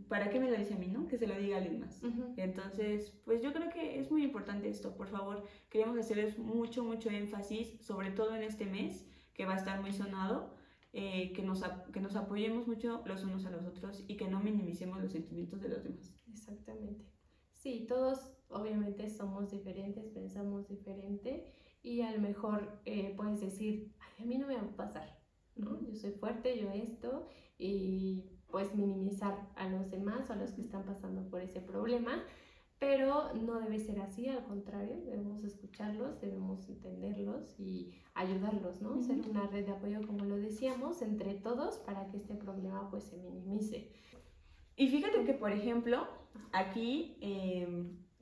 ¿para 0.08 0.30
qué 0.30 0.40
me 0.40 0.50
lo 0.50 0.58
dice 0.58 0.74
a 0.74 0.78
mí, 0.78 0.88
no? 0.88 1.08
Que 1.08 1.18
se 1.18 1.28
lo 1.28 1.38
diga 1.38 1.58
a 1.58 1.60
alguien 1.60 1.80
más. 1.80 2.02
Entonces, 2.38 3.14
pues 3.26 3.42
yo 3.42 3.54
creo 3.54 3.70
que 3.70 4.00
es 4.00 4.12
muy 4.12 4.24
importante 4.24 4.70
esto, 4.70 4.96
por 4.96 5.08
favor, 5.08 5.46
queremos 5.70 5.98
hacerles 5.98 6.38
mucho, 6.38 6.84
mucho 6.84 7.10
énfasis, 7.10 7.80
sobre 7.82 8.12
todo 8.12 8.36
en 8.36 8.44
este 8.44 8.66
mes, 8.66 9.06
que 9.34 9.46
va 9.46 9.54
a 9.54 9.58
estar 9.58 9.82
muy 9.82 9.92
sonado, 9.92 10.56
eh, 10.94 11.32
que, 11.34 11.44
nos, 11.44 11.64
que 11.94 12.02
nos 12.02 12.16
apoyemos 12.16 12.68
mucho 12.68 13.02
los 13.06 13.24
unos 13.24 13.46
a 13.46 13.52
los 13.52 13.66
otros 13.66 14.04
y 14.08 14.18
que 14.18 14.28
no 14.28 14.42
minimicemos 14.42 15.02
los 15.02 15.12
sentimientos 15.12 15.62
de 15.62 15.70
los 15.70 15.84
demás. 15.84 16.14
Exactamente. 16.30 17.06
Sí, 17.54 17.86
todos 17.88 18.32
obviamente 18.50 19.10
somos 19.10 19.52
diferentes, 19.52 20.10
pensamos 20.10 20.68
diferente 20.68 21.46
y 21.82 22.02
a 22.02 22.12
lo 22.12 22.20
mejor 22.20 22.82
eh, 22.86 23.14
puedes 23.16 23.40
decir, 23.40 23.94
Ay, 24.00 24.24
a 24.24 24.28
mí 24.28 24.38
no 24.38 24.48
me 24.48 24.56
va 24.56 24.62
a 24.62 24.76
pasar, 24.76 25.20
¿no? 25.56 25.82
Yo 25.82 25.96
soy 25.96 26.12
fuerte, 26.12 26.60
yo 26.60 26.72
esto 26.72 27.28
y 27.58 28.26
pues 28.52 28.76
minimizar 28.76 29.36
a 29.56 29.68
los 29.70 29.90
demás 29.90 30.30
o 30.30 30.34
a 30.34 30.36
los 30.36 30.52
que 30.52 30.62
están 30.62 30.84
pasando 30.84 31.30
por 31.30 31.42
ese 31.42 31.62
problema, 31.62 32.24
pero 32.82 33.32
no 33.36 33.60
debe 33.60 33.80
ser 33.80 34.00
así, 34.00 34.28
al 34.28 34.44
contrario, 34.44 34.96
debemos 35.06 35.44
escucharlos, 35.44 36.20
debemos 36.20 36.68
entenderlos 36.68 37.54
y 37.60 37.92
ayudarlos, 38.16 38.82
¿no? 38.82 39.00
Ser 39.04 39.22
una 39.30 39.46
red 39.46 39.66
de 39.66 39.72
apoyo, 39.72 40.02
como 40.08 40.26
lo 40.26 40.36
decíamos, 40.38 41.04
entre 41.04 41.36
todos 41.36 41.78
para 41.78 42.08
que 42.08 42.18
este 42.18 42.34
problema 42.34 42.90
pues 42.90 43.04
se 43.04 43.18
minimice. 43.18 43.92
Y 44.76 44.88
fíjate 44.88 45.24
que, 45.26 45.36
por 45.36 45.52
ejemplo, 45.52 46.08
aquí, 46.52 47.18
eh, 47.22 47.68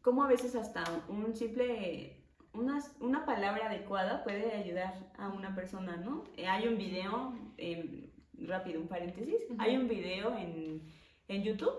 como 0.01 0.25
a 0.25 0.27
veces 0.27 0.55
hasta 0.55 0.83
un 1.07 1.33
simple, 1.33 2.21
una, 2.53 2.83
una, 2.99 3.25
palabra 3.25 3.67
adecuada 3.67 4.25
puede 4.25 4.51
ayudar 4.51 5.09
a 5.17 5.29
una 5.29 5.55
persona, 5.55 5.95
¿no? 5.95 6.25
Eh, 6.35 6.47
hay 6.47 6.67
un 6.67 6.77
video, 6.77 7.33
eh, 7.57 8.08
rápido, 8.47 8.81
un 8.81 8.87
paréntesis, 8.87 9.35
hay 9.57 9.77
un 9.77 9.87
video 9.87 10.35
en, 10.37 10.81
en, 11.27 11.43
YouTube 11.43 11.73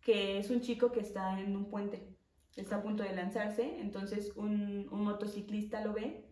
que 0.00 0.38
es 0.38 0.50
un 0.50 0.60
chico 0.60 0.92
que 0.92 1.00
está 1.00 1.40
en 1.40 1.56
un 1.56 1.66
puente, 1.66 2.02
está 2.56 2.76
a 2.76 2.82
punto 2.82 3.02
de 3.02 3.14
lanzarse, 3.14 3.80
entonces 3.80 4.32
un, 4.36 4.88
un 4.90 5.04
motociclista 5.04 5.84
lo 5.84 5.92
ve, 5.92 6.26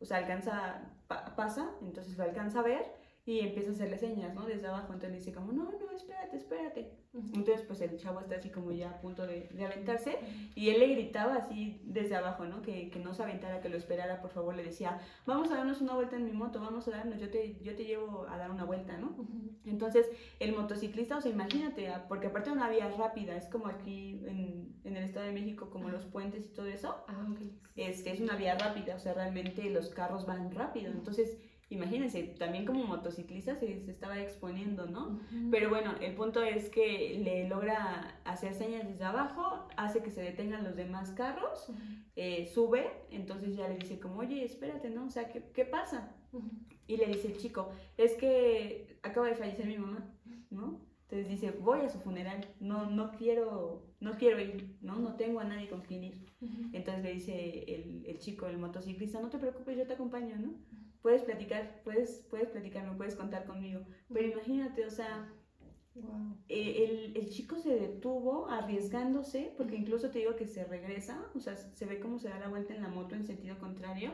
o 0.00 0.04
sea, 0.04 0.18
alcanza, 0.18 0.92
pasa, 1.36 1.70
entonces 1.82 2.16
lo 2.16 2.24
alcanza 2.24 2.60
a 2.60 2.62
ver 2.62 3.03
y 3.26 3.40
empieza 3.40 3.70
a 3.70 3.72
hacerle 3.72 3.98
señas, 3.98 4.34
¿no? 4.34 4.44
Desde 4.44 4.66
abajo, 4.66 4.92
entonces 4.92 5.18
dice 5.18 5.32
como, 5.32 5.52
no, 5.52 5.64
no, 5.64 5.90
espérate, 5.96 6.36
espérate. 6.36 6.92
Entonces, 7.14 7.62
pues 7.62 7.80
el 7.80 7.96
chavo 7.96 8.20
está 8.20 8.34
así 8.36 8.50
como 8.50 8.72
ya 8.72 8.90
a 8.90 9.00
punto 9.00 9.26
de, 9.26 9.48
de 9.52 9.64
aventarse 9.64 10.18
y 10.54 10.70
él 10.70 10.80
le 10.80 10.88
gritaba 10.88 11.36
así 11.36 11.80
desde 11.84 12.16
abajo, 12.16 12.44
¿no? 12.44 12.60
Que, 12.60 12.90
que, 12.90 12.98
no 12.98 13.14
se 13.14 13.22
aventara, 13.22 13.60
que 13.60 13.68
lo 13.68 13.76
esperara, 13.76 14.20
por 14.20 14.30
favor, 14.30 14.54
le 14.54 14.64
decía, 14.64 15.00
vamos 15.24 15.50
a 15.50 15.56
darnos 15.56 15.80
una 15.80 15.94
vuelta 15.94 16.16
en 16.16 16.24
mi 16.24 16.32
moto, 16.32 16.60
vamos 16.60 16.86
a 16.88 16.90
darnos, 16.90 17.18
yo 17.18 17.30
te, 17.30 17.56
yo 17.62 17.74
te 17.76 17.84
llevo 17.84 18.26
a 18.28 18.36
dar 18.36 18.50
una 18.50 18.64
vuelta, 18.64 18.98
¿no? 18.98 19.16
Entonces, 19.64 20.10
el 20.40 20.54
motociclista, 20.54 21.16
o 21.16 21.20
sea, 21.20 21.30
imagínate, 21.30 21.88
ah, 21.88 22.04
porque 22.08 22.26
aparte 22.26 22.50
de 22.50 22.56
una 22.56 22.68
vía 22.68 22.90
rápida, 22.90 23.36
es 23.36 23.46
como 23.46 23.68
aquí 23.68 24.20
en, 24.26 24.74
en 24.84 24.96
el 24.96 25.04
Estado 25.04 25.26
de 25.26 25.32
México, 25.32 25.70
como 25.70 25.88
los 25.88 26.04
puentes 26.04 26.44
y 26.46 26.48
todo 26.50 26.66
eso, 26.66 27.04
ah, 27.08 27.26
okay. 27.32 27.58
este, 27.76 28.10
es 28.12 28.20
una 28.20 28.36
vía 28.36 28.58
rápida, 28.58 28.96
o 28.96 28.98
sea, 28.98 29.14
realmente 29.14 29.70
los 29.70 29.88
carros 29.88 30.26
van 30.26 30.50
rápido, 30.50 30.90
entonces 30.90 31.38
imagínense, 31.74 32.22
también 32.38 32.64
como 32.64 32.84
motociclista 32.84 33.56
se, 33.56 33.80
se 33.84 33.90
estaba 33.90 34.20
exponiendo, 34.20 34.86
¿no? 34.86 35.20
Pero 35.50 35.68
bueno, 35.68 35.94
el 36.00 36.14
punto 36.14 36.42
es 36.42 36.70
que 36.70 37.20
le 37.22 37.48
logra 37.48 38.20
hacer 38.24 38.54
señas 38.54 38.86
desde 38.88 39.04
abajo, 39.04 39.68
hace 39.76 40.02
que 40.02 40.10
se 40.10 40.22
detengan 40.22 40.64
los 40.64 40.76
demás 40.76 41.10
carros, 41.10 41.70
eh, 42.16 42.46
sube, 42.46 42.90
entonces 43.10 43.56
ya 43.56 43.68
le 43.68 43.76
dice 43.76 43.98
como, 43.98 44.20
oye, 44.20 44.44
espérate, 44.44 44.90
¿no? 44.90 45.06
O 45.06 45.10
sea, 45.10 45.28
¿qué, 45.28 45.42
qué 45.52 45.64
pasa? 45.64 46.14
Y 46.86 46.96
le 46.96 47.06
dice 47.06 47.28
el 47.28 47.36
chico, 47.36 47.70
es 47.96 48.14
que 48.14 48.98
acaba 49.02 49.26
de 49.28 49.34
fallecer 49.34 49.66
mi 49.66 49.78
mamá, 49.78 50.12
¿no? 50.50 50.80
Entonces 51.08 51.28
dice, 51.28 51.50
voy 51.50 51.80
a 51.80 51.88
su 51.90 51.98
funeral, 52.00 52.46
no, 52.60 52.90
no 52.90 53.12
quiero, 53.12 53.86
no 54.00 54.12
quiero 54.12 54.40
ir, 54.40 54.76
¿no? 54.80 54.96
No 54.98 55.14
tengo 55.16 55.40
a 55.40 55.44
nadie 55.44 55.68
con 55.68 55.82
quien 55.82 56.04
ir. 56.04 56.26
Entonces 56.72 57.02
le 57.02 57.12
dice 57.14 57.64
el, 57.68 58.04
el 58.06 58.18
chico, 58.18 58.46
el 58.46 58.58
motociclista, 58.58 59.20
no 59.20 59.28
te 59.28 59.38
preocupes, 59.38 59.76
yo 59.76 59.86
te 59.86 59.94
acompaño, 59.94 60.36
¿no? 60.36 60.54
Puedes 61.04 61.22
platicar, 61.22 61.82
puedes, 61.84 62.24
puedes 62.30 62.48
platicarme, 62.48 62.96
puedes 62.96 63.14
contar 63.14 63.44
conmigo. 63.44 63.82
Pero 64.10 64.26
imagínate, 64.26 64.86
o 64.86 64.90
sea, 64.90 65.30
eh, 66.48 67.12
el, 67.12 67.14
el, 67.14 67.28
chico 67.28 67.58
se 67.58 67.78
detuvo 67.78 68.48
arriesgándose, 68.48 69.52
porque 69.58 69.76
incluso 69.76 70.10
te 70.10 70.20
digo 70.20 70.34
que 70.34 70.46
se 70.46 70.64
regresa, 70.64 71.30
o 71.34 71.40
sea, 71.40 71.58
se 71.58 71.84
ve 71.84 72.00
cómo 72.00 72.18
se 72.18 72.30
da 72.30 72.38
la 72.38 72.48
vuelta 72.48 72.74
en 72.74 72.80
la 72.80 72.88
moto 72.88 73.14
en 73.14 73.26
sentido 73.26 73.58
contrario 73.58 74.12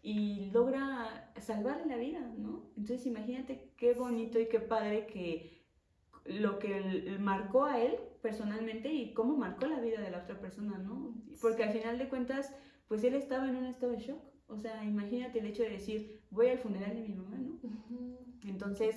y 0.00 0.50
logra 0.50 1.30
salvarle 1.42 1.84
la 1.84 1.98
vida, 1.98 2.20
¿no? 2.38 2.70
Entonces 2.78 3.04
imagínate 3.04 3.74
qué 3.76 3.92
bonito 3.92 4.40
y 4.40 4.48
qué 4.48 4.60
padre 4.60 5.06
que 5.06 5.62
lo 6.24 6.58
que 6.58 7.18
marcó 7.20 7.66
a 7.66 7.82
él 7.82 7.98
personalmente 8.22 8.90
y 8.90 9.12
cómo 9.12 9.36
marcó 9.36 9.66
la 9.66 9.78
vida 9.78 10.00
de 10.00 10.10
la 10.10 10.22
otra 10.22 10.40
persona, 10.40 10.78
¿no? 10.78 11.14
Porque 11.42 11.64
al 11.64 11.74
final 11.74 11.98
de 11.98 12.08
cuentas, 12.08 12.50
pues 12.88 13.04
él 13.04 13.12
estaba 13.12 13.46
en 13.46 13.56
un 13.56 13.66
estado 13.66 13.92
de 13.92 13.98
shock. 13.98 14.33
O 14.54 14.58
sea, 14.58 14.84
imagínate 14.84 15.40
el 15.40 15.46
hecho 15.46 15.62
de 15.62 15.70
decir, 15.70 16.22
voy 16.30 16.48
al 16.48 16.58
funeral 16.58 16.94
de 16.94 17.02
mi 17.02 17.14
mamá, 17.14 17.36
¿no? 17.38 17.58
Entonces, 18.44 18.96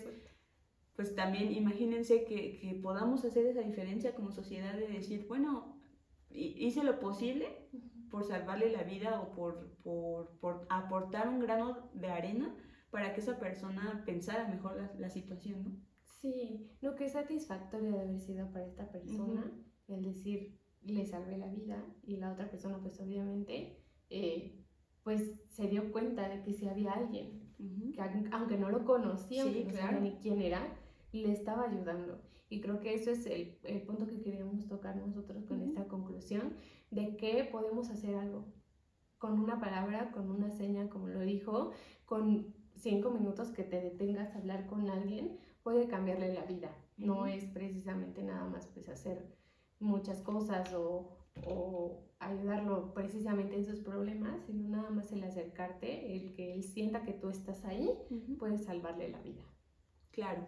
pues 0.96 1.16
también 1.16 1.52
imagínense 1.52 2.26
que, 2.26 2.60
que, 2.60 2.80
podamos 2.82 3.26
hacer 3.26 3.46
esa 3.46 3.62
diferencia 3.62 4.14
como 4.16 4.32
sociedad 4.32 4.74
de 4.74 4.88
decir, 4.88 5.26
bueno, 5.28 5.80
hice 6.30 6.84
lo 6.84 7.00
posible 7.00 7.70
por 8.10 8.24
salvarle 8.24 8.72
la 8.72 8.84
vida 8.84 9.22
o 9.22 9.34
por, 9.34 9.78
por, 9.84 10.38
por, 10.40 10.66
aportar 10.70 11.28
un 11.28 11.40
grano 11.40 11.90
de 11.94 12.08
arena 12.08 12.56
para 12.90 13.14
que 13.14 13.22
esa 13.22 13.40
persona 13.40 14.04
pensara 14.06 14.48
mejor 14.48 14.78
la, 14.78 14.94
la 14.98 15.10
situación, 15.10 15.64
¿no? 15.64 15.88
Sí, 16.22 16.72
lo 16.82 16.96
que 16.96 17.06
es 17.06 17.14
satisfactorio 17.14 17.92
de 17.92 18.02
haber 18.02 18.20
sido 18.20 18.52
para 18.52 18.66
esta 18.66 18.92
persona, 18.92 19.52
el 19.88 20.04
decir, 20.04 20.60
le 20.82 21.06
salvé 21.06 21.38
la 21.38 21.48
vida 21.48 21.84
y 22.04 22.18
la 22.18 22.32
otra 22.32 22.50
persona 22.50 22.80
pues 22.82 23.00
obviamente 23.00 23.78
eh, 24.10 24.57
pues 25.08 25.32
se 25.48 25.70
dio 25.70 25.94
cuenta 25.94 26.28
de 26.28 26.42
que 26.42 26.52
si 26.52 26.68
había 26.68 26.92
alguien, 26.92 27.54
que 27.94 28.02
aunque 28.34 28.58
no 28.58 28.70
lo 28.70 28.84
conocía, 28.84 29.44
aunque 29.44 29.64
no 29.64 29.72
sabía 29.72 30.02
ni 30.02 30.18
quién 30.18 30.42
era, 30.42 30.68
le 31.14 31.32
estaba 31.32 31.64
ayudando. 31.64 32.20
Y 32.50 32.60
creo 32.60 32.82
que 32.82 32.94
eso 32.94 33.12
es 33.12 33.26
el, 33.26 33.58
el 33.64 33.84
punto 33.84 34.06
que 34.06 34.20
queríamos 34.20 34.68
tocar 34.68 34.98
nosotros 34.98 35.46
con 35.46 35.62
esta 35.62 35.88
conclusión, 35.88 36.56
de 36.92 37.16
que 37.16 37.46
podemos 37.50 37.90
hacer 37.90 38.16
algo. 38.16 38.52
Con 39.18 39.40
una 39.40 39.62
palabra, 39.62 40.12
con 40.12 40.30
una 40.30 40.52
seña, 40.52 40.90
como 40.90 41.08
lo 41.08 41.22
dijo, 41.22 41.72
con 42.04 42.54
cinco 42.76 43.10
minutos 43.10 43.52
que 43.52 43.64
te 43.64 43.80
detengas 43.80 44.36
a 44.36 44.40
hablar 44.40 44.68
con 44.68 44.90
alguien, 44.90 45.40
puede 45.64 45.88
cambiarle 45.88 46.34
la 46.34 46.44
vida. 46.44 46.76
No 46.98 47.28
es 47.28 47.46
precisamente 47.46 48.24
nada 48.24 48.44
más 48.44 48.68
pues 48.74 48.90
hacer 48.90 49.38
muchas 49.80 50.20
cosas 50.20 50.74
o, 50.74 51.16
o 51.46 52.07
ayudarlo 52.20 52.94
precisamente 52.94 53.56
en 53.56 53.66
sus 53.66 53.80
problemas, 53.80 54.46
sino 54.46 54.68
nada 54.70 54.90
más 54.90 55.12
el 55.12 55.24
acercarte, 55.24 56.16
el 56.16 56.34
que 56.34 56.54
él 56.54 56.64
sienta 56.64 57.04
que 57.04 57.14
tú 57.14 57.30
estás 57.30 57.64
ahí, 57.66 57.90
puede 58.40 58.58
salvarle 58.58 59.10
la 59.10 59.22
vida. 59.22 59.44
Claro. 60.12 60.48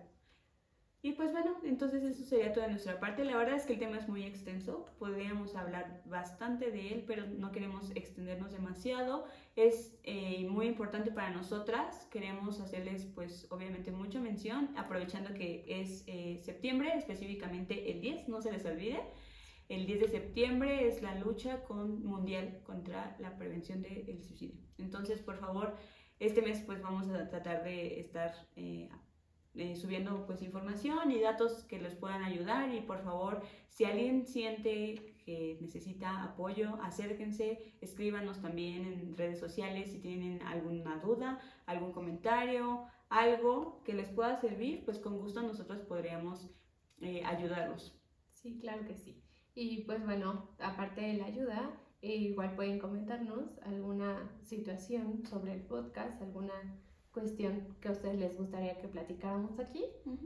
Y 1.02 1.14
pues 1.14 1.32
bueno, 1.32 1.56
entonces 1.64 2.04
eso 2.04 2.26
sería 2.26 2.52
toda 2.52 2.68
nuestra 2.68 3.00
parte. 3.00 3.24
La 3.24 3.38
verdad 3.38 3.56
es 3.56 3.66
que 3.66 3.74
el 3.74 3.80
tema 3.80 3.98
es 3.98 4.10
muy 4.10 4.24
extenso, 4.24 4.86
podríamos 5.00 5.56
hablar 5.56 6.02
bastante 6.06 6.72
de 6.72 6.94
él, 6.94 7.04
pero 7.08 7.26
no 7.26 7.54
queremos 7.54 7.92
extendernos 7.96 8.52
demasiado. 8.52 9.26
Es 9.56 9.98
eh, 10.04 10.46
muy 10.50 10.66
importante 10.68 11.10
para 11.12 11.30
nosotras, 11.30 12.06
queremos 12.12 12.60
hacerles 12.60 13.06
pues 13.16 13.48
obviamente 13.50 13.92
mucha 13.92 14.20
mención, 14.20 14.72
aprovechando 14.76 15.34
que 15.34 15.64
es 15.68 16.04
eh, 16.08 16.38
septiembre, 16.44 16.92
específicamente 16.98 17.92
el 17.92 18.02
10, 18.02 18.28
no 18.28 18.42
se 18.42 18.52
les 18.52 18.66
olvide. 18.66 19.00
El 19.70 19.86
10 19.86 20.00
de 20.00 20.08
septiembre 20.08 20.88
es 20.88 21.04
la 21.04 21.14
lucha 21.14 21.64
con, 21.64 22.04
mundial 22.04 22.60
contra 22.64 23.16
la 23.20 23.38
prevención 23.38 23.84
del 23.84 24.24
suicidio. 24.24 24.60
Entonces, 24.80 25.22
por 25.22 25.38
favor, 25.38 25.78
este 26.20 26.42
mes 26.42 26.64
pues 26.66 26.82
vamos 26.82 27.08
a 27.10 27.30
tratar 27.30 27.64
de 27.64 28.00
estar 28.00 28.34
eh, 28.56 28.90
eh, 29.54 29.76
subiendo 29.76 30.26
pues 30.26 30.42
información 30.42 31.12
y 31.12 31.22
datos 31.22 31.66
que 31.66 31.80
les 31.80 31.94
puedan 31.94 32.24
ayudar. 32.24 32.74
Y 32.74 32.82
por 32.82 33.04
favor 33.04 33.44
si 33.68 33.86
alguien 33.86 34.26
siente 34.26 35.16
que 35.24 35.60
necesita 35.62 36.24
apoyo 36.24 36.82
acérquense 36.82 37.76
escríbanos 37.80 38.42
también 38.42 38.86
en 38.86 39.16
redes 39.16 39.40
sociales 39.40 39.92
si 39.92 40.00
tienen 40.00 40.42
alguna 40.42 40.98
duda 40.98 41.40
algún 41.68 41.92
comentario 41.92 42.86
algo 43.10 43.84
que 43.84 43.94
les 43.94 44.10
pueda 44.10 44.42
servir 44.42 44.84
pues 44.86 44.98
con 44.98 45.20
gusto 45.20 45.44
nosotros 45.44 45.82
podríamos 45.82 46.50
eh, 47.02 47.24
ayudarlos. 47.24 47.96
Sí 48.32 48.58
claro 48.58 48.86
que 48.86 48.96
sí 48.96 49.22
y 49.60 49.84
pues 49.84 50.04
bueno 50.06 50.50
aparte 50.60 51.02
de 51.02 51.14
la 51.16 51.26
ayuda 51.26 51.72
eh, 52.02 52.16
igual 52.16 52.56
pueden 52.56 52.80
comentarnos 52.80 53.58
alguna 53.64 54.32
situación 54.42 55.26
sobre 55.26 55.54
el 55.54 55.62
podcast 55.64 56.22
alguna 56.22 56.54
cuestión 57.12 57.76
que 57.82 57.88
a 57.90 57.92
ustedes 57.92 58.18
les 58.18 58.38
gustaría 58.38 58.78
que 58.78 58.88
platicáramos 58.88 59.60
aquí. 59.60 59.84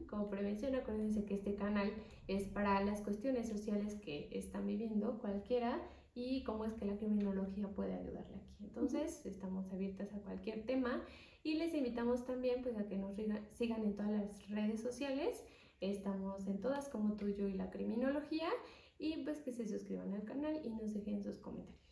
Como 0.10 0.30
prevención, 0.30 0.76
acuérdense 0.76 1.26
que 1.26 1.36
este 1.36 1.56
canal 1.56 1.92
es 2.28 2.48
para 2.50 2.84
las 2.84 3.02
cuestiones 3.02 3.48
sociales 3.48 3.96
que 3.96 4.30
están 4.32 4.68
viviendo 4.68 5.20
cualquiera 5.20 5.82
y 6.14 6.44
cómo 6.44 6.66
es 6.66 6.74
que 6.74 6.86
la 6.86 6.98
criminología 6.98 7.68
puede 7.70 7.94
ayudarle 7.94 8.36
aquí. 8.36 8.56
Entonces, 8.60 9.26
estamos 9.26 9.72
abiertas 9.72 10.14
a 10.14 10.20
cualquier 10.20 10.66
tema 10.66 11.02
y 11.44 11.56
les 11.56 11.74
invitamos 11.74 12.26
también 12.26 12.62
pues 12.62 12.78
a 12.78 12.88
que 12.88 12.98
nos 12.98 13.16
sigan 13.54 13.84
en 13.84 13.96
todas 13.96 14.12
las 14.12 14.50
redes 14.50 14.82
sociales. 14.82 15.44
Estamos 15.80 16.48
en 16.48 16.62
todas 16.62 16.90
como 16.90 17.16
tú, 17.16 17.30
yo 17.30 17.48
y 17.48 17.54
la 17.54 17.70
criminología 17.70 18.50
y 18.98 19.24
pues 19.24 19.42
que 19.42 19.52
se 19.52 19.68
suscriban 19.68 20.14
al 20.14 20.24
canal 20.24 20.62
y 20.64 20.70
nos 20.70 20.94
dejen 20.94 21.22
sus 21.22 21.38
comentarios. 21.38 21.84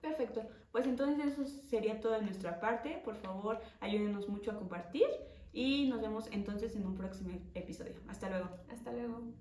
Perfecto. 0.00 0.42
Pues 0.72 0.86
entonces 0.86 1.32
eso 1.32 1.44
sería 1.44 2.00
toda 2.00 2.20
nuestra 2.20 2.58
parte. 2.60 3.00
Por 3.04 3.16
favor, 3.16 3.60
ayúdenos 3.80 4.28
mucho 4.28 4.50
a 4.50 4.56
compartir 4.56 5.06
y 5.52 5.88
nos 5.88 6.00
vemos 6.00 6.28
entonces 6.32 6.74
en 6.76 6.86
un 6.86 6.94
próximo 6.94 7.38
episodio. 7.54 7.96
Hasta 8.08 8.30
luego. 8.30 8.48
Hasta 8.68 8.92
luego. 8.92 9.32